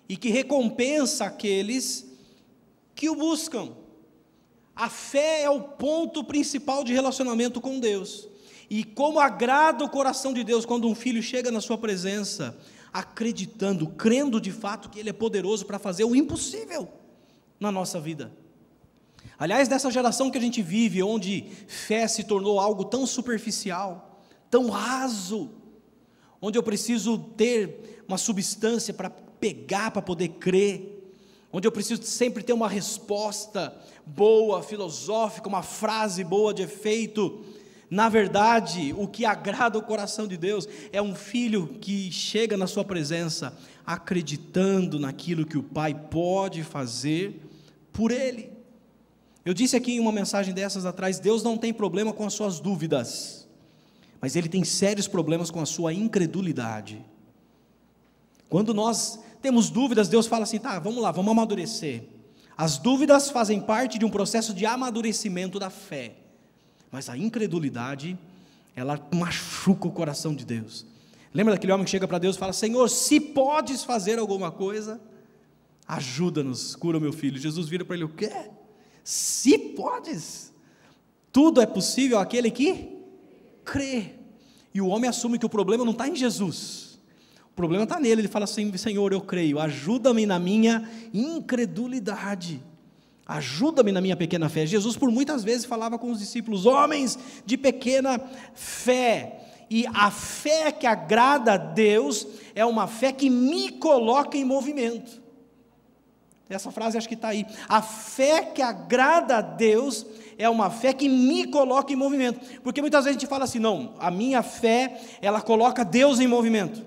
e 0.07 0.15
que 0.15 0.29
recompensa 0.29 1.25
aqueles 1.25 2.05
que 2.93 3.09
o 3.09 3.15
buscam. 3.15 3.71
A 4.75 4.89
fé 4.89 5.43
é 5.43 5.49
o 5.49 5.61
ponto 5.61 6.23
principal 6.23 6.83
de 6.83 6.93
relacionamento 6.93 7.59
com 7.59 7.79
Deus. 7.79 8.27
E 8.69 8.83
como 8.83 9.19
agrada 9.19 9.83
o 9.83 9.89
coração 9.89 10.33
de 10.33 10.43
Deus 10.43 10.65
quando 10.65 10.87
um 10.87 10.95
filho 10.95 11.21
chega 11.21 11.51
na 11.51 11.59
sua 11.59 11.77
presença, 11.77 12.57
acreditando, 12.93 13.87
crendo 13.87 14.39
de 14.39 14.51
fato 14.51 14.89
que 14.89 14.99
Ele 14.99 15.09
é 15.09 15.13
poderoso 15.13 15.65
para 15.65 15.77
fazer 15.77 16.03
o 16.03 16.15
impossível 16.15 17.00
na 17.61 17.71
nossa 17.71 17.99
vida. 17.99 18.31
Aliás, 19.37 19.69
nessa 19.69 19.91
geração 19.91 20.31
que 20.31 20.37
a 20.37 20.41
gente 20.41 20.63
vive, 20.63 21.03
onde 21.03 21.45
fé 21.67 22.07
se 22.07 22.23
tornou 22.23 22.59
algo 22.59 22.83
tão 22.83 23.05
superficial, 23.05 24.19
tão 24.49 24.69
raso, 24.69 25.51
onde 26.41 26.57
eu 26.57 26.63
preciso 26.63 27.19
ter 27.19 28.03
uma 28.07 28.17
substância 28.17 28.93
para 28.93 29.11
pegar 29.11 29.91
para 29.91 30.01
poder 30.01 30.29
crer, 30.29 31.13
onde 31.53 31.67
eu 31.67 31.71
preciso 31.71 32.01
sempre 32.03 32.41
ter 32.41 32.53
uma 32.53 32.67
resposta 32.67 33.77
boa, 34.05 34.63
filosófica, 34.63 35.47
uma 35.47 35.61
frase 35.61 36.23
boa 36.23 36.53
de 36.53 36.63
efeito. 36.63 37.45
Na 37.91 38.09
verdade, 38.09 38.93
o 38.97 39.07
que 39.07 39.23
agrada 39.23 39.77
o 39.77 39.83
coração 39.83 40.27
de 40.27 40.37
Deus 40.37 40.67
é 40.91 41.01
um 41.01 41.13
filho 41.13 41.67
que 41.79 42.11
chega 42.11 42.57
na 42.57 42.65
sua 42.65 42.83
presença 42.83 43.55
acreditando 43.85 44.99
naquilo 44.99 45.45
que 45.45 45.57
o 45.57 45.63
pai 45.63 45.93
pode 45.93 46.63
fazer 46.63 47.50
por 47.91 48.11
ele. 48.11 48.51
Eu 49.43 49.53
disse 49.53 49.75
aqui 49.75 49.93
em 49.93 49.99
uma 49.99 50.11
mensagem 50.11 50.53
dessas 50.53 50.85
atrás: 50.85 51.19
Deus 51.19 51.43
não 51.43 51.57
tem 51.57 51.73
problema 51.73 52.13
com 52.13 52.25
as 52.25 52.33
suas 52.33 52.59
dúvidas, 52.59 53.47
mas 54.19 54.35
Ele 54.35 54.47
tem 54.47 54.63
sérios 54.63 55.07
problemas 55.07 55.49
com 55.49 55.59
a 55.59 55.65
sua 55.65 55.93
incredulidade. 55.93 57.03
Quando 58.47 58.73
nós 58.73 59.19
temos 59.41 59.69
dúvidas, 59.69 60.07
Deus 60.07 60.27
fala 60.27 60.43
assim: 60.43 60.59
tá, 60.59 60.77
vamos 60.79 61.01
lá, 61.01 61.11
vamos 61.11 61.31
amadurecer. 61.31 62.03
As 62.55 62.77
dúvidas 62.77 63.31
fazem 63.31 63.59
parte 63.59 63.97
de 63.97 64.05
um 64.05 64.09
processo 64.09 64.53
de 64.53 64.65
amadurecimento 64.65 65.57
da 65.57 65.71
fé, 65.71 66.13
mas 66.91 67.09
a 67.09 67.17
incredulidade, 67.17 68.17
ela 68.75 68.99
machuca 69.15 69.87
o 69.87 69.91
coração 69.91 70.35
de 70.35 70.45
Deus. 70.45 70.85
Lembra 71.33 71.53
daquele 71.55 71.71
homem 71.71 71.85
que 71.85 71.91
chega 71.91 72.07
para 72.07 72.19
Deus 72.19 72.35
e 72.35 72.39
fala: 72.39 72.53
Senhor, 72.53 72.87
se 72.89 73.19
podes 73.19 73.83
fazer 73.83 74.19
alguma 74.19 74.51
coisa, 74.51 75.01
ajuda-nos, 75.91 76.73
cura 76.73 77.01
meu 77.01 77.11
filho. 77.11 77.37
Jesus 77.37 77.67
vira 77.67 77.83
para 77.83 77.97
ele: 77.97 78.05
O 78.05 78.09
quê? 78.09 78.31
Se 79.03 79.57
podes, 79.57 80.53
tudo 81.33 81.59
é 81.59 81.65
possível 81.65 82.17
aquele 82.17 82.49
que 82.49 82.97
crê. 83.65 84.15
E 84.73 84.79
o 84.79 84.87
homem 84.87 85.09
assume 85.09 85.37
que 85.37 85.45
o 85.45 85.49
problema 85.49 85.83
não 85.83 85.91
está 85.91 86.07
em 86.07 86.15
Jesus, 86.15 86.97
o 87.45 87.55
problema 87.55 87.83
está 87.83 87.99
nele. 87.99 88.21
Ele 88.21 88.27
fala 88.29 88.45
assim: 88.45 88.75
Senhor, 88.77 89.11
eu 89.11 89.19
creio, 89.19 89.59
ajuda-me 89.59 90.25
na 90.25 90.39
minha 90.39 90.89
incredulidade. 91.13 92.63
Ajuda-me 93.25 93.91
na 93.91 94.01
minha 94.01 94.15
pequena 94.15 94.49
fé. 94.49 94.65
Jesus, 94.65 94.97
por 94.97 95.11
muitas 95.11 95.43
vezes, 95.43 95.65
falava 95.65 95.97
com 95.97 96.11
os 96.11 96.19
discípulos, 96.19 96.65
homens 96.65 97.19
de 97.45 97.57
pequena 97.57 98.19
fé. 98.53 99.65
E 99.69 99.85
a 99.87 100.11
fé 100.11 100.69
que 100.71 100.85
agrada 100.85 101.53
a 101.53 101.57
Deus 101.57 102.27
é 102.53 102.65
uma 102.65 102.87
fé 102.87 103.13
que 103.13 103.29
me 103.29 103.71
coloca 103.71 104.37
em 104.37 104.43
movimento. 104.43 105.20
Essa 106.55 106.71
frase 106.71 106.97
acho 106.97 107.07
que 107.07 107.15
está 107.15 107.29
aí. 107.29 107.45
A 107.67 107.81
fé 107.81 108.43
que 108.43 108.61
agrada 108.61 109.37
a 109.37 109.41
Deus 109.41 110.05
é 110.37 110.49
uma 110.49 110.69
fé 110.69 110.93
que 110.93 111.07
me 111.07 111.47
coloca 111.47 111.93
em 111.93 111.95
movimento. 111.95 112.39
Porque 112.61 112.81
muitas 112.81 113.05
vezes 113.05 113.17
a 113.17 113.19
gente 113.19 113.29
fala 113.29 113.45
assim: 113.45 113.59
não, 113.59 113.95
a 113.99 114.11
minha 114.11 114.43
fé, 114.43 114.99
ela 115.21 115.41
coloca 115.41 115.85
Deus 115.85 116.19
em 116.19 116.27
movimento. 116.27 116.85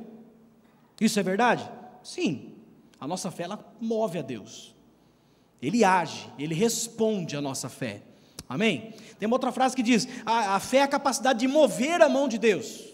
Isso 1.00 1.18
é 1.18 1.22
verdade? 1.22 1.68
Sim. 2.02 2.54
A 3.00 3.06
nossa 3.06 3.30
fé 3.30 3.44
ela 3.44 3.74
move 3.80 4.18
a 4.18 4.22
Deus. 4.22 4.74
Ele 5.60 5.84
age, 5.84 6.28
ele 6.38 6.54
responde 6.54 7.36
à 7.36 7.40
nossa 7.40 7.68
fé. 7.68 8.02
Amém? 8.48 8.92
Tem 9.18 9.26
uma 9.26 9.36
outra 9.36 9.50
frase 9.50 9.74
que 9.74 9.82
diz: 9.82 10.06
a, 10.26 10.56
a 10.56 10.60
fé 10.60 10.78
é 10.78 10.82
a 10.82 10.88
capacidade 10.88 11.38
de 11.38 11.48
mover 11.48 12.02
a 12.02 12.08
mão 12.08 12.28
de 12.28 12.38
Deus. 12.38 12.84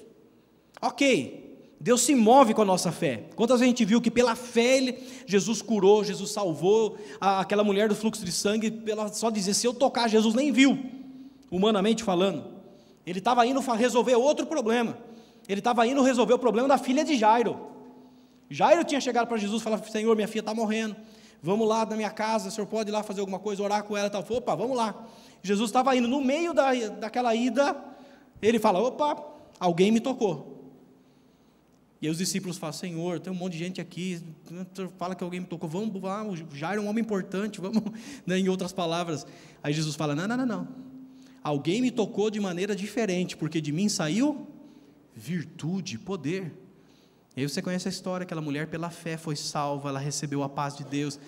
Ok, 0.80 1.49
Deus 1.82 2.02
se 2.02 2.14
move 2.14 2.52
com 2.52 2.60
a 2.60 2.64
nossa 2.64 2.92
fé. 2.92 3.24
Quantas 3.34 3.60
vezes 3.60 3.72
a 3.72 3.74
gente 3.74 3.86
viu 3.86 4.02
que 4.02 4.10
pela 4.10 4.36
fé 4.36 4.76
ele, 4.76 5.02
Jesus 5.24 5.62
curou, 5.62 6.04
Jesus 6.04 6.30
salvou 6.30 6.98
a, 7.18 7.40
aquela 7.40 7.64
mulher 7.64 7.88
do 7.88 7.96
fluxo 7.96 8.22
de 8.22 8.30
sangue, 8.30 8.70
pela, 8.70 9.08
só 9.08 9.30
dizer, 9.30 9.54
se 9.54 9.66
eu 9.66 9.72
tocar, 9.72 10.06
Jesus 10.06 10.34
nem 10.34 10.52
viu, 10.52 10.78
humanamente 11.50 12.04
falando. 12.04 12.44
Ele 13.06 13.18
estava 13.18 13.46
indo 13.46 13.60
resolver 13.60 14.14
outro 14.14 14.44
problema. 14.44 14.98
Ele 15.48 15.60
estava 15.60 15.86
indo 15.86 16.02
resolver 16.02 16.34
o 16.34 16.38
problema 16.38 16.68
da 16.68 16.76
filha 16.76 17.02
de 17.02 17.16
Jairo. 17.16 17.58
Jairo 18.50 18.84
tinha 18.84 19.00
chegado 19.00 19.26
para 19.26 19.38
Jesus 19.38 19.62
e 19.62 19.64
falado: 19.64 19.88
Senhor, 19.90 20.14
minha 20.14 20.28
filha 20.28 20.40
está 20.40 20.52
morrendo. 20.52 20.94
Vamos 21.42 21.66
lá 21.66 21.86
na 21.86 21.96
minha 21.96 22.10
casa, 22.10 22.48
o 22.48 22.50
senhor 22.50 22.66
pode 22.66 22.90
ir 22.90 22.92
lá 22.92 23.02
fazer 23.02 23.20
alguma 23.20 23.38
coisa, 23.38 23.62
orar 23.62 23.82
com 23.84 23.96
ela 23.96 24.08
e 24.08 24.10
tal. 24.10 24.22
Opa, 24.28 24.54
vamos 24.54 24.76
lá. 24.76 25.06
Jesus 25.42 25.70
estava 25.70 25.96
indo, 25.96 26.06
no 26.06 26.20
meio 26.20 26.52
da, 26.52 26.74
daquela 26.74 27.34
ida, 27.34 27.74
ele 28.42 28.58
fala: 28.58 28.78
opa, 28.78 29.16
alguém 29.58 29.90
me 29.90 30.00
tocou. 30.00 30.49
E 32.00 32.06
aí 32.06 32.10
os 32.10 32.18
discípulos 32.18 32.56
falam: 32.56 32.72
Senhor, 32.72 33.20
tem 33.20 33.32
um 33.32 33.36
monte 33.36 33.52
de 33.52 33.58
gente 33.58 33.80
aqui, 33.80 34.22
fala 34.98 35.14
que 35.14 35.22
alguém 35.22 35.40
me 35.40 35.46
tocou, 35.46 35.68
vamos 35.68 36.02
lá, 36.02 36.24
o 36.24 36.36
Jairo 36.54 36.80
é 36.80 36.84
um 36.84 36.88
homem 36.88 37.02
importante, 37.02 37.60
vamos, 37.60 37.82
né, 38.26 38.38
em 38.38 38.48
outras 38.48 38.72
palavras. 38.72 39.26
Aí 39.62 39.72
Jesus 39.72 39.96
fala: 39.96 40.14
não, 40.14 40.26
não, 40.26 40.36
não, 40.36 40.46
não. 40.46 40.68
Alguém 41.42 41.80
me 41.80 41.90
tocou 41.90 42.30
de 42.30 42.40
maneira 42.40 42.74
diferente, 42.74 43.36
porque 43.36 43.60
de 43.60 43.72
mim 43.72 43.88
saiu 43.88 44.46
virtude, 45.14 45.98
poder. 45.98 46.52
E 47.36 47.42
aí 47.42 47.48
você 47.48 47.62
conhece 47.62 47.88
a 47.88 47.90
história, 47.90 48.24
aquela 48.24 48.40
mulher 48.40 48.66
pela 48.66 48.90
fé 48.90 49.16
foi 49.16 49.36
salva, 49.36 49.88
ela 49.88 49.98
recebeu 49.98 50.42
a 50.42 50.48
paz 50.48 50.76
de 50.76 50.84
Deus 50.84 51.18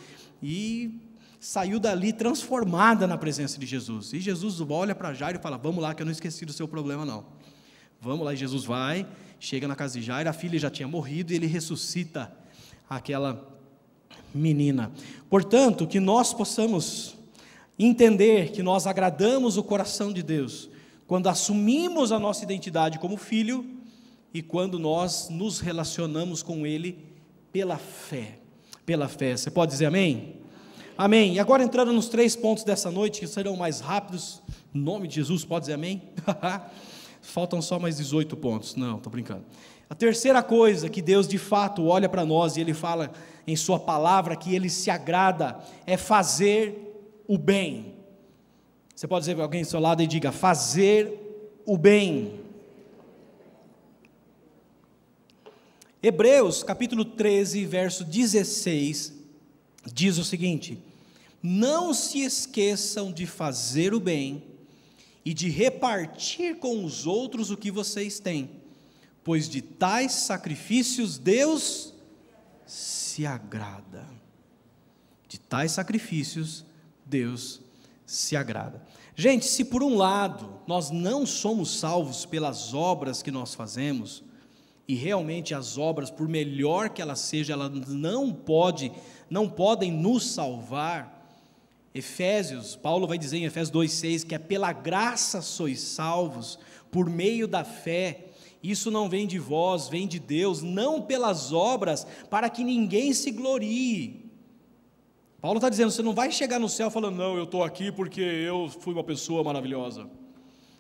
e 0.43 1.01
saiu 1.39 1.79
dali 1.79 2.13
transformada 2.13 3.07
na 3.07 3.19
presença 3.19 3.59
de 3.59 3.67
Jesus. 3.67 4.13
E 4.13 4.21
Jesus 4.21 4.61
olha 4.61 4.95
para 4.95 5.13
Jairo 5.13 5.39
e 5.39 5.43
fala: 5.43 5.59
Vamos 5.59 5.83
lá, 5.83 5.95
que 5.95 6.03
eu 6.03 6.07
não 6.07 6.13
esqueci 6.13 6.47
do 6.47 6.53
seu 6.53 6.67
problema, 6.67 7.05
não. 7.05 7.27
Vamos 8.05 8.27
lá, 8.27 8.35
e 8.35 8.37
Jesus 8.37 8.65
vai, 8.65 9.07
chega 9.39 9.69
na 9.69 9.77
casa 9.77 9.97
de 9.97 10.05
Jairo, 10.05 10.29
a 10.29 10.33
filha 10.33 10.59
já 10.59 10.69
tinha 10.69 10.89
morrido 10.89 11.33
e 11.33 11.37
ele 11.37 11.47
ressuscita 11.47 12.33
aquela 12.91 13.49
menina. 14.35 14.91
Portanto, 15.31 15.87
que 15.87 16.01
nós 16.01 16.35
possamos 16.35 17.15
entender 17.79 18.51
que 18.51 18.61
nós 18.61 18.89
agradamos 18.89 19.57
o 19.57 19.63
coração 19.63 20.13
de 20.13 20.21
Deus 20.21 20.69
quando 21.07 21.29
assumimos 21.29 22.11
a 22.11 22.19
nossa 22.19 22.43
identidade 22.43 22.99
como 22.99 23.17
filho 23.17 23.65
e 24.35 24.43
quando 24.43 24.81
nós 24.81 25.29
nos 25.29 25.61
relacionamos 25.61 26.43
com 26.43 26.67
Ele 26.67 26.99
pela 27.53 27.79
fé. 27.79 28.41
Pela 28.85 29.07
fé. 29.07 29.37
Você 29.37 29.49
pode 29.49 29.71
dizer 29.71 29.87
amém? 29.87 30.39
Amém. 30.99 31.35
E 31.35 31.39
agora 31.39 31.63
entrando 31.63 31.93
nos 31.93 32.09
três 32.09 32.35
pontos 32.35 32.65
dessa 32.65 32.91
noite, 32.91 33.21
que 33.21 33.29
serão 33.29 33.55
mais 33.55 33.79
rápidos, 33.79 34.43
em 34.75 34.81
nome 34.81 35.07
de 35.07 35.15
Jesus, 35.15 35.45
pode 35.45 35.67
dizer 35.67 35.75
amém? 35.75 36.03
Faltam 37.23 37.63
só 37.63 37.79
mais 37.79 37.97
18 37.97 38.37
pontos. 38.37 38.75
Não, 38.75 38.97
estou 38.97 39.11
brincando. 39.11 39.45
A 39.89 39.95
terceira 39.95 40.43
coisa 40.43 40.89
que 40.89 41.01
Deus 41.01 41.29
de 41.29 41.39
fato 41.39 41.87
olha 41.87 42.09
para 42.09 42.27
nós 42.27 42.57
e 42.57 42.61
Ele 42.61 42.75
fala 42.75 43.13
em 43.47 43.55
Sua 43.55 43.79
palavra 43.79 44.35
que 44.35 44.55
Ele 44.55 44.69
se 44.69 44.91
agrada 44.91 45.59
é 45.87 45.97
fazer 45.97 47.23
o 47.29 47.39
bem. 47.39 47.95
Você 48.95 49.07
pode 49.07 49.23
dizer 49.23 49.35
para 49.35 49.45
alguém 49.45 49.63
do 49.63 49.69
seu 49.69 49.81
lado 49.81 50.03
e 50.03 50.07
diga: 50.07 50.33
fazer 50.33 51.63
o 51.65 51.79
bem. 51.79 52.41
Hebreus 56.03 56.65
capítulo 56.65 57.05
13, 57.05 57.65
verso 57.65 58.05
16, 58.05 59.13
diz 59.93 60.19
o 60.19 60.25
seguinte: 60.25 60.79
Não 61.41 61.95
se 61.95 62.23
esqueçam 62.23 63.13
de 63.13 63.27
fazer 63.27 63.95
o 63.95 64.01
bem 64.01 64.52
e 65.25 65.33
de 65.33 65.49
repartir 65.49 66.59
com 66.59 66.85
os 66.85 67.07
outros 67.07 67.51
o 67.51 67.57
que 67.57 67.71
vocês 67.71 68.19
têm, 68.19 68.51
pois 69.23 69.49
de 69.49 69.63
tais 69.63 70.13
sacrifícios 70.13 71.19
Deus 71.19 71.95
se 72.67 73.25
agrada. 73.27 74.07
De 75.29 75.39
tais 75.39 75.73
sacrifícios 75.73 76.65
Deus 77.07 77.61
se 78.05 78.37
agrada. 78.37 78.83
Gente, 79.15 79.45
se 79.45 79.65
por 79.65 79.83
um 79.83 79.97
lado 79.97 80.61
nós 80.67 80.91
não 80.91 81.25
somos 81.27 81.79
salvos 81.79 82.25
pelas 82.25 82.75
obras 82.75 83.23
que 83.23 83.31
nós 83.31 83.55
fazemos, 83.55 84.25
e 84.87 84.95
realmente 84.95 85.55
as 85.55 85.79
obras, 85.79 86.11
por 86.11 86.29
melhor 86.29 86.91
que 86.91 87.01
elas 87.01 87.21
sejam, 87.21 87.55
elas 87.55 87.89
não 87.89 88.33
pode, 88.33 88.93
não 89.31 89.49
podem 89.49 89.91
nos 89.93 90.31
salvar. 90.33 91.22
Efésios, 91.95 92.75
Paulo 92.75 93.07
vai 93.07 93.19
dizer 93.19 93.37
em 93.37 93.45
Efésios 93.45 93.71
2:6 93.71 94.25
que 94.25 94.35
é 94.35 94.39
pela 94.39 94.73
graça 94.73 95.43
sois 95.43 95.81
salvos 95.81 96.59
por 96.91 97.09
meio 97.09 97.47
da 97.47 97.65
fé. 97.65 98.27
Isso 98.63 98.91
não 98.91 99.09
vem 99.09 99.27
de 99.27 99.39
vós, 99.39 99.89
vem 99.89 100.07
de 100.07 100.19
Deus, 100.19 100.63
não 100.63 101.03
pelas 101.03 101.53
obras, 101.53 102.07
para 102.31 102.49
que 102.49 102.63
ninguém 102.63 103.13
se 103.13 103.31
glorie. 103.31 104.31
Paulo 105.41 105.59
está 105.59 105.69
dizendo: 105.69 105.91
você 105.91 106.03
não 106.03 106.15
vai 106.15 106.31
chegar 106.31 106.61
no 106.61 106.69
céu 106.69 106.91
falando, 106.91 107.17
não, 107.17 107.37
eu 107.37 107.45
estou 107.45 107.65
aqui 107.65 107.91
porque 107.91 108.21
eu 108.21 108.69
fui 108.69 108.95
uma 108.95 109.03
pessoa 109.03 109.43
maravilhosa, 109.43 110.09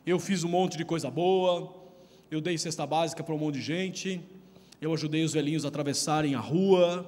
eu 0.07 0.21
fiz 0.21 0.45
um 0.45 0.49
monte 0.49 0.79
de 0.79 0.85
coisa 0.85 1.11
boa, 1.11 1.75
eu 2.31 2.41
dei 2.41 2.57
cesta 2.57 2.87
básica 2.87 3.25
para 3.25 3.35
um 3.35 3.39
monte 3.39 3.57
de 3.57 3.63
gente, 3.63 4.21
eu 4.81 4.95
ajudei 4.95 5.25
os 5.25 5.33
velhinhos 5.33 5.65
a 5.65 5.69
atravessarem 5.69 6.37
a 6.37 6.41
rua, 6.41 7.05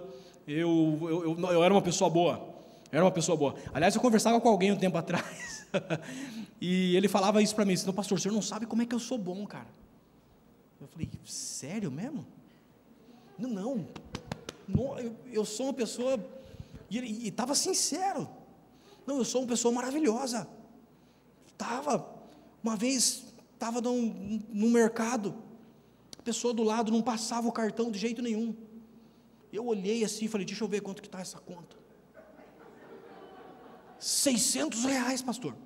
eu, 0.49 0.99
eu, 1.01 1.38
eu, 1.38 1.51
eu 1.53 1.62
era 1.62 1.73
uma 1.73 1.81
pessoa 1.81 2.11
boa, 2.11 2.54
era 2.94 3.04
uma 3.04 3.11
pessoa 3.11 3.37
boa. 3.37 3.57
Aliás, 3.72 3.94
eu 3.94 4.00
conversava 4.00 4.40
com 4.40 4.48
alguém 4.48 4.70
um 4.70 4.76
tempo 4.76 4.96
atrás, 4.96 5.66
e 6.61 6.94
ele 6.96 7.09
falava 7.09 7.42
isso 7.42 7.54
para 7.54 7.64
mim: 7.64 7.74
não, 7.85 7.92
pastor, 7.92 8.18
o 8.18 8.20
senhor 8.20 8.33
não 8.33 8.42
sabe 8.42 8.66
como 8.66 8.83
é 8.83 8.87
que 8.87 8.94
eu 8.94 9.00
sou 9.00 9.18
bom, 9.18 9.44
cara. 9.46 9.66
Eu 10.80 10.87
falei: 10.87 11.11
sério 11.24 11.90
mesmo? 11.90 12.24
Não, 13.37 13.50
não, 13.50 13.88
não 14.68 14.98
eu, 14.98 15.16
eu 15.33 15.44
sou 15.44 15.66
uma 15.66 15.74
pessoa 15.74 16.24
e 16.88 16.98
ele 16.98 17.28
estava 17.28 17.54
sincero. 17.57 18.28
Não, 19.04 19.18
eu 19.18 19.24
sou 19.24 19.42
uma 19.42 19.48
pessoa 19.48 19.74
maravilhosa. 19.74 20.48
Estava, 21.48 22.09
uma 22.62 22.76
vez, 22.76 23.24
estava 23.54 23.80
num, 23.80 24.40
num 24.48 24.70
mercado, 24.70 25.35
a 26.16 26.22
pessoa 26.22 26.54
do 26.54 26.62
lado 26.62 26.92
não 26.92 27.02
passava 27.02 27.48
o 27.48 27.52
cartão 27.52 27.90
de 27.90 27.98
jeito 27.98 28.22
nenhum. 28.22 28.54
Eu 29.52 29.66
olhei 29.66 30.04
assim 30.04 30.26
e 30.26 30.28
falei, 30.28 30.46
deixa 30.46 30.62
eu 30.62 30.68
ver 30.68 30.80
quanto 30.80 31.02
que 31.02 31.09
está 31.09 31.20
essa 31.20 31.38
conta. 31.40 31.84
600 34.05 34.85
reais, 34.85 35.23
pastor. 35.23 35.57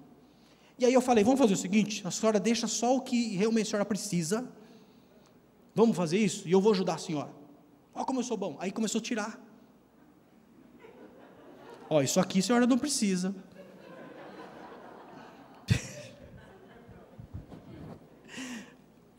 E 0.79 0.85
aí 0.87 0.95
eu 0.95 1.01
falei, 1.01 1.25
vamos 1.25 1.41
fazer 1.41 1.55
o 1.55 1.57
seguinte, 1.57 2.07
a 2.07 2.11
senhora 2.11 2.39
deixa 2.39 2.69
só 2.69 2.95
o 2.95 3.01
que 3.01 3.37
realmente 3.37 3.67
a 3.67 3.71
senhora 3.71 3.85
precisa, 3.85 4.49
vamos 5.75 5.97
fazer 5.97 6.19
isso, 6.19 6.47
e 6.47 6.53
eu 6.53 6.61
vou 6.61 6.71
ajudar 6.71 6.95
a 6.95 6.99
senhora. 6.99 7.31
Olha 7.93 8.05
como 8.05 8.21
eu 8.21 8.25
sou 8.25 8.37
bom. 8.37 8.57
Aí 8.61 8.71
começou 8.71 9.01
a 9.01 9.03
tirar. 9.03 9.45
Ó, 11.91 12.01
isso 12.01 12.21
aqui 12.21 12.39
a 12.39 12.43
senhora 12.43 12.65
não 12.65 12.79
precisa. 12.79 13.35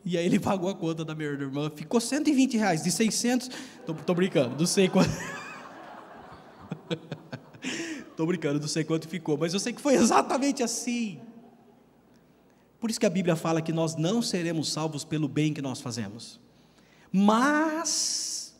E 0.06 0.18
aí 0.18 0.26
ele 0.26 0.40
pagou 0.40 0.70
a 0.70 0.74
conta 0.74 1.04
da 1.04 1.14
minha 1.14 1.30
irmã, 1.30 1.70
ficou 1.70 2.00
120 2.00 2.58
reais, 2.58 2.82
de 2.82 2.90
600, 2.90 3.50
tô, 3.86 4.14
brincando, 4.16 4.56
não 4.58 4.66
sei 4.66 4.88
quanto. 4.88 5.12
Tô 8.20 8.26
brincando, 8.26 8.60
não 8.60 8.68
sei 8.68 8.84
quanto 8.84 9.08
ficou, 9.08 9.38
mas 9.38 9.54
eu 9.54 9.62
sei 9.62 9.72
que 9.72 9.80
foi 9.80 9.94
exatamente 9.96 10.62
assim. 10.62 11.22
Por 12.78 12.90
isso 12.90 13.00
que 13.00 13.06
a 13.06 13.10
Bíblia 13.10 13.34
fala 13.34 13.62
que 13.62 13.72
nós 13.72 13.96
não 13.96 14.22
seremos 14.22 14.74
salvos 14.74 15.06
pelo 15.06 15.26
bem 15.26 15.54
que 15.54 15.62
nós 15.62 15.80
fazemos. 15.80 16.38
Mas 17.14 18.54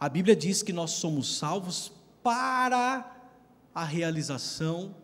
a 0.00 0.08
Bíblia 0.08 0.34
diz 0.34 0.62
que 0.62 0.72
nós 0.72 0.92
somos 0.92 1.36
salvos 1.36 1.92
para 2.22 3.14
a 3.74 3.84
realização 3.84 4.94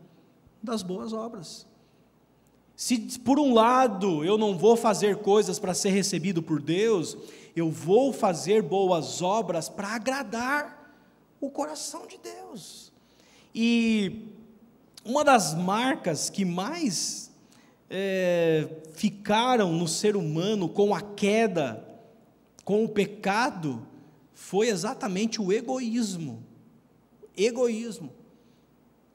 das 0.63 0.83
boas 0.83 1.13
obras. 1.13 1.67
Se 2.75 3.19
por 3.19 3.39
um 3.39 3.53
lado 3.53 4.25
eu 4.25 4.39
não 4.39 4.57
vou 4.57 4.79
fazer 4.79 5.17
coisas 5.17 5.59
para 5.59 5.75
ser 5.75 5.91
recebido 5.91 6.43
por 6.43 6.63
Deus, 6.63 7.19
eu 7.55 7.71
vou 7.71 8.15
fazer 8.15 8.63
boas 8.63 9.21
obras 9.21 9.69
para 9.69 9.89
agradar 9.89 10.97
o 11.39 11.51
coração 11.51 12.07
de 12.07 12.17
Deus. 12.17 12.90
E 13.55 14.27
uma 15.05 15.25
das 15.25 15.55
marcas 15.55 16.31
que 16.31 16.45
mais 16.45 17.31
é, 17.89 18.69
ficaram 18.95 19.73
no 19.73 19.89
ser 19.89 20.17
humano 20.17 20.69
com 20.69 20.95
a 20.95 21.01
queda, 21.01 21.85
com 22.65 22.85
o 22.85 22.89
pecado, 22.89 23.87
foi 24.35 24.69
exatamente 24.69 25.41
o 25.41 25.53
egoísmo. 25.53 26.43
Egoísmo 27.37 28.13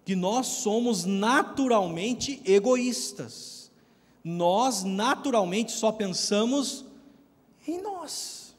que 0.06 0.16
nós 0.16 0.46
somos 0.46 1.04
naturalmente 1.04 2.40
egoístas. 2.46 3.72
Nós 4.24 4.84
naturalmente 4.84 5.72
só 5.72 5.92
pensamos 5.92 6.86
em 7.68 7.82
nós. 7.82 8.56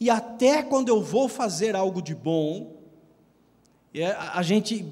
E 0.00 0.08
até 0.08 0.62
quando 0.62 0.88
eu 0.88 1.02
vou 1.02 1.28
fazer 1.28 1.76
algo 1.76 2.00
de 2.00 2.14
bom, 2.14 2.73
é, 3.94 4.12
a 4.12 4.42
gente 4.42 4.86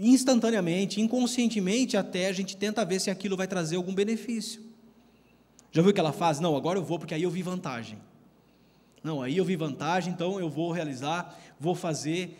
instantaneamente, 0.00 1.00
inconscientemente 1.00 1.96
até, 1.96 2.28
a 2.28 2.32
gente 2.32 2.56
tenta 2.56 2.84
ver 2.84 3.00
se 3.00 3.10
aquilo 3.10 3.36
vai 3.36 3.46
trazer 3.46 3.76
algum 3.76 3.94
benefício. 3.94 4.62
Já 5.72 5.82
viu 5.82 5.92
que 5.92 6.00
ela 6.00 6.12
faz? 6.12 6.38
Não, 6.38 6.56
agora 6.56 6.78
eu 6.78 6.84
vou 6.84 6.98
porque 6.98 7.14
aí 7.14 7.22
eu 7.22 7.30
vi 7.30 7.42
vantagem. 7.42 7.98
Não, 9.02 9.22
aí 9.22 9.36
eu 9.36 9.44
vi 9.44 9.56
vantagem, 9.56 10.12
então 10.12 10.38
eu 10.38 10.48
vou 10.48 10.70
realizar, 10.70 11.36
vou 11.58 11.74
fazer 11.74 12.36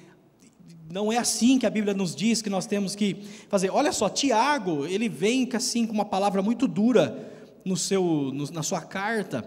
não 0.90 1.12
é 1.12 1.18
assim 1.18 1.58
que 1.58 1.66
a 1.66 1.70
Bíblia 1.70 1.92
nos 1.92 2.16
diz 2.16 2.40
que 2.40 2.48
nós 2.48 2.66
temos 2.66 2.94
que 2.94 3.16
fazer. 3.48 3.70
Olha 3.70 3.92
só, 3.92 4.08
Tiago, 4.08 4.86
ele 4.86 5.08
vem 5.08 5.48
assim 5.52 5.86
com 5.86 5.92
uma 5.92 6.04
palavra 6.04 6.42
muito 6.42 6.66
dura 6.66 7.30
no 7.64 7.76
seu, 7.76 8.02
no, 8.02 8.50
na 8.50 8.62
sua 8.62 8.80
carta, 8.80 9.46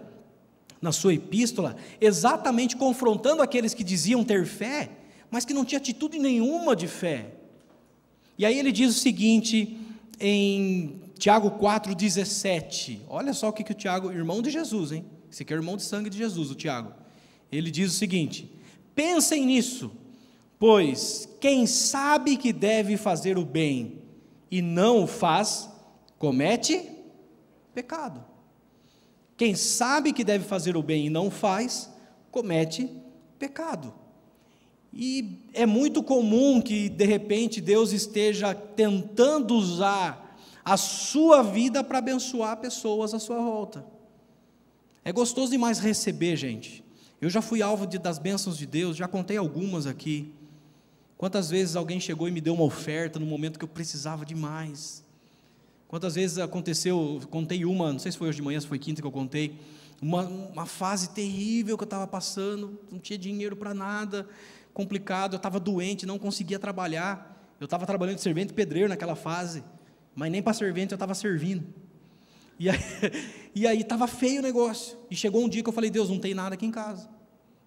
na 0.80 0.92
sua 0.92 1.14
epístola, 1.14 1.76
exatamente 2.00 2.76
confrontando 2.76 3.42
aqueles 3.42 3.74
que 3.74 3.82
diziam 3.82 4.24
ter 4.24 4.46
fé, 4.46 4.90
mas 5.32 5.44
que 5.44 5.52
não 5.52 5.64
tinha 5.64 5.78
atitude 5.78 6.16
nenhuma 6.20 6.76
de 6.76 6.86
fé. 6.86 7.32
E 8.38 8.46
aí 8.46 8.56
ele 8.56 8.70
diz 8.70 8.94
o 8.96 8.98
seguinte 9.00 9.76
em 10.20 11.00
Tiago 11.18 11.50
4,17. 11.58 13.00
Olha 13.08 13.32
só 13.32 13.48
o 13.48 13.52
que, 13.52 13.64
que 13.64 13.72
o 13.72 13.74
Tiago, 13.74 14.12
irmão 14.12 14.40
de 14.40 14.50
Jesus, 14.50 14.92
hein? 14.92 15.04
Esse 15.28 15.42
aqui 15.42 15.52
é 15.52 15.56
irmão 15.56 15.76
de 15.76 15.82
sangue 15.82 16.08
de 16.08 16.18
Jesus, 16.18 16.52
o 16.52 16.54
Tiago. 16.54 16.92
Ele 17.50 17.72
diz 17.72 17.92
o 17.92 17.96
seguinte: 17.96 18.48
pensem 18.94 19.44
nisso 19.44 19.90
Pois 20.62 21.28
quem 21.40 21.66
sabe 21.66 22.36
que 22.36 22.52
deve 22.52 22.96
fazer 22.96 23.36
o 23.36 23.44
bem 23.44 23.98
e 24.48 24.62
não 24.62 25.02
o 25.02 25.06
faz, 25.08 25.68
comete 26.20 26.88
pecado. 27.74 28.24
Quem 29.36 29.56
sabe 29.56 30.12
que 30.12 30.22
deve 30.22 30.44
fazer 30.44 30.76
o 30.76 30.82
bem 30.82 31.06
e 31.06 31.10
não 31.10 31.32
faz, 31.32 31.90
comete 32.30 32.88
pecado. 33.40 33.92
E 34.92 35.38
é 35.54 35.64
muito 35.64 36.02
comum 36.02 36.60
que, 36.60 36.88
de 36.88 37.04
repente, 37.04 37.60
Deus 37.60 37.92
esteja 37.92 38.54
tentando 38.54 39.54
usar 39.54 40.36
a 40.64 40.76
sua 40.76 41.42
vida 41.42 41.82
para 41.82 41.98
abençoar 41.98 42.58
pessoas 42.58 43.14
à 43.14 43.18
sua 43.18 43.38
volta. 43.38 43.84
É 45.04 45.12
gostoso 45.12 45.50
demais 45.50 45.78
receber, 45.78 46.36
gente. 46.36 46.84
Eu 47.20 47.30
já 47.30 47.40
fui 47.40 47.62
alvo 47.62 47.86
de, 47.86 47.98
das 47.98 48.18
bênçãos 48.18 48.58
de 48.58 48.66
Deus, 48.66 48.96
já 48.96 49.08
contei 49.08 49.36
algumas 49.36 49.86
aqui. 49.86 50.32
Quantas 51.16 51.50
vezes 51.50 51.76
alguém 51.76 51.98
chegou 51.98 52.28
e 52.28 52.30
me 52.30 52.40
deu 52.40 52.54
uma 52.54 52.64
oferta 52.64 53.18
no 53.18 53.26
momento 53.26 53.58
que 53.58 53.64
eu 53.64 53.68
precisava 53.68 54.26
demais? 54.26 55.04
Quantas 55.88 56.14
vezes 56.14 56.38
aconteceu, 56.38 57.20
contei 57.30 57.64
uma, 57.64 57.92
não 57.92 57.98
sei 57.98 58.10
se 58.10 58.18
foi 58.18 58.28
hoje 58.28 58.36
de 58.36 58.42
manhã, 58.42 58.60
se 58.60 58.66
foi 58.66 58.78
quinta 58.78 59.00
que 59.00 59.06
eu 59.06 59.12
contei, 59.12 59.58
uma, 60.00 60.22
uma 60.24 60.66
fase 60.66 61.10
terrível 61.10 61.76
que 61.76 61.84
eu 61.84 61.86
estava 61.86 62.06
passando, 62.06 62.76
não 62.90 62.98
tinha 62.98 63.18
dinheiro 63.18 63.54
para 63.54 63.72
nada, 63.72 64.26
complicado, 64.72 65.34
eu 65.34 65.36
estava 65.36 65.60
doente, 65.60 66.06
não 66.06 66.18
conseguia 66.18 66.58
trabalhar. 66.58 67.30
Eu 67.60 67.64
estava 67.66 67.86
trabalhando 67.86 68.16
de 68.16 68.22
servente 68.22 68.52
pedreiro 68.52 68.88
naquela 68.88 69.14
fase, 69.14 69.62
mas 70.14 70.30
nem 70.30 70.42
para 70.42 70.52
servente 70.52 70.92
eu 70.92 70.96
estava 70.96 71.14
servindo. 71.14 71.64
E 72.58 73.66
aí 73.66 73.80
estava 73.80 74.06
feio 74.06 74.40
o 74.40 74.42
negócio. 74.42 74.98
E 75.10 75.16
chegou 75.16 75.44
um 75.44 75.48
dia 75.48 75.62
que 75.62 75.68
eu 75.68 75.72
falei, 75.72 75.90
Deus, 75.90 76.08
não 76.08 76.18
tem 76.18 76.34
nada 76.34 76.54
aqui 76.54 76.66
em 76.66 76.70
casa. 76.70 77.08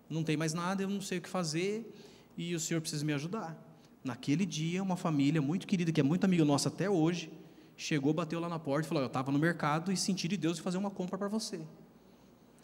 Não 0.09 0.23
tem 0.23 0.37
mais 0.37 0.53
nada, 0.53 0.83
eu 0.83 0.89
não 0.89 1.01
sei 1.01 1.17
o 1.17 1.21
que 1.21 1.29
fazer, 1.29 1.91
e 2.37 2.53
o 2.53 2.59
Senhor 2.59 2.79
precisa 2.81 3.03
me 3.03 3.13
ajudar. 3.13 3.57
Naquele 4.03 4.45
dia, 4.45 4.83
uma 4.83 4.95
família 4.95 5.41
muito 5.41 5.65
querida, 5.65 5.91
que 5.91 5.99
é 5.99 6.03
muito 6.03 6.23
amiga 6.25 6.45
nossa 6.45 6.69
até 6.69 6.89
hoje, 6.89 7.31
chegou, 7.75 8.13
bateu 8.13 8.39
lá 8.39 8.47
na 8.47 8.59
porta 8.59 8.85
e 8.85 8.89
falou: 8.89 9.03
Eu 9.03 9.07
estava 9.07 9.31
no 9.31 9.39
mercado 9.39 9.91
e 9.91 9.97
senti 9.97 10.27
de 10.27 10.37
Deus 10.37 10.57
de 10.57 10.61
fazer 10.61 10.77
uma 10.77 10.91
compra 10.91 11.17
para 11.17 11.27
você. 11.27 11.61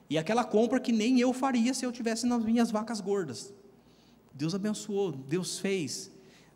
E 0.10 0.17
aquela 0.17 0.43
compra 0.43 0.80
que 0.80 0.91
nem 0.91 1.19
eu 1.19 1.34
faria 1.34 1.73
se 1.73 1.86
eu 1.86 1.91
tivesse 1.91 2.27
nas 2.27 2.43
minhas 2.43 2.69
vacas 2.69 3.01
gordas. 3.01 3.54
Deus 4.33 4.55
abençoou, 4.55 5.11
Deus 5.11 5.59
fez. 5.59 6.11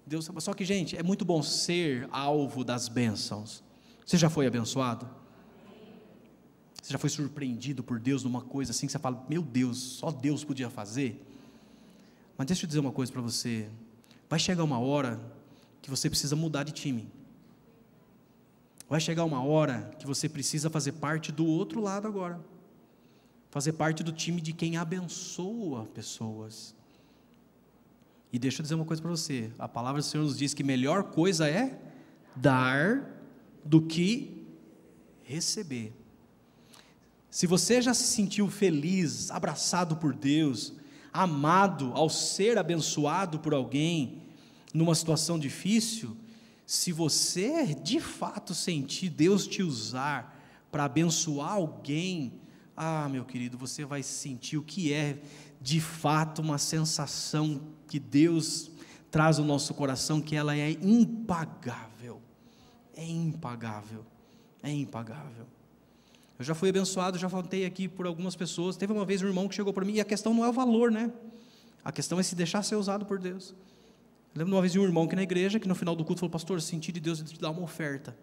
Deus, 0.06 0.30
só 0.40 0.54
que, 0.54 0.64
gente, 0.64 0.96
é 0.96 1.04
muito 1.04 1.26
bom 1.26 1.42
ser 1.42 2.08
alvo 2.12 2.64
das 2.64 2.88
bênçãos. 2.88 3.64
Você 4.06 4.18
já 4.18 4.30
foi 4.30 4.46
abençoado? 4.46 5.10
Você 6.82 6.94
já 6.94 7.00
foi 7.00 7.10
surpreendido 7.10 7.84
por 7.84 8.00
Deus 8.00 8.24
numa 8.24 8.42
coisa 8.42 8.72
assim 8.72 8.86
que 8.86 8.92
você 8.92 9.00
fala, 9.00 9.26
meu 9.28 9.42
Deus, 9.42 9.78
só 9.78 10.12
Deus 10.12 10.44
podia 10.44 10.70
fazer? 10.70 11.20
Mas 12.38 12.46
deixa 12.46 12.66
eu 12.66 12.68
dizer 12.68 12.80
uma 12.80 12.92
coisa 12.92 13.12
para 13.12 13.22
você. 13.22 13.68
Vai 14.30 14.38
chegar 14.38 14.64
uma 14.64 14.78
hora 14.78 15.20
que 15.82 15.90
você 15.90 16.10
precisa 16.10 16.36
mudar 16.36 16.64
de 16.64 16.72
time. 16.72 17.10
Vai 18.88 19.00
chegar 19.00 19.24
uma 19.24 19.44
hora 19.44 19.92
que 19.98 20.06
você 20.06 20.30
precisa 20.30 20.70
fazer 20.70 20.92
parte 20.92 21.32
do 21.32 21.46
outro 21.46 21.82
lado 21.82 22.08
agora. 22.08 22.40
Fazer 23.50 23.74
parte 23.74 24.04
do 24.04 24.12
time 24.12 24.40
de 24.40 24.54
quem 24.54 24.78
abençoa 24.78 25.86
pessoas. 25.86 26.76
E 28.36 28.38
deixa 28.38 28.60
eu 28.60 28.64
dizer 28.64 28.76
uma 28.76 28.84
coisa 28.84 29.02
para 29.02 29.12
você: 29.12 29.50
a 29.58 29.66
palavra 29.66 30.02
do 30.02 30.06
Senhor 30.06 30.26
nos 30.26 30.38
diz 30.38 30.54
que 30.54 30.62
melhor 30.62 31.04
coisa 31.04 31.48
é 31.48 31.80
dar 32.36 33.18
do 33.64 33.82
que 33.82 34.46
receber. 35.24 35.94
Se 37.30 37.48
você 37.48 37.82
já 37.82 37.94
se 37.94 38.04
sentiu 38.04 38.50
feliz, 38.50 39.32
abraçado 39.32 39.96
por 39.96 40.14
Deus, 40.14 40.74
amado 41.14 41.94
ao 41.94 42.10
ser 42.10 42.58
abençoado 42.58 43.40
por 43.40 43.54
alguém 43.54 44.24
numa 44.74 44.96
situação 44.96 45.40
difícil, 45.40 46.18
se 46.66 46.92
você 46.92 47.74
de 47.74 48.02
fato 48.02 48.54
sentir 48.54 49.12
Deus 49.12 49.48
te 49.48 49.64
usar 49.64 50.46
para 50.70 50.84
abençoar 50.84 51.54
alguém, 51.54 52.34
ah, 52.76 53.08
meu 53.08 53.24
querido, 53.24 53.58
você 53.58 53.86
vai 53.86 54.04
sentir 54.04 54.58
o 54.58 54.62
que 54.62 54.92
é 54.92 55.22
de 55.62 55.80
fato 55.80 56.42
uma 56.42 56.58
sensação 56.58 57.62
que 57.88 58.00
Deus 58.00 58.72
traz 59.12 59.40
ao 59.40 59.46
nosso 59.46 59.74
coração, 59.74 60.20
que 60.22 60.36
ela 60.36 60.56
é 60.56 60.72
impagável. 60.72 62.22
É 62.96 63.06
impagável. 63.06 64.06
É 64.62 64.72
impagável. 64.72 65.46
Eu 66.38 66.44
já 66.44 66.54
fui 66.54 66.70
abençoado, 66.70 67.18
já 67.18 67.30
faltei 67.30 67.66
aqui 67.66 67.88
por 67.88 68.06
algumas 68.06 68.36
pessoas. 68.36 68.76
Teve 68.76 68.92
uma 68.92 69.06
vez 69.06 69.22
um 69.22 69.28
irmão 69.28 69.48
que 69.48 69.56
chegou 69.56 69.72
para 69.72 69.86
mim, 69.86 69.94
e 69.94 70.02
a 70.02 70.06
questão 70.06 70.34
não 70.34 70.44
é 70.44 70.50
o 70.50 70.54
valor, 70.54 70.92
né? 70.92 71.12
A 71.84 71.92
questão 71.92 72.20
é 72.20 72.24
se 72.24 72.36
deixar 72.36 72.62
ser 72.64 72.76
usado 72.76 73.06
por 73.06 73.20
Deus. 73.20 73.56
Eu 74.34 74.40
lembro 74.40 74.52
de 74.52 74.56
uma 74.56 74.62
vez 74.62 74.74
de 74.74 74.80
um 74.80 74.84
irmão 74.84 75.08
que 75.08 75.16
na 75.16 75.24
igreja, 75.24 75.60
que 75.60 75.68
no 75.68 75.76
final 75.76 75.96
do 75.96 76.04
culto 76.04 76.20
falou, 76.20 76.32
pastor, 76.32 76.62
senti 76.62 76.92
de 76.92 77.00
Deus 77.00 77.22
te 77.22 77.40
dar 77.40 77.52
uma 77.52 77.62
oferta. 77.62 78.18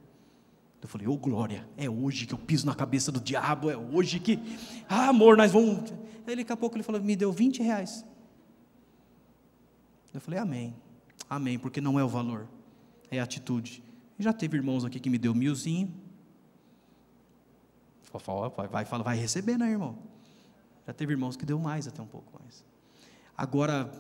Eu 0.83 0.89
falei, 0.89 1.07
ô 1.07 1.13
oh, 1.13 1.17
glória, 1.17 1.67
é 1.77 1.89
hoje 1.89 2.27
que 2.27 2.35
eu 2.35 2.39
piso 2.39 2.67
na 2.67 2.75
cabeça 2.75 3.13
do 3.13 3.21
diabo, 3.21 3.71
é 3.71 3.77
hoje 3.77 4.19
que, 4.19 4.39
ah 4.89 5.09
amor, 5.09 5.37
nós 5.37 5.53
vamos. 5.53 5.93
Aí 6.27 6.37
daqui 6.37 6.53
a 6.53 6.57
pouco 6.57 6.77
ele 6.77 6.83
falou, 6.83 7.01
me 7.01 7.15
deu 7.15 7.33
20 7.33 7.63
reais. 7.63 8.05
Eu 10.13 10.21
falei, 10.21 10.39
amém, 10.39 10.75
amém, 11.29 11.59
porque 11.59 11.81
não 11.81 11.99
é 11.99 12.05
o 12.05 12.09
valor, 12.09 12.47
é 13.11 13.19
a 13.19 13.25
atitude. 13.25 13.83
Já 14.19 14.33
teve 14.33 14.57
irmãos 14.57 14.85
aqui 14.85 15.01
que 15.01 15.11
me 15.11 15.19
deu 15.19 15.35
milzinho, 15.35 15.93
vai, 18.57 18.69
vai, 18.69 18.85
vai 18.85 19.17
receber, 19.17 19.57
né, 19.57 19.71
irmão? 19.71 19.99
Já 20.87 20.93
teve 20.93 21.13
irmãos 21.13 21.37
que 21.37 21.47
deu 21.47 21.59
mais, 21.59 21.89
até 21.89 22.03
um 22.03 22.07
pouco 22.07 22.31
mais. 22.39 22.65
Agora, 23.37 23.91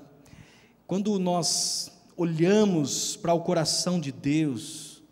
quando 0.86 1.18
nós 1.18 1.90
olhamos 2.16 3.16
para 3.16 3.32
o 3.32 3.40
coração 3.40 3.98
de 3.98 4.12
Deus 4.12 5.02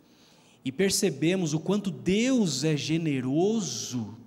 e 0.65 0.71
percebemos 0.71 1.55
o 1.55 1.61
quanto 1.61 1.91
Deus 1.91 2.65
é 2.65 2.77
generoso 2.77 4.19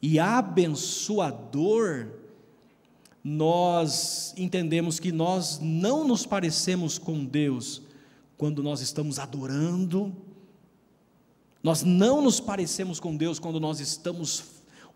e 0.00 0.18
abençoador, 0.18 2.08
nós 3.22 4.34
entendemos 4.36 4.98
que 4.98 5.12
nós 5.12 5.58
não 5.60 6.06
nos 6.06 6.24
parecemos 6.24 6.98
com 6.98 7.24
Deus 7.24 7.82
quando 8.36 8.62
nós 8.62 8.80
estamos 8.80 9.18
adorando, 9.18 10.14
nós 11.62 11.82
não 11.82 12.22
nos 12.22 12.40
parecemos 12.40 12.98
com 12.98 13.14
Deus 13.14 13.38
quando 13.38 13.60
nós 13.60 13.80
estamos 13.80 14.44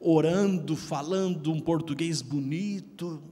orando, 0.00 0.76
falando 0.76 1.52
um 1.52 1.60
português 1.60 2.22
bonito. 2.22 3.22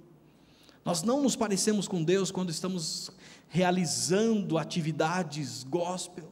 Nós 0.84 1.02
não 1.02 1.22
nos 1.22 1.34
parecemos 1.34 1.88
com 1.88 2.02
Deus 2.02 2.30
quando 2.30 2.50
estamos 2.50 3.10
realizando 3.48 4.58
atividades 4.58 5.64
gospel. 5.64 6.30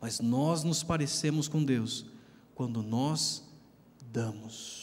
Mas 0.00 0.20
nós 0.20 0.62
nos 0.62 0.82
parecemos 0.82 1.48
com 1.48 1.64
Deus 1.64 2.06
quando 2.54 2.82
nós 2.82 3.42
damos, 4.12 4.77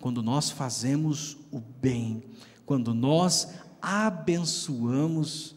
quando 0.00 0.22
nós 0.22 0.50
fazemos 0.50 1.36
o 1.50 1.60
bem, 1.60 2.22
quando 2.64 2.94
nós 2.94 3.48
abençoamos 3.80 5.54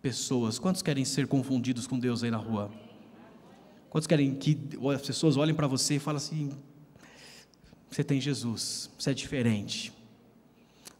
pessoas. 0.00 0.58
Quantos 0.58 0.82
querem 0.82 1.04
ser 1.04 1.26
confundidos 1.26 1.86
com 1.86 1.98
Deus 1.98 2.22
aí 2.22 2.30
na 2.30 2.36
rua? 2.36 2.70
Quantos 3.88 4.06
querem 4.06 4.34
que 4.34 4.58
as 4.94 5.02
pessoas 5.02 5.36
olhem 5.36 5.54
para 5.54 5.66
você 5.66 5.96
e 5.96 5.98
falem 5.98 6.16
assim: 6.16 6.50
você 7.90 8.02
tem 8.02 8.20
Jesus, 8.20 8.90
você 8.98 9.10
é 9.10 9.14
diferente, 9.14 9.92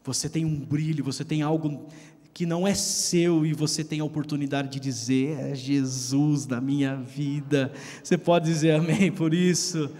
você 0.03 0.29
tem 0.29 0.45
um 0.45 0.59
brilho, 0.59 1.03
você 1.03 1.25
tem 1.25 1.41
algo 1.41 1.87
que 2.33 2.45
não 2.45 2.67
é 2.67 2.73
seu 2.73 3.45
e 3.45 3.53
você 3.53 3.83
tem 3.83 3.99
a 3.99 4.03
oportunidade 4.03 4.69
de 4.69 4.79
dizer: 4.79 5.39
é 5.39 5.55
Jesus 5.55 6.45
da 6.45 6.61
minha 6.61 6.95
vida. 6.95 7.71
Você 8.03 8.17
pode 8.17 8.45
dizer 8.45 8.71
amém 8.71 9.11
por 9.11 9.33
isso. 9.33 9.91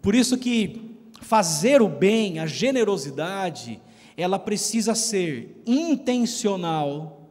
Por 0.00 0.14
isso 0.14 0.38
que 0.38 0.91
fazer 1.22 1.80
o 1.80 1.88
bem, 1.88 2.38
a 2.38 2.46
generosidade, 2.46 3.80
ela 4.16 4.38
precisa 4.38 4.94
ser 4.94 5.62
intencional, 5.66 7.30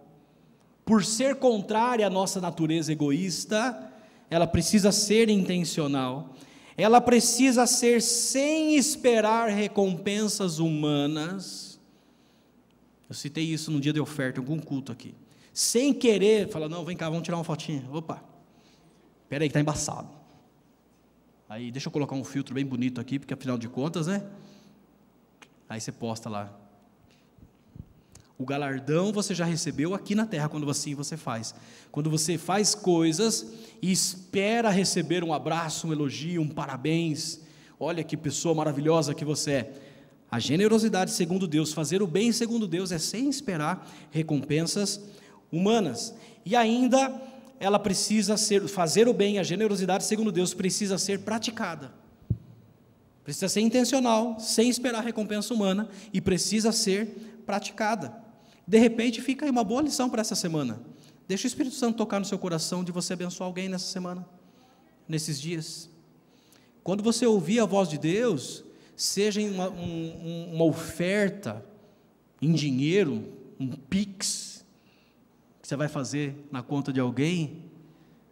por 0.83 1.05
ser 1.05 1.35
contrária 1.35 2.07
à 2.07 2.09
nossa 2.09 2.41
natureza 2.41 2.91
egoísta 2.91 3.91
ela 4.31 4.47
precisa 4.47 4.93
ser 4.93 5.27
intencional, 5.27 6.33
ela 6.77 7.01
precisa 7.01 7.67
ser 7.67 8.01
sem 8.01 8.77
esperar 8.77 9.49
recompensas 9.49 10.57
humanas. 10.57 11.77
Eu 13.09 13.13
citei 13.13 13.43
isso 13.43 13.69
no 13.69 13.81
dia 13.81 13.91
de 13.91 13.99
oferta, 13.99 14.39
em 14.39 14.41
algum 14.41 14.57
culto 14.57 14.89
aqui. 14.89 15.13
Sem 15.53 15.93
querer, 15.93 16.47
fala, 16.47 16.69
não, 16.69 16.85
vem 16.85 16.95
cá, 16.95 17.09
vamos 17.09 17.25
tirar 17.25 17.35
uma 17.35 17.43
fotinha. 17.43 17.85
Opa, 17.91 18.23
espera 19.23 19.43
aí 19.43 19.49
que 19.49 19.51
está 19.51 19.59
embaçado. 19.59 20.07
Aí, 21.51 21.69
deixa 21.69 21.89
eu 21.89 21.91
colocar 21.91 22.15
um 22.15 22.23
filtro 22.23 22.55
bem 22.55 22.65
bonito 22.65 23.01
aqui, 23.01 23.19
porque 23.19 23.33
afinal 23.33 23.57
de 23.57 23.67
contas, 23.67 24.07
né? 24.07 24.23
Aí 25.67 25.81
você 25.81 25.91
posta 25.91 26.29
lá, 26.29 26.57
o 28.37 28.45
galardão 28.45 29.11
você 29.11 29.35
já 29.35 29.43
recebeu 29.43 29.93
aqui 29.93 30.15
na 30.15 30.25
terra 30.25 30.47
quando 30.47 30.69
assim 30.69 30.95
você 30.95 31.17
faz. 31.17 31.53
Quando 31.91 32.09
você 32.09 32.37
faz 32.37 32.73
coisas 32.73 33.51
e 33.81 33.91
espera 33.91 34.69
receber 34.69 35.25
um 35.25 35.33
abraço, 35.33 35.87
um 35.87 35.91
elogio, 35.91 36.41
um 36.41 36.47
parabéns. 36.47 37.41
Olha 37.77 38.01
que 38.01 38.15
pessoa 38.15 38.55
maravilhosa 38.55 39.13
que 39.13 39.25
você 39.25 39.51
é. 39.51 39.73
A 40.31 40.39
generosidade 40.39 41.11
segundo 41.11 41.45
Deus, 41.45 41.73
fazer 41.73 42.01
o 42.01 42.07
bem 42.07 42.31
segundo 42.31 42.65
Deus 42.65 42.93
é 42.93 42.97
sem 42.97 43.27
esperar 43.27 43.91
recompensas 44.09 45.01
humanas. 45.51 46.15
E 46.45 46.55
ainda 46.55 47.09
ela 47.61 47.77
precisa 47.77 48.35
ser 48.35 48.67
fazer 48.67 49.07
o 49.07 49.13
bem, 49.13 49.37
a 49.37 49.43
generosidade 49.43 50.03
segundo 50.03 50.31
Deus 50.31 50.51
precisa 50.51 50.97
ser 50.97 51.19
praticada. 51.19 51.93
Precisa 53.23 53.47
ser 53.47 53.61
intencional, 53.61 54.39
sem 54.39 54.67
esperar 54.67 55.03
recompensa 55.03 55.53
humana 55.53 55.87
e 56.11 56.19
precisa 56.19 56.71
ser 56.71 57.05
praticada. 57.45 58.13
De 58.67 58.79
repente, 58.79 59.21
fica 59.21 59.45
aí 59.45 59.51
uma 59.51 59.63
boa 59.63 59.83
lição 59.83 60.09
para 60.09 60.21
essa 60.21 60.33
semana. 60.33 60.81
Deixa 61.27 61.45
o 61.45 61.47
Espírito 61.47 61.75
Santo 61.75 61.97
tocar 61.97 62.19
no 62.19 62.25
seu 62.25 62.39
coração 62.39 62.83
de 62.83 62.91
você 62.91 63.13
abençoar 63.13 63.45
alguém 63.45 63.69
nessa 63.69 63.85
semana, 63.85 64.27
nesses 65.07 65.39
dias. 65.39 65.87
Quando 66.83 67.03
você 67.03 67.27
ouvir 67.27 67.59
a 67.59 67.65
voz 67.65 67.87
de 67.87 67.99
Deus, 67.99 68.63
seja 68.95 69.39
uma, 69.39 69.69
um, 69.69 70.49
uma 70.51 70.65
oferta 70.65 71.63
em 72.41 72.51
dinheiro, 72.51 73.23
um 73.59 73.67
pix, 73.67 74.50
que 75.61 75.67
você 75.67 75.75
vai 75.75 75.87
fazer 75.87 76.47
na 76.51 76.63
conta 76.63 76.91
de 76.91 76.99
alguém, 76.99 77.63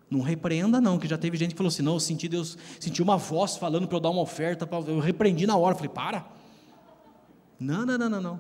não 0.09 0.21
repreenda 0.21 0.81
não, 0.81 0.97
que 0.97 1.07
já 1.07 1.17
teve 1.17 1.37
gente 1.37 1.51
que 1.51 1.57
falou 1.57 1.67
assim, 1.67 1.83
não, 1.83 1.93
eu 1.93 1.99
senti 1.99 2.27
Deus, 2.27 2.57
senti 2.79 3.01
uma 3.01 3.17
voz 3.17 3.55
falando 3.55 3.87
para 3.87 3.97
eu 3.97 4.01
dar 4.01 4.09
uma 4.09 4.21
oferta, 4.21 4.67
eu 4.87 4.99
repreendi 4.99 5.45
na 5.45 5.55
hora, 5.55 5.75
falei, 5.75 5.89
para. 5.89 6.25
Não, 7.59 7.85
não, 7.85 7.97
não, 7.97 8.09
não, 8.09 8.21
não. 8.21 8.39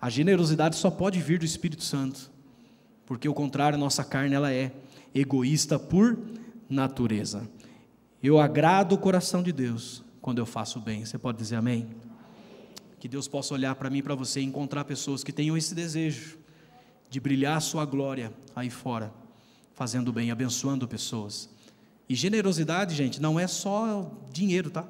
A 0.00 0.08
generosidade 0.08 0.76
só 0.76 0.90
pode 0.90 1.20
vir 1.20 1.40
do 1.40 1.44
Espírito 1.44 1.82
Santo, 1.82 2.30
porque 3.04 3.28
o 3.28 3.34
contrário, 3.34 3.76
nossa 3.76 4.04
carne 4.04 4.34
ela 4.34 4.52
é 4.52 4.72
egoísta 5.12 5.78
por 5.78 6.18
natureza. 6.68 7.48
Eu 8.22 8.38
agrado 8.38 8.92
o 8.92 8.98
coração 8.98 9.42
de 9.42 9.52
Deus 9.52 10.04
quando 10.20 10.38
eu 10.38 10.46
faço 10.46 10.78
bem. 10.78 11.04
Você 11.04 11.18
pode 11.18 11.38
dizer 11.38 11.56
amém? 11.56 11.88
Que 13.00 13.08
Deus 13.08 13.26
possa 13.26 13.52
olhar 13.52 13.74
para 13.74 13.90
mim 13.90 13.98
e 13.98 14.02
para 14.02 14.14
você 14.14 14.40
e 14.40 14.44
encontrar 14.44 14.84
pessoas 14.84 15.24
que 15.24 15.32
tenham 15.32 15.56
esse 15.56 15.74
desejo 15.74 16.38
de 17.12 17.20
brilhar 17.20 17.60
sua 17.60 17.84
glória 17.84 18.32
aí 18.56 18.70
fora, 18.70 19.12
fazendo 19.74 20.10
bem, 20.10 20.30
abençoando 20.30 20.88
pessoas. 20.88 21.46
E 22.08 22.14
generosidade, 22.14 22.94
gente, 22.94 23.20
não 23.20 23.38
é 23.38 23.46
só 23.46 24.10
dinheiro, 24.32 24.70
tá? 24.70 24.86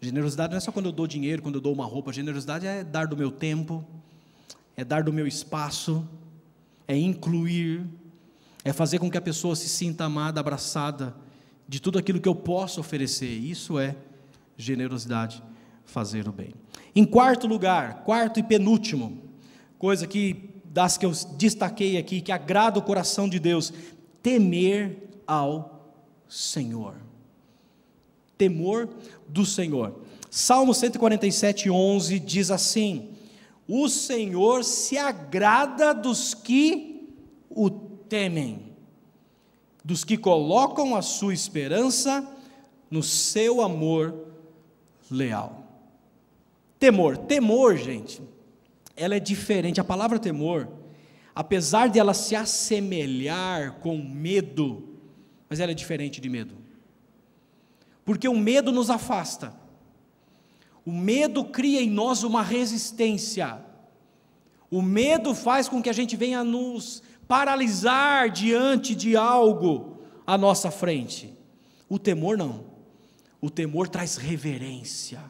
Generosidade 0.00 0.52
não 0.52 0.56
é 0.56 0.60
só 0.60 0.72
quando 0.72 0.86
eu 0.86 0.92
dou 0.92 1.06
dinheiro, 1.06 1.42
quando 1.42 1.56
eu 1.56 1.60
dou 1.60 1.74
uma 1.74 1.84
roupa. 1.84 2.10
Generosidade 2.10 2.66
é 2.66 2.82
dar 2.82 3.06
do 3.06 3.18
meu 3.18 3.30
tempo, 3.30 3.84
é 4.74 4.82
dar 4.82 5.02
do 5.02 5.12
meu 5.12 5.26
espaço, 5.26 6.08
é 6.88 6.96
incluir, 6.96 7.86
é 8.64 8.72
fazer 8.72 8.98
com 8.98 9.10
que 9.10 9.18
a 9.18 9.22
pessoa 9.22 9.54
se 9.54 9.68
sinta 9.68 10.04
amada, 10.04 10.40
abraçada 10.40 11.14
de 11.68 11.82
tudo 11.82 11.98
aquilo 11.98 12.18
que 12.18 12.28
eu 12.30 12.34
posso 12.34 12.80
oferecer. 12.80 13.28
Isso 13.28 13.78
é 13.78 13.94
generosidade, 14.56 15.42
fazer 15.84 16.26
o 16.26 16.32
bem. 16.32 16.54
Em 16.94 17.04
quarto 17.04 17.46
lugar, 17.46 18.04
quarto 18.04 18.40
e 18.40 18.42
penúltimo, 18.42 19.25
coisa 19.78 20.06
que 20.06 20.50
das 20.64 20.98
que 20.98 21.06
eu 21.06 21.12
destaquei 21.36 21.96
aqui, 21.96 22.20
que 22.20 22.30
agrada 22.30 22.78
o 22.78 22.82
coração 22.82 23.28
de 23.28 23.38
Deus, 23.38 23.72
temer 24.22 25.20
ao 25.26 25.90
Senhor. 26.28 26.94
Temor 28.36 28.88
do 29.26 29.46
Senhor. 29.46 29.94
Salmo 30.30 30.74
147, 30.74 31.70
11 31.70 32.18
diz 32.18 32.50
assim: 32.50 33.10
O 33.66 33.88
Senhor 33.88 34.64
se 34.64 34.98
agrada 34.98 35.94
dos 35.94 36.34
que 36.34 37.08
o 37.48 37.70
temem 37.70 38.76
dos 39.86 40.02
que 40.02 40.16
colocam 40.16 40.96
a 40.96 41.00
sua 41.00 41.32
esperança 41.32 42.28
no 42.90 43.04
seu 43.04 43.62
amor 43.62 44.12
leal. 45.08 45.64
Temor, 46.76 47.16
temor, 47.16 47.76
gente, 47.76 48.20
ela 48.96 49.14
é 49.14 49.20
diferente. 49.20 49.80
A 49.80 49.84
palavra 49.84 50.18
temor, 50.18 50.68
apesar 51.34 51.88
de 51.88 51.98
ela 51.98 52.14
se 52.14 52.34
assemelhar 52.34 53.74
com 53.80 53.98
medo, 53.98 54.88
mas 55.48 55.60
ela 55.60 55.72
é 55.72 55.74
diferente 55.74 56.20
de 56.20 56.28
medo. 56.28 56.54
Porque 58.04 58.28
o 58.28 58.38
medo 58.38 58.72
nos 58.72 58.88
afasta. 58.88 59.54
O 60.84 60.92
medo 60.92 61.44
cria 61.44 61.82
em 61.82 61.90
nós 61.90 62.22
uma 62.22 62.42
resistência. 62.42 63.58
O 64.70 64.80
medo 64.80 65.34
faz 65.34 65.68
com 65.68 65.82
que 65.82 65.90
a 65.90 65.92
gente 65.92 66.16
venha 66.16 66.42
nos 66.44 67.02
paralisar 67.26 68.30
diante 68.30 68.94
de 68.94 69.16
algo 69.16 69.98
à 70.26 70.38
nossa 70.38 70.70
frente. 70.70 71.36
O 71.88 71.98
temor 71.98 72.36
não. 72.36 72.64
O 73.40 73.50
temor 73.50 73.88
traz 73.88 74.16
reverência. 74.16 75.20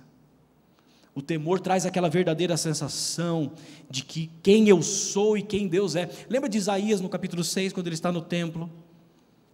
O 1.17 1.23
temor 1.23 1.61
traz 1.61 1.87
aquela 1.87 2.11
verdadeira 2.11 2.59
sensação 2.59 3.53
de 3.89 4.05
que 4.05 4.31
quem 4.43 4.69
eu 4.69 4.83
sou 4.83 5.39
e 5.39 5.43
quem 5.43 5.67
Deus 5.67 5.97
é. 5.97 6.11
Lembra 6.29 6.47
de 6.47 6.59
Isaías 6.59 7.01
no 7.01 7.09
capítulo 7.09 7.43
6, 7.43 7.73
quando 7.73 7.87
ele 7.87 7.95
está 7.95 8.13
no 8.13 8.21
templo? 8.21 8.71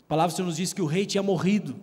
A 0.04 0.08
palavra 0.08 0.32
do 0.32 0.36
Senhor 0.36 0.48
nos 0.48 0.56
diz 0.56 0.72
que 0.72 0.82
o 0.82 0.86
rei 0.86 1.06
tinha 1.06 1.22
morrido. 1.22 1.76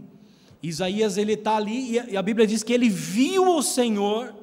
Isaías 0.61 1.15
ele 1.15 1.31
está 1.31 1.55
ali 1.55 1.93
e 1.93 2.17
a 2.17 2.21
Bíblia 2.21 2.45
diz 2.45 2.61
que 2.61 2.73
ele 2.73 2.89
viu 2.89 3.55
o 3.55 3.63
Senhor 3.63 4.35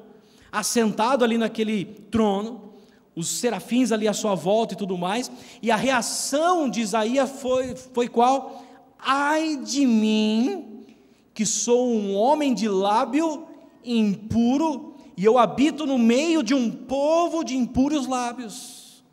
assentado 0.51 1.23
ali 1.23 1.37
naquele 1.37 1.85
trono 1.85 2.73
os 3.15 3.27
serafins 3.27 3.91
ali 3.91 4.07
à 4.07 4.13
sua 4.13 4.35
volta 4.35 4.75
e 4.75 4.77
tudo 4.77 4.95
mais, 4.95 5.31
e 5.59 5.71
a 5.71 5.75
reação 5.75 6.69
de 6.69 6.81
Isaías 6.81 7.27
foi, 7.41 7.75
foi 7.75 8.07
qual? 8.07 8.63
Ai 8.99 9.55
de 9.57 9.87
mim, 9.87 10.85
que 11.33 11.43
sou 11.43 11.89
um 11.89 12.15
homem 12.15 12.53
de 12.53 12.69
lábio 12.69 13.47
impuro, 13.83 14.86
e 15.17 15.25
eu 15.25 15.39
habito 15.39 15.87
no 15.87 15.97
meio 15.97 16.43
de 16.43 16.53
um 16.53 16.69
povo 16.69 17.43
de 17.43 17.57
impuros 17.57 18.05
lábios. 18.05 19.03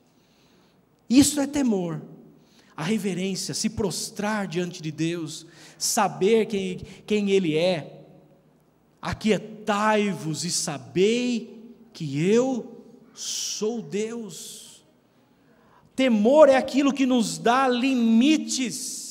Isso 1.08 1.40
é 1.40 1.46
temor, 1.46 2.02
a 2.76 2.84
reverência, 2.84 3.54
se 3.54 3.70
prostrar 3.70 4.46
diante 4.46 4.82
de 4.82 4.92
Deus, 4.92 5.46
saber 5.78 6.44
quem, 6.44 6.82
quem 7.06 7.30
Ele 7.30 7.56
é. 7.56 8.02
Aquietai-vos 9.00 10.44
e 10.44 10.50
sabei 10.50 11.74
que 11.94 12.22
eu 12.22 12.84
sou 13.14 13.80
Deus. 13.80 14.84
Temor 15.96 16.50
é 16.50 16.56
aquilo 16.56 16.92
que 16.92 17.06
nos 17.06 17.38
dá 17.38 17.66
limites. 17.66 19.03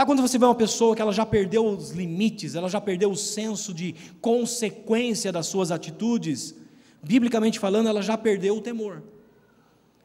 Sabe 0.00 0.12
quando 0.12 0.22
você 0.22 0.38
vê 0.38 0.46
uma 0.46 0.54
pessoa 0.54 0.96
que 0.96 1.02
ela 1.02 1.12
já 1.12 1.26
perdeu 1.26 1.62
os 1.62 1.90
limites, 1.90 2.54
ela 2.54 2.70
já 2.70 2.80
perdeu 2.80 3.10
o 3.10 3.16
senso 3.16 3.74
de 3.74 3.94
consequência 4.18 5.30
das 5.30 5.46
suas 5.46 5.70
atitudes? 5.70 6.54
Biblicamente 7.02 7.58
falando, 7.58 7.86
ela 7.86 8.00
já 8.00 8.16
perdeu 8.16 8.56
o 8.56 8.62
temor. 8.62 9.02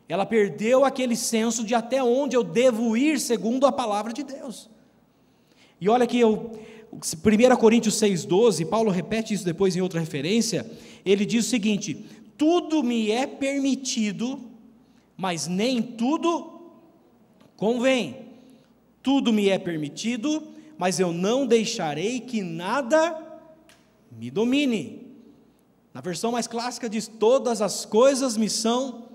Ela 0.09 0.25
perdeu 0.25 0.83
aquele 0.83 1.15
senso 1.15 1.63
de 1.63 1.73
até 1.73 2.03
onde 2.03 2.35
eu 2.35 2.43
devo 2.43 2.97
ir 2.97 3.21
segundo 3.21 3.65
a 3.65 3.71
palavra 3.71 4.11
de 4.11 4.21
Deus. 4.21 4.69
E 5.79 5.87
olha 5.87 6.05
que 6.05 6.19
eu 6.19 6.59
1 6.91 7.55
Coríntios 7.55 7.95
6,12, 7.95 8.67
Paulo 8.67 8.91
repete 8.91 9.33
isso 9.33 9.45
depois 9.45 9.77
em 9.77 9.81
outra 9.81 10.01
referência, 10.01 10.69
ele 11.05 11.25
diz 11.25 11.45
o 11.45 11.49
seguinte: 11.49 12.05
tudo 12.37 12.83
me 12.83 13.11
é 13.11 13.25
permitido, 13.25 14.41
mas 15.15 15.47
nem 15.47 15.81
tudo 15.81 16.51
convém. 17.55 18.24
Tudo 19.05 19.31
me 19.31 19.49
é 19.49 19.59
permitido, 19.59 20.41
mas 20.79 20.99
eu 20.99 21.13
não 21.13 21.45
deixarei 21.45 22.19
que 22.19 22.41
nada 22.41 23.15
me 24.11 24.31
domine. 24.31 25.15
Na 25.93 26.01
versão 26.01 26.31
mais 26.31 26.47
clássica 26.47 26.89
diz: 26.89 27.07
todas 27.07 27.61
as 27.61 27.85
coisas 27.85 28.35
me 28.35 28.49
são 28.49 29.09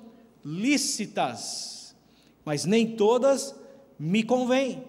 lícitas, 0.45 1.97
mas 2.45 2.65
nem 2.65 2.95
todas 2.95 3.53
me 3.99 4.23
convêm. 4.23 4.85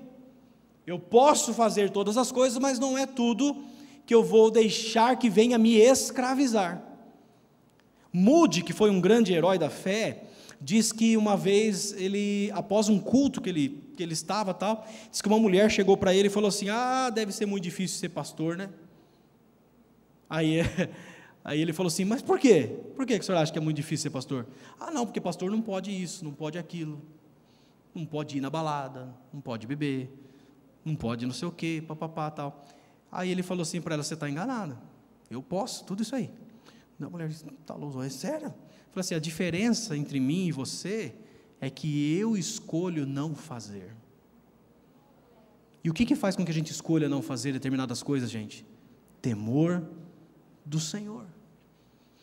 Eu 0.86 1.00
posso 1.00 1.52
fazer 1.52 1.90
todas 1.90 2.16
as 2.16 2.32
coisas, 2.32 2.60
mas 2.60 2.78
não 2.78 2.96
é 2.96 3.08
tudo 3.08 3.58
que 4.06 4.14
eu 4.14 4.24
vou 4.24 4.52
deixar 4.52 5.18
que 5.18 5.32
venha 5.32 5.58
me 5.58 5.78
escravizar. 5.78 6.80
Moody, 8.14 8.62
que 8.62 8.72
foi 8.72 8.92
um 8.92 9.02
grande 9.02 9.34
herói 9.34 9.58
da 9.58 9.72
fé, 9.72 10.26
diz 10.62 10.92
que 10.92 11.18
uma 11.18 11.36
vez 11.36 11.92
ele, 11.94 12.52
após 12.54 12.88
um 12.88 13.00
culto 13.00 13.42
que 13.42 13.50
ele, 13.50 13.81
que 14.02 14.04
ele 14.04 14.14
estava 14.14 14.52
tal, 14.52 14.84
diz 15.12 15.22
que 15.22 15.28
uma 15.28 15.38
mulher 15.38 15.70
chegou 15.70 15.96
para 15.96 16.14
ele 16.14 16.28
e 16.28 16.32
falou 16.32 16.50
assim: 16.50 16.70
Ah, 16.70 17.12
deve 17.12 17.32
ser 17.32 17.46
muito 17.46 17.64
difícil 17.64 18.00
ser 18.00 18.10
pastor, 18.10 18.58
né? 18.58 18.70
Aí, 20.28 20.62
aí 21.46 21.62
ele 21.62 21.72
falou 21.72 21.88
assim: 21.88 22.04
Mas 22.04 22.24
por 22.24 22.40
quê? 22.40 22.76
Por 22.96 23.06
que 23.06 23.14
o 23.14 23.24
senhor 23.24 23.38
acha 23.38 23.52
que 23.52 23.60
é 23.60 23.62
muito 23.62 23.78
difícil 23.78 24.04
ser 24.04 24.10
pastor? 24.10 24.48
Ah, 24.80 24.90
não, 24.90 25.06
porque 25.06 25.22
pastor 25.22 25.52
não 25.52 25.62
pode 25.62 25.92
isso, 25.92 26.26
não 26.26 26.34
pode 26.34 26.58
aquilo, 26.58 27.00
não 27.94 28.06
pode 28.06 28.40
ir 28.40 28.42
na 28.42 28.50
balada, 28.50 29.14
não 29.32 29.40
pode 29.40 29.68
beber, 29.68 30.12
não 30.84 30.96
pode 30.96 31.26
não 31.28 31.34
sei 31.34 31.48
o 31.48 31.52
quê, 31.52 31.84
papapá 31.88 32.32
tal. 32.32 32.66
Aí 33.12 33.30
ele 33.30 33.44
falou 33.44 33.62
assim 33.62 33.80
para 33.80 33.94
ela: 33.94 34.04
Você 34.04 34.16
está 34.16 34.28
enganada, 34.28 34.80
eu 35.30 35.44
posso, 35.44 35.86
tudo 35.86 36.02
isso 36.02 36.16
aí. 36.16 36.32
A 37.00 37.10
mulher 37.10 37.28
disse, 37.30 37.46
está 37.48 37.74
louco, 37.76 38.02
é 38.02 38.10
sério? 38.10 38.54
Falei 38.92 39.00
assim, 39.00 39.16
a 39.16 39.20
diferença 39.20 39.98
entre 39.98 40.20
mim 40.20 40.46
e 40.46 40.52
você 40.52 41.16
é 41.62 41.70
que 41.70 42.18
eu 42.18 42.36
escolho 42.36 43.06
não 43.06 43.36
fazer. 43.36 43.96
E 45.84 45.90
o 45.90 45.94
que, 45.94 46.06
que 46.06 46.16
faz 46.16 46.36
com 46.36 46.44
que 46.44 46.50
a 46.50 46.54
gente 46.54 46.72
escolha 46.72 47.08
não 47.08 47.22
fazer 47.22 47.54
determinadas 47.54 48.02
coisas, 48.02 48.30
gente? 48.32 48.66
Temor 49.22 49.84
do 50.66 50.80
Senhor. 50.80 51.26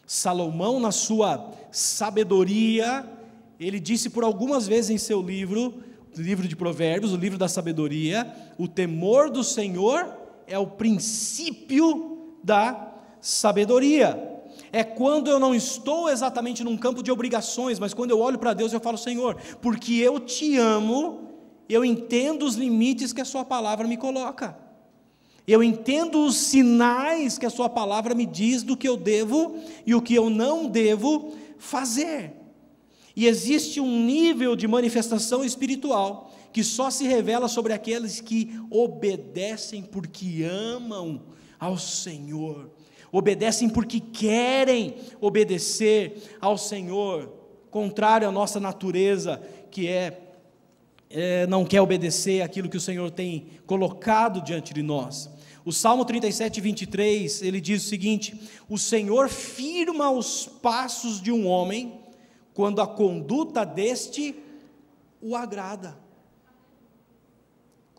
Salomão, 0.04 0.80
na 0.80 0.90
sua 0.90 1.52
sabedoria, 1.70 3.08
ele 3.60 3.78
disse 3.78 4.10
por 4.10 4.24
algumas 4.24 4.66
vezes 4.66 4.90
em 4.90 4.98
seu 4.98 5.22
livro, 5.22 5.82
o 6.16 6.20
livro 6.20 6.48
de 6.48 6.56
Provérbios, 6.56 7.12
o 7.12 7.16
livro 7.16 7.38
da 7.38 7.46
sabedoria, 7.46 8.52
o 8.58 8.66
temor 8.66 9.30
do 9.30 9.44
Senhor 9.44 10.16
é 10.48 10.58
o 10.58 10.66
princípio 10.66 12.34
da 12.42 12.92
sabedoria 13.20 14.27
é 14.72 14.84
quando 14.84 15.30
eu 15.30 15.38
não 15.38 15.54
estou 15.54 16.08
exatamente 16.08 16.62
num 16.62 16.76
campo 16.76 17.02
de 17.02 17.10
obrigações, 17.10 17.78
mas 17.78 17.94
quando 17.94 18.10
eu 18.10 18.20
olho 18.20 18.38
para 18.38 18.54
Deus 18.54 18.72
eu 18.72 18.80
falo, 18.80 18.98
Senhor, 18.98 19.36
porque 19.60 19.94
eu 19.94 20.20
te 20.20 20.56
amo, 20.56 21.28
eu 21.68 21.84
entendo 21.84 22.44
os 22.44 22.54
limites 22.54 23.12
que 23.12 23.20
a 23.20 23.24
Sua 23.24 23.44
palavra 23.44 23.86
me 23.86 23.96
coloca. 23.96 24.58
Eu 25.46 25.62
entendo 25.62 26.24
os 26.26 26.36
sinais 26.36 27.38
que 27.38 27.46
a 27.46 27.50
Sua 27.50 27.68
palavra 27.68 28.14
me 28.14 28.26
diz 28.26 28.62
do 28.62 28.76
que 28.76 28.88
eu 28.88 28.96
devo 28.96 29.56
e 29.86 29.94
o 29.94 30.02
que 30.02 30.14
eu 30.14 30.28
não 30.28 30.66
devo 30.66 31.32
fazer. 31.58 32.34
E 33.16 33.26
existe 33.26 33.80
um 33.80 34.04
nível 34.04 34.54
de 34.54 34.68
manifestação 34.68 35.44
espiritual 35.44 36.30
que 36.52 36.62
só 36.62 36.90
se 36.90 37.06
revela 37.06 37.48
sobre 37.48 37.72
aqueles 37.72 38.20
que 38.20 38.60
obedecem 38.70 39.82
porque 39.82 40.44
amam 40.44 41.22
ao 41.58 41.76
Senhor, 41.76 42.70
obedecem 43.10 43.68
porque 43.68 44.00
querem 44.00 44.96
obedecer 45.20 46.36
ao 46.40 46.58
Senhor, 46.58 47.32
contrário 47.70 48.28
à 48.28 48.32
nossa 48.32 48.60
natureza, 48.60 49.42
que 49.70 49.88
é, 49.88 50.20
é 51.10 51.46
não 51.46 51.64
quer 51.64 51.80
obedecer 51.80 52.42
aquilo 52.42 52.68
que 52.68 52.76
o 52.76 52.80
Senhor 52.80 53.10
tem 53.10 53.46
colocado 53.66 54.42
diante 54.42 54.72
de 54.74 54.82
nós. 54.82 55.30
O 55.64 55.72
Salmo 55.72 56.04
37, 56.04 56.60
23, 56.60 57.42
ele 57.42 57.60
diz 57.60 57.84
o 57.84 57.88
seguinte: 57.88 58.40
O 58.68 58.78
Senhor 58.78 59.28
firma 59.28 60.10
os 60.10 60.46
passos 60.46 61.20
de 61.20 61.30
um 61.30 61.46
homem, 61.46 62.00
quando 62.54 62.80
a 62.80 62.86
conduta 62.86 63.64
deste 63.64 64.34
o 65.20 65.36
agrada. 65.36 65.98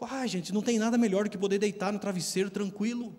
Ah, 0.01 0.25
gente, 0.25 0.53
não 0.53 0.61
tem 0.61 0.79
nada 0.79 0.97
melhor 0.97 1.25
do 1.25 1.29
que 1.29 1.37
poder 1.37 1.59
deitar 1.59 1.91
no 1.91 1.99
travesseiro 1.99 2.49
tranquilo. 2.49 3.13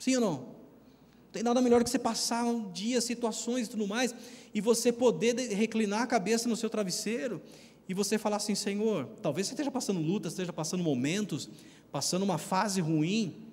Sim 0.00 0.16
ou 0.16 0.20
não? 0.20 0.32
Não 0.32 1.30
tem 1.30 1.42
nada 1.44 1.60
melhor 1.60 1.84
que 1.84 1.90
você 1.90 1.98
passar 1.98 2.44
um 2.44 2.72
dia, 2.72 3.00
situações 3.00 3.68
e 3.68 3.70
tudo 3.70 3.86
mais, 3.86 4.12
e 4.52 4.60
você 4.60 4.90
poder 4.90 5.36
reclinar 5.54 6.02
a 6.02 6.06
cabeça 6.06 6.48
no 6.48 6.56
seu 6.56 6.68
travesseiro 6.68 7.40
e 7.88 7.94
você 7.94 8.18
falar 8.18 8.36
assim: 8.36 8.54
Senhor, 8.56 9.06
talvez 9.22 9.46
você 9.46 9.52
esteja 9.52 9.70
passando 9.70 10.00
lutas, 10.00 10.32
esteja 10.32 10.52
passando 10.52 10.82
momentos, 10.82 11.48
passando 11.92 12.22
uma 12.22 12.38
fase 12.38 12.80
ruim, 12.80 13.46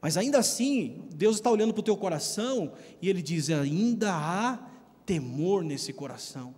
mas 0.00 0.16
ainda 0.16 0.38
assim, 0.38 1.02
Deus 1.14 1.36
está 1.36 1.50
olhando 1.50 1.74
para 1.74 1.80
o 1.80 1.84
teu 1.84 1.96
coração 1.96 2.72
e 3.02 3.08
Ele 3.08 3.20
diz: 3.20 3.50
ainda 3.50 4.12
há 4.12 4.58
temor 5.04 5.62
nesse 5.62 5.92
coração, 5.92 6.54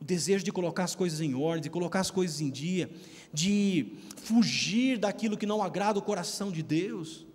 o 0.00 0.04
desejo 0.04 0.44
de 0.44 0.52
colocar 0.52 0.84
as 0.84 0.94
coisas 0.94 1.20
em 1.20 1.34
ordem, 1.34 1.62
de 1.62 1.70
colocar 1.70 2.00
as 2.00 2.10
coisas 2.10 2.42
em 2.42 2.50
dia, 2.50 2.90
de 3.32 3.94
fugir 4.16 4.98
daquilo 4.98 5.36
que 5.36 5.46
não 5.46 5.62
agrada 5.62 5.98
o 5.98 6.02
coração 6.02 6.52
de 6.52 6.62
Deus. 6.62 7.26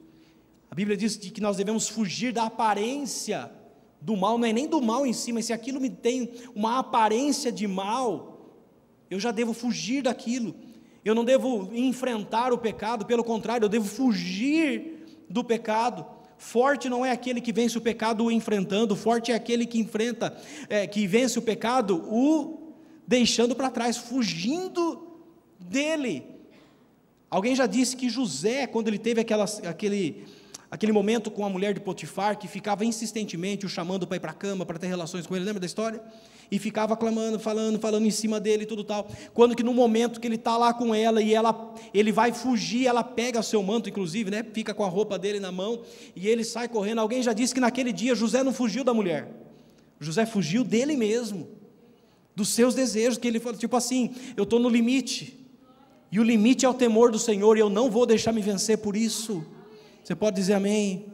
A 0.69 0.75
Bíblia 0.75 0.95
diz 0.95 1.15
que 1.15 1.41
nós 1.41 1.57
devemos 1.57 1.87
fugir 1.87 2.31
da 2.31 2.43
aparência 2.43 3.51
do 4.01 4.15
mal, 4.15 4.37
não 4.37 4.47
é 4.47 4.53
nem 4.53 4.67
do 4.67 4.81
mal 4.81 5.05
em 5.05 5.13
si, 5.13 5.33
mas 5.33 5.45
se 5.45 5.53
aquilo 5.53 5.81
me 5.81 5.89
tem 5.89 6.31
uma 6.55 6.79
aparência 6.79 7.51
de 7.51 7.67
mal, 7.67 8.55
eu 9.09 9.19
já 9.19 9.31
devo 9.31 9.53
fugir 9.53 10.03
daquilo. 10.03 10.55
Eu 11.03 11.15
não 11.15 11.25
devo 11.25 11.69
enfrentar 11.73 12.53
o 12.53 12.57
pecado, 12.57 13.05
pelo 13.05 13.23
contrário, 13.23 13.65
eu 13.65 13.69
devo 13.69 13.87
fugir 13.87 15.23
do 15.29 15.43
pecado. 15.43 16.05
Forte 16.37 16.87
não 16.87 17.05
é 17.05 17.11
aquele 17.11 17.41
que 17.41 17.51
vence 17.51 17.77
o 17.77 17.81
pecado 17.81 18.23
o 18.23 18.31
enfrentando, 18.31 18.95
forte 18.95 19.31
é 19.31 19.35
aquele 19.35 19.65
que 19.65 19.79
enfrenta, 19.79 20.37
é, 20.69 20.87
que 20.87 21.05
vence 21.05 21.37
o 21.37 21.41
pecado 21.41 21.97
o 22.07 22.73
deixando 23.05 23.55
para 23.55 23.71
trás, 23.71 23.97
fugindo 23.97 25.19
dele. 25.59 26.23
Alguém 27.29 27.55
já 27.55 27.65
disse 27.65 27.95
que 27.95 28.07
José, 28.07 28.67
quando 28.67 28.87
ele 28.87 28.97
teve 28.97 29.19
aquela, 29.19 29.45
aquele, 29.67 30.25
aquele 30.69 30.91
momento 30.91 31.31
com 31.31 31.45
a 31.45 31.49
mulher 31.49 31.73
de 31.73 31.79
Potifar, 31.79 32.37
que 32.37 32.47
ficava 32.47 32.85
insistentemente 32.85 33.65
o 33.65 33.69
chamando 33.69 34.05
para 34.05 34.17
ir 34.17 34.19
para 34.19 34.31
a 34.31 34.35
cama, 34.35 34.65
para 34.65 34.77
ter 34.77 34.87
relações 34.87 35.25
com 35.25 35.35
ele, 35.35 35.45
lembra 35.45 35.59
da 35.59 35.65
história? 35.65 36.01
e 36.51 36.57
ficava 36.57 36.97
clamando, 36.97 37.39
falando, 37.39 37.79
falando 37.79 38.05
em 38.05 38.11
cima 38.11 38.39
dele 38.39 38.63
e 38.63 38.65
tudo 38.65 38.83
tal. 38.83 39.07
Quando 39.33 39.55
que 39.55 39.63
no 39.63 39.73
momento 39.73 40.19
que 40.19 40.27
ele 40.27 40.35
está 40.35 40.57
lá 40.57 40.73
com 40.73 40.95
ela 40.95 41.21
e 41.21 41.33
ela, 41.33 41.75
ele 41.93 42.11
vai 42.11 42.33
fugir, 42.33 42.87
ela 42.87 43.03
pega 43.03 43.43
seu 43.43 43.61
manto, 43.61 43.89
inclusive, 43.89 44.31
né? 44.31 44.43
Fica 44.53 44.73
com 44.73 44.83
a 44.83 44.87
roupa 44.87 45.19
dele 45.19 45.39
na 45.39 45.51
mão 45.51 45.81
e 46.15 46.27
ele 46.27 46.43
sai 46.43 46.67
correndo. 46.67 46.99
Alguém 46.99 47.21
já 47.21 47.33
disse 47.33 47.53
que 47.53 47.59
naquele 47.59 47.91
dia 47.93 48.15
José 48.15 48.43
não 48.43 48.53
fugiu 48.53 48.83
da 48.83 48.93
mulher. 48.93 49.29
José 49.99 50.25
fugiu 50.25 50.63
dele 50.63 50.95
mesmo, 50.95 51.47
dos 52.35 52.49
seus 52.49 52.73
desejos, 52.73 53.17
que 53.17 53.27
ele 53.27 53.39
falou, 53.39 53.59
tipo 53.59 53.75
assim, 53.75 54.15
eu 54.35 54.43
estou 54.43 54.59
no 54.59 54.69
limite. 54.69 55.37
E 56.11 56.19
o 56.19 56.23
limite 56.23 56.65
é 56.65 56.69
o 56.69 56.73
temor 56.73 57.11
do 57.11 57.19
Senhor, 57.19 57.57
e 57.57 57.59
eu 57.59 57.69
não 57.69 57.91
vou 57.91 58.05
deixar 58.05 58.31
me 58.31 58.41
vencer 58.41 58.77
por 58.77 58.95
isso. 58.95 59.45
Você 60.03 60.15
pode 60.15 60.35
dizer 60.35 60.53
amém? 60.53 61.05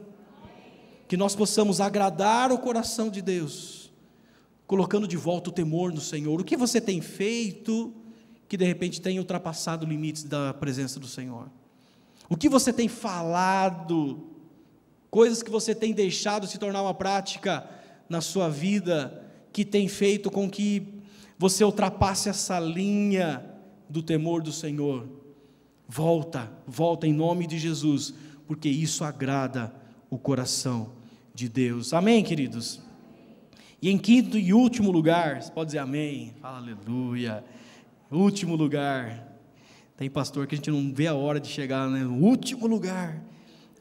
Que 1.08 1.16
nós 1.16 1.34
possamos 1.34 1.80
agradar 1.80 2.50
o 2.50 2.58
coração 2.58 3.08
de 3.08 3.22
Deus 3.22 3.86
colocando 4.66 5.06
de 5.06 5.16
volta 5.16 5.50
o 5.50 5.52
temor 5.52 5.92
no 5.92 6.00
Senhor. 6.00 6.40
O 6.40 6.44
que 6.44 6.56
você 6.56 6.80
tem 6.80 7.00
feito 7.00 7.94
que 8.48 8.56
de 8.56 8.64
repente 8.64 9.00
tem 9.00 9.18
ultrapassado 9.18 9.86
limites 9.86 10.24
da 10.24 10.52
presença 10.54 10.98
do 10.98 11.06
Senhor? 11.06 11.48
O 12.28 12.36
que 12.36 12.48
você 12.48 12.72
tem 12.72 12.88
falado, 12.88 14.26
coisas 15.10 15.42
que 15.42 15.50
você 15.50 15.74
tem 15.74 15.92
deixado 15.92 16.46
se 16.46 16.58
tornar 16.58 16.82
uma 16.82 16.94
prática 16.94 17.68
na 18.08 18.20
sua 18.20 18.48
vida, 18.48 19.24
que 19.52 19.64
tem 19.64 19.88
feito 19.88 20.30
com 20.30 20.50
que 20.50 21.00
você 21.38 21.64
ultrapasse 21.64 22.28
essa 22.28 22.58
linha 22.58 23.44
do 23.88 24.02
temor 24.02 24.42
do 24.42 24.52
Senhor. 24.52 25.08
Volta, 25.88 26.50
volta 26.66 27.06
em 27.06 27.12
nome 27.12 27.46
de 27.46 27.58
Jesus, 27.58 28.12
porque 28.46 28.68
isso 28.68 29.04
agrada 29.04 29.74
o 30.08 30.18
coração 30.18 30.92
de 31.34 31.48
Deus. 31.48 31.92
Amém, 31.92 32.22
queridos? 32.22 32.80
E 33.80 33.90
em 33.90 33.98
quinto 33.98 34.38
e 34.38 34.52
último 34.52 34.90
lugar, 34.90 35.42
você 35.42 35.50
pode 35.50 35.68
dizer 35.68 35.78
amém, 35.78 36.34
aleluia. 36.42 37.44
Último 38.10 38.56
lugar. 38.56 39.26
Tem 39.96 40.08
pastor 40.08 40.46
que 40.46 40.54
a 40.54 40.58
gente 40.58 40.70
não 40.70 40.92
vê 40.92 41.06
a 41.06 41.14
hora 41.14 41.40
de 41.40 41.48
chegar 41.48 41.88
né? 41.88 42.04
último 42.04 42.66
lugar. 42.66 43.22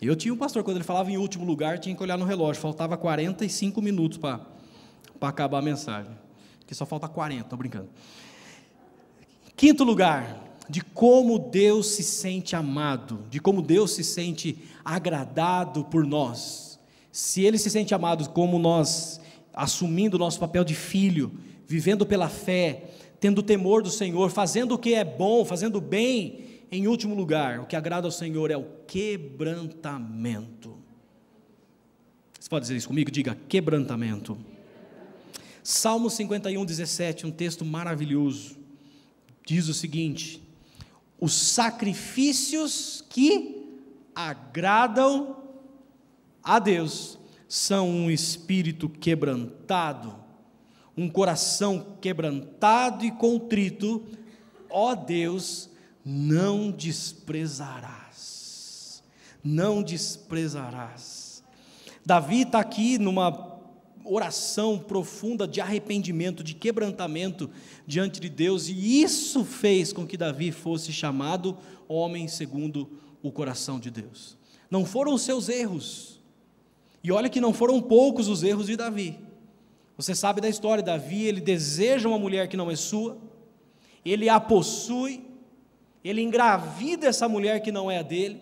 Eu 0.01 0.16
tinha 0.16 0.34
um 0.34 0.38
pastor, 0.38 0.63
quando 0.63 0.78
ele 0.78 0.84
falava 0.84 1.09
em 1.09 1.18
último 1.18 1.45
lugar, 1.45 1.80
tinha 1.80 1.95
que 1.95 2.03
olhar 2.03 2.18
no 2.18 2.26
relógio, 2.26 2.61
faltava 2.61 2.97
45 2.97 3.82
minutos 3.82 4.18
para 4.18 4.39
acabar 5.22 5.59
a 5.59 5.61
mensagem. 5.61 6.11
Que 6.68 6.76
só 6.76 6.86
falta 6.86 7.07
40, 7.07 7.41
estou 7.41 7.57
brincando. 7.57 7.89
Quinto 9.55 9.84
lugar, 9.84 10.55
de 10.70 10.82
como 10.82 11.38
Deus 11.38 11.88
se 11.88 12.03
sente 12.03 12.55
amado, 12.55 13.20
de 13.30 13.39
como 13.39 13.61
Deus 13.61 13.91
se 13.91 14.03
sente 14.03 14.57
agradado 14.84 15.86
por 15.86 16.05
nós. 16.05 16.80
Se 17.11 17.43
Ele 17.43 17.57
se 17.57 17.70
sente 17.70 17.93
amado 17.93 18.30
como 18.30 18.59
nós 18.59 19.22
assumindo 19.53 20.18
o 20.18 20.20
nosso 20.20 20.39
papel 20.39 20.63
de 20.63 20.76
filho, 20.76 21.32
vivendo 21.66 22.05
pela 22.05 22.28
fé, 22.30 22.91
tendo 23.20 23.41
temor 23.41 23.82
do 23.82 23.89
Senhor, 23.89 24.30
fazendo 24.30 24.76
o 24.76 24.78
que 24.78 24.93
é 24.93 25.03
bom, 25.03 25.45
fazendo 25.45 25.80
bem, 25.80 26.45
em 26.72 26.88
último 26.88 27.16
lugar, 27.16 27.59
o 27.59 27.66
que 27.66 27.76
agrada 27.76 28.07
ao 28.07 28.11
Senhor 28.11 28.51
é 28.51 28.57
o 28.57 28.66
quebrantamento. 28.86 30.76
Você 32.39 32.49
pode 32.49 32.63
dizer 32.63 32.76
isso 32.76 32.88
comigo? 32.88 33.09
Diga 33.09 33.38
quebrantamento. 33.47 34.38
Salmo 35.63 36.09
51, 36.09 36.63
17, 36.63 37.26
um 37.26 37.32
texto 37.32 37.66
maravilhoso, 37.66 38.57
diz 39.47 39.68
o 39.68 39.74
seguinte: 39.74 40.45
os 41.26 41.34
sacrifícios 41.34 43.03
que 43.09 43.67
agradam 44.13 45.38
a 46.43 46.59
Deus 46.59 47.17
são 47.47 47.89
um 47.89 48.11
espírito 48.11 48.88
quebrantado, 48.88 50.15
um 50.95 51.09
coração 51.09 51.97
quebrantado 51.99 53.03
e 53.03 53.09
contrito, 53.09 54.05
ó 54.69 54.93
Deus, 54.93 55.67
não 56.05 56.69
desprezarás. 56.69 59.01
Não 59.43 59.82
desprezarás. 59.82 61.43
Davi 62.05 62.43
está 62.43 62.59
aqui 62.59 62.99
numa 62.99 63.32
oração 64.06 64.78
profunda 64.78 65.47
de 65.47 65.60
arrependimento, 65.60 66.43
de 66.43 66.53
quebrantamento 66.53 67.49
diante 67.86 68.20
de 68.20 68.30
Deus, 68.30 68.68
e 68.68 69.01
isso 69.01 69.43
fez 69.43 69.91
com 69.91 70.06
que 70.06 70.18
Davi 70.18 70.51
fosse 70.51 70.93
chamado 70.93 71.58
homem 71.88 72.28
segundo 72.28 72.89
o 73.22 73.32
coração 73.32 73.80
de 73.80 73.89
Deus. 73.89 74.38
Não 74.70 74.86
foram 74.86 75.14
os 75.14 75.22
seus 75.22 75.49
erros, 75.49 76.22
e 77.03 77.12
olha 77.12 77.30
que 77.30 77.41
não 77.41 77.53
foram 77.53 77.82
poucos 77.82 78.28
os 78.28 78.43
erros 78.43 78.68
de 78.68 78.76
Davi. 78.76 79.20
Você 79.97 80.14
sabe 80.14 80.41
da 80.41 80.49
história, 80.49 80.84
Davi, 80.84 81.24
ele 81.24 81.39
deseja 81.39 82.08
uma 82.08 82.20
mulher 82.20 82.47
que 82.47 82.58
não 82.58 82.70
é 82.70 82.76
sua, 82.76 83.18
ele 84.03 84.28
a 84.30 84.39
possui, 84.39 85.24
ele 86.03 86.22
engravida 86.22 87.08
essa 87.08 87.28
mulher 87.28 87.62
que 87.62 87.72
não 87.72 87.89
é 87.89 87.99
a 87.99 88.03
dele, 88.03 88.41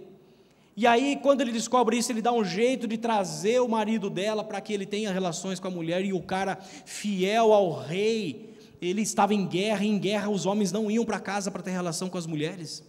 e 0.75 0.87
aí, 0.87 1.19
quando 1.21 1.41
ele 1.41 1.51
descobre 1.51 1.97
isso, 1.97 2.11
ele 2.11 2.21
dá 2.21 2.31
um 2.31 2.43
jeito 2.43 2.87
de 2.87 2.97
trazer 2.97 3.61
o 3.61 3.67
marido 3.67 4.09
dela 4.09 4.43
para 4.43 4.59
que 4.59 4.73
ele 4.73 4.85
tenha 4.85 5.11
relações 5.11 5.59
com 5.59 5.67
a 5.67 5.71
mulher, 5.71 6.03
e 6.03 6.13
o 6.13 6.21
cara, 6.21 6.57
fiel 6.85 7.53
ao 7.53 7.71
rei, 7.71 8.49
ele 8.81 9.01
estava 9.01 9.33
em 9.33 9.45
guerra, 9.45 9.85
e 9.85 9.87
em 9.87 9.99
guerra 9.99 10.29
os 10.29 10.45
homens 10.45 10.71
não 10.71 10.89
iam 10.89 11.05
para 11.05 11.19
casa 11.19 11.51
para 11.51 11.61
ter 11.61 11.71
relação 11.71 12.09
com 12.09 12.17
as 12.17 12.25
mulheres. 12.25 12.83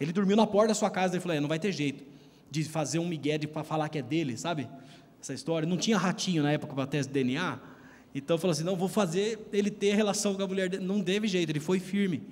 Ele 0.00 0.12
dormiu 0.12 0.36
na 0.36 0.46
porta 0.46 0.68
da 0.68 0.74
sua 0.74 0.90
casa 0.90 1.16
e 1.16 1.20
falou: 1.20 1.36
é, 1.36 1.40
não 1.40 1.48
vai 1.48 1.58
ter 1.58 1.72
jeito 1.72 2.04
de 2.50 2.64
fazer 2.64 2.98
um 2.98 3.06
migué 3.06 3.38
para 3.38 3.64
falar 3.64 3.88
que 3.88 3.98
é 3.98 4.02
dele, 4.02 4.36
sabe? 4.36 4.68
essa 5.20 5.34
história. 5.34 5.68
Não 5.68 5.76
tinha 5.76 5.98
ratinho 5.98 6.42
na 6.42 6.52
época 6.52 6.74
para 6.74 6.86
teste 6.86 7.12
de 7.12 7.22
DNA. 7.22 7.58
Então 8.14 8.38
falou 8.38 8.52
assim: 8.52 8.64
não, 8.64 8.76
vou 8.76 8.88
fazer 8.88 9.46
ele 9.52 9.70
ter 9.70 9.94
relação 9.94 10.34
com 10.34 10.42
a 10.42 10.46
mulher 10.46 10.68
dele. 10.68 10.84
Não 10.84 11.02
teve 11.02 11.28
jeito, 11.28 11.50
ele 11.50 11.60
foi 11.60 11.78
firme. 11.78 12.22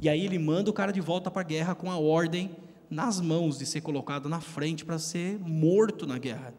E 0.00 0.08
aí 0.08 0.24
ele 0.24 0.38
manda 0.38 0.70
o 0.70 0.72
cara 0.72 0.92
de 0.92 1.00
volta 1.00 1.30
para 1.30 1.40
a 1.40 1.44
guerra 1.44 1.74
com 1.74 1.90
a 1.90 1.98
ordem 1.98 2.50
nas 2.94 3.20
mãos 3.20 3.58
de 3.58 3.66
ser 3.66 3.80
colocado 3.80 4.28
na 4.28 4.40
frente 4.40 4.84
para 4.84 4.98
ser 4.98 5.38
morto 5.40 6.06
na 6.06 6.16
guerra. 6.16 6.54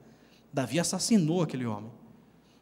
Davi 0.53 0.79
assassinou 0.79 1.41
aquele 1.41 1.65
homem. 1.65 1.89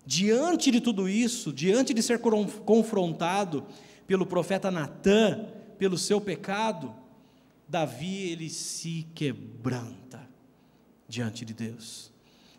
Diante 0.05 0.69
de 0.69 0.79
tudo 0.79 1.09
isso, 1.09 1.51
diante 1.51 1.93
de 1.93 2.03
ser 2.03 2.19
confrontado 2.19 3.65
pelo 4.05 4.25
profeta 4.25 4.69
Natã, 4.69 5.47
pelo 5.77 5.97
seu 5.97 6.21
pecado, 6.21 6.93
Davi 7.67 8.29
ele 8.29 8.49
se 8.49 9.07
quebranta 9.15 10.29
diante 11.07 11.43
de 11.43 11.53
Deus. 11.53 12.11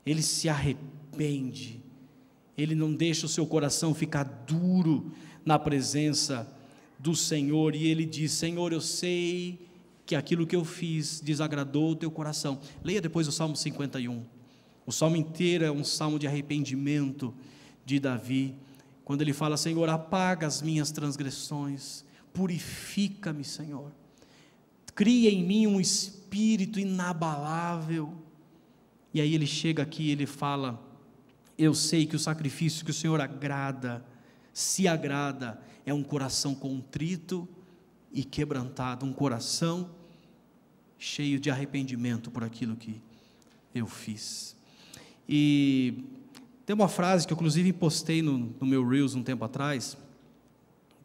Ele 0.04 0.22
se 0.22 0.48
arrepende. 0.48 1.80
Ele 2.56 2.74
não 2.74 2.92
deixa 2.92 3.26
o 3.26 3.28
seu 3.28 3.46
coração 3.46 3.94
ficar 3.94 4.24
duro 4.24 5.12
na 5.44 5.58
presença 5.58 6.50
do 6.98 7.14
Senhor 7.14 7.74
e 7.74 7.86
ele 7.86 8.04
diz: 8.04 8.32
Senhor, 8.32 8.72
eu 8.72 8.80
sei 8.80 9.58
que 10.06 10.14
aquilo 10.14 10.46
que 10.46 10.56
eu 10.56 10.64
fiz 10.64 11.20
desagradou 11.20 11.92
o 11.92 11.96
teu 11.96 12.10
coração. 12.10 12.60
Leia 12.82 13.00
depois 13.00 13.26
o 13.26 13.32
Salmo 13.32 13.56
51. 13.56 14.24
O 14.86 14.92
salmo 14.92 15.16
inteiro 15.16 15.64
é 15.64 15.70
um 15.70 15.82
salmo 15.82 16.18
de 16.18 16.26
arrependimento 16.26 17.34
de 17.84 17.98
Davi, 17.98 18.54
quando 19.04 19.22
ele 19.22 19.32
fala: 19.32 19.56
Senhor, 19.56 19.88
apaga 19.88 20.46
as 20.46 20.60
minhas 20.60 20.90
transgressões, 20.90 22.04
purifica-me, 22.32 23.44
Senhor. 23.44 23.92
Cria 24.94 25.30
em 25.30 25.44
mim 25.44 25.66
um 25.66 25.80
espírito 25.80 26.78
inabalável. 26.78 28.12
E 29.12 29.20
aí 29.20 29.34
ele 29.34 29.46
chega 29.46 29.82
aqui 29.82 30.04
e 30.04 30.10
ele 30.10 30.26
fala: 30.26 30.82
Eu 31.56 31.74
sei 31.74 32.04
que 32.04 32.16
o 32.16 32.18
sacrifício 32.18 32.84
que 32.84 32.90
o 32.90 32.94
Senhor 32.94 33.20
agrada, 33.20 34.04
se 34.52 34.86
agrada, 34.86 35.60
é 35.86 35.94
um 35.94 36.02
coração 36.02 36.54
contrito 36.54 37.48
e 38.14 38.22
quebrantado, 38.22 39.04
um 39.04 39.12
coração 39.12 39.90
cheio 40.96 41.40
de 41.40 41.50
arrependimento 41.50 42.30
por 42.30 42.44
aquilo 42.44 42.76
que 42.76 43.02
eu 43.74 43.88
fiz. 43.88 44.56
E 45.28 46.04
tem 46.64 46.74
uma 46.74 46.88
frase 46.88 47.26
que 47.26 47.32
eu 47.32 47.36
inclusive 47.36 47.72
postei 47.72 48.22
no, 48.22 48.38
no 48.38 48.66
meu 48.66 48.86
Reels 48.86 49.16
um 49.16 49.22
tempo 49.22 49.44
atrás, 49.44 49.98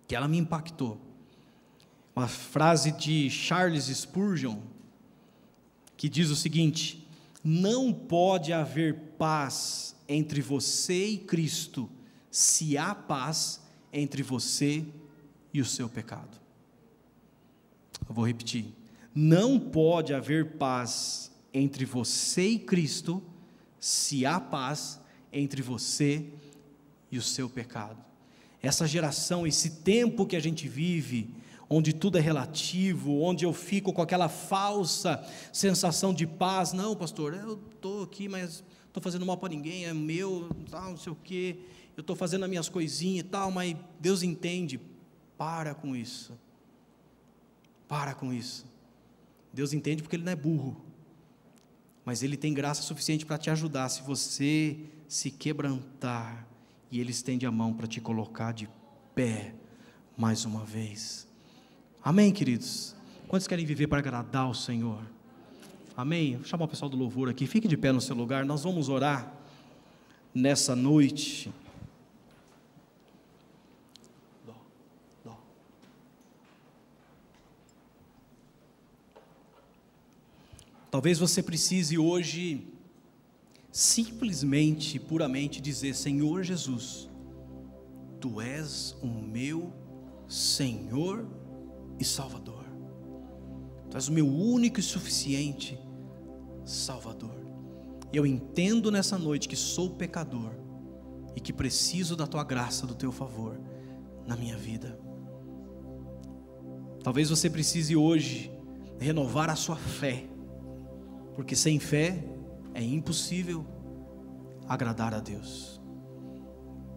que 0.07 0.15
ela 0.15 0.27
me 0.27 0.37
impactou. 0.37 1.01
Uma 2.15 2.27
frase 2.27 2.91
de 2.91 3.29
Charles 3.29 3.85
Spurgeon, 3.85 4.59
que 5.97 6.07
diz 6.07 6.29
o 6.29 6.35
seguinte: 6.35 7.07
Não 7.43 7.91
pode 7.91 8.53
haver 8.53 8.95
paz 9.17 9.95
entre 10.07 10.41
você 10.41 11.07
e 11.07 11.17
Cristo, 11.17 11.89
se 12.29 12.77
há 12.77 12.93
paz 12.93 13.61
entre 13.91 14.21
você 14.21 14.85
e 15.51 15.59
o 15.59 15.65
seu 15.65 15.89
pecado. 15.89 16.39
Eu 18.07 18.13
vou 18.13 18.25
repetir. 18.25 18.73
Não 19.13 19.59
pode 19.59 20.13
haver 20.13 20.57
paz 20.57 21.31
entre 21.53 21.85
você 21.85 22.47
e 22.49 22.59
Cristo, 22.59 23.23
se 23.79 24.25
há 24.25 24.39
paz 24.39 24.99
entre 25.31 25.61
você 25.61 26.25
e 27.11 27.17
o 27.17 27.21
seu 27.21 27.49
pecado. 27.49 27.97
Essa 28.61 28.87
geração, 28.87 29.47
esse 29.47 29.81
tempo 29.81 30.25
que 30.25 30.35
a 30.35 30.39
gente 30.39 30.67
vive, 30.67 31.33
onde 31.69 31.93
tudo 31.93 32.17
é 32.17 32.21
relativo, 32.21 33.21
onde 33.21 33.45
eu 33.45 33.53
fico 33.53 33.93
com 33.93 34.01
aquela 34.01 34.27
falsa 34.27 35.23
sensação 35.53 36.13
de 36.13 36.25
paz. 36.25 36.73
Não, 36.73 36.95
pastor, 36.95 37.33
eu 37.33 37.59
estou 37.75 38.03
aqui, 38.03 38.27
mas 38.27 38.63
estou 38.87 39.01
fazendo 39.01 39.25
mal 39.25 39.37
para 39.37 39.49
ninguém, 39.49 39.85
é 39.85 39.93
meu, 39.93 40.49
tal, 40.69 40.91
não 40.91 40.97
sei 40.97 41.13
o 41.13 41.17
quê. 41.23 41.57
Eu 41.95 42.01
estou 42.01 42.15
fazendo 42.15 42.43
as 42.43 42.49
minhas 42.49 42.69
coisinhas 42.69 43.25
e 43.25 43.29
tal, 43.29 43.51
mas 43.51 43.75
Deus 43.99 44.23
entende. 44.23 44.79
Para 45.37 45.73
com 45.73 45.95
isso. 45.95 46.37
Para 47.89 48.13
com 48.13 48.31
isso. 48.31 48.65
Deus 49.51 49.73
entende 49.73 50.01
porque 50.01 50.15
Ele 50.15 50.23
não 50.23 50.31
é 50.31 50.35
burro 50.37 50.89
mas 52.09 52.23
Ele 52.23 52.35
tem 52.35 52.55
graça 52.55 52.81
suficiente 52.81 53.23
para 53.23 53.37
te 53.37 53.51
ajudar 53.51 53.87
se 53.87 54.01
você 54.01 54.77
se 55.07 55.29
quebrantar 55.29 56.43
e 56.91 56.99
Ele 56.99 57.11
estende 57.11 57.45
a 57.45 57.51
mão 57.51 57.71
para 57.71 57.85
te 57.85 58.01
colocar 58.01 58.51
de 58.51 58.67
pé 59.13 59.53
mais 60.17 60.43
uma 60.43 60.65
vez. 60.65 61.27
Amém, 62.03 62.31
queridos? 62.31 62.95
Quantos 63.27 63.47
querem 63.47 63.63
viver 63.63 63.85
para 63.85 63.99
agradar 63.99 64.49
o 64.49 64.55
Senhor? 64.55 64.99
Amém? 65.95 66.37
Vou 66.37 66.45
chamar 66.45 66.65
o 66.65 66.67
pessoal 66.67 66.89
do 66.89 66.97
louvor 66.97 67.29
aqui, 67.29 67.45
fique 67.45 67.67
de 67.67 67.77
pé 67.77 67.91
no 67.91 68.01
seu 68.01 68.15
lugar, 68.15 68.43
nós 68.43 68.63
vamos 68.63 68.89
orar 68.89 69.31
nessa 70.33 70.75
noite. 70.75 71.53
Talvez 80.91 81.19
você 81.19 81.43
precise 81.43 81.97
hoje 81.97 82.67
simplesmente, 83.71 84.99
puramente 84.99 85.61
dizer: 85.61 85.93
Senhor 85.93 86.43
Jesus, 86.43 87.09
Tu 88.19 88.41
és 88.41 88.95
o 89.01 89.07
meu 89.07 89.73
Senhor 90.27 91.25
e 91.99 92.03
Salvador. 92.03 92.65
Tu 93.89 93.97
és 93.97 94.07
o 94.07 94.11
meu 94.11 94.27
único 94.27 94.79
e 94.79 94.83
suficiente 94.83 95.79
Salvador. 96.65 97.35
Eu 98.11 98.25
entendo 98.25 98.91
nessa 98.91 99.17
noite 99.17 99.47
que 99.47 99.55
sou 99.55 99.91
pecador 99.91 100.51
e 101.35 101.39
que 101.39 101.53
preciso 101.53 102.15
da 102.15 102.27
tua 102.27 102.43
graça, 102.43 102.85
do 102.85 102.95
teu 102.95 103.11
favor 103.11 103.59
na 104.27 104.35
minha 104.35 104.57
vida. 104.57 104.99
Talvez 107.03 107.29
você 107.29 107.49
precise 107.49 107.95
hoje 107.95 108.51
renovar 108.99 109.49
a 109.49 109.55
sua 109.55 109.75
fé 109.75 110.28
porque 111.39 111.55
sem 111.55 111.79
fé 111.79 112.21
é 112.73 112.83
impossível 112.83 113.65
agradar 114.67 115.13
a 115.13 115.21
Deus. 115.21 115.79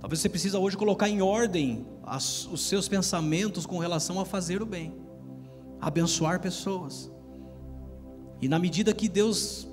Talvez 0.00 0.18
você 0.18 0.28
precisa 0.28 0.58
hoje 0.58 0.76
colocar 0.76 1.08
em 1.08 1.22
ordem 1.22 1.86
as, 2.02 2.48
os 2.48 2.66
seus 2.66 2.88
pensamentos 2.88 3.66
com 3.66 3.78
relação 3.78 4.18
a 4.18 4.24
fazer 4.24 4.60
o 4.60 4.66
bem, 4.66 4.96
abençoar 5.80 6.40
pessoas. 6.40 7.08
E 8.40 8.48
na 8.48 8.58
medida 8.58 8.92
que 8.92 9.08
Deus 9.08 9.68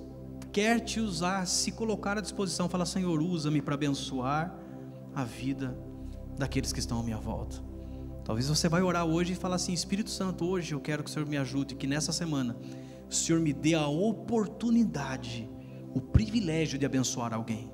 quer 0.52 0.80
te 0.82 1.00
usar, 1.00 1.48
se 1.48 1.72
colocar 1.72 2.20
à 2.20 2.22
disposição, 2.22 2.70
fala: 2.70 2.86
Senhor, 2.86 3.24
usa-me 3.24 3.64
para 3.64 3.74
abençoar 3.74 4.56
a 5.16 5.24
vida 5.24 5.76
daqueles 6.38 6.72
que 6.72 6.80
estão 6.80 7.00
à 7.00 7.04
minha 7.04 7.18
volta. 7.18 7.56
Talvez 8.24 8.48
você 8.48 8.70
vai 8.70 8.84
orar 8.84 9.04
hoje 9.04 9.34
e 9.34 9.36
falar 9.36 9.56
assim: 9.56 9.74
Espírito 9.74 10.12
Santo, 10.12 10.46
hoje 10.46 10.76
eu 10.76 10.80
quero 10.80 11.04
que 11.04 11.10
o 11.10 11.12
Senhor 11.12 11.28
me 11.28 11.38
ajude, 11.38 11.74
que 11.74 11.88
nessa 11.88 12.12
semana 12.12 12.56
o 13.10 13.14
Senhor 13.14 13.42
me 13.42 13.52
dê 13.52 13.74
a 13.74 13.88
oportunidade, 13.88 15.50
o 15.94 16.00
privilégio 16.00 16.78
de 16.78 16.86
abençoar 16.86 17.34
alguém. 17.34 17.72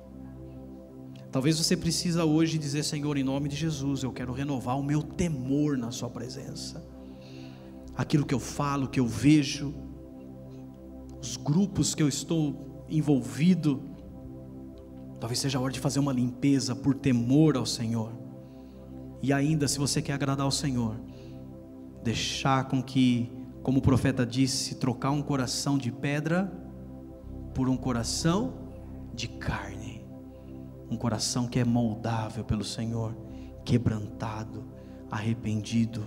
Talvez 1.30 1.58
você 1.58 1.76
precisa 1.76 2.24
hoje 2.24 2.56
dizer, 2.56 2.82
Senhor, 2.82 3.18
em 3.18 3.22
nome 3.22 3.50
de 3.50 3.56
Jesus, 3.56 4.02
eu 4.02 4.10
quero 4.10 4.32
renovar 4.32 4.78
o 4.78 4.82
meu 4.82 5.02
temor 5.02 5.76
na 5.76 5.90
sua 5.90 6.08
presença. 6.08 6.82
Aquilo 7.94 8.24
que 8.24 8.32
eu 8.32 8.40
falo, 8.40 8.88
que 8.88 8.98
eu 8.98 9.06
vejo, 9.06 9.74
os 11.20 11.36
grupos 11.36 11.94
que 11.94 12.02
eu 12.02 12.08
estou 12.08 12.86
envolvido, 12.88 13.82
talvez 15.20 15.38
seja 15.38 15.58
a 15.58 15.60
hora 15.60 15.72
de 15.72 15.80
fazer 15.80 15.98
uma 15.98 16.12
limpeza 16.12 16.74
por 16.74 16.94
temor 16.94 17.56
ao 17.58 17.66
Senhor. 17.66 18.12
E 19.22 19.30
ainda, 19.30 19.68
se 19.68 19.78
você 19.78 20.00
quer 20.00 20.14
agradar 20.14 20.46
ao 20.46 20.50
Senhor, 20.50 20.96
deixar 22.02 22.68
com 22.68 22.82
que 22.82 23.35
como 23.66 23.80
o 23.80 23.82
profeta 23.82 24.24
disse, 24.24 24.76
trocar 24.76 25.10
um 25.10 25.20
coração 25.20 25.76
de 25.76 25.90
pedra 25.90 26.44
por 27.52 27.68
um 27.68 27.76
coração 27.76 28.70
de 29.12 29.26
carne. 29.26 30.06
Um 30.88 30.96
coração 30.96 31.48
que 31.48 31.58
é 31.58 31.64
moldável 31.64 32.44
pelo 32.44 32.62
Senhor, 32.62 33.16
quebrantado, 33.64 34.68
arrependido 35.10 36.06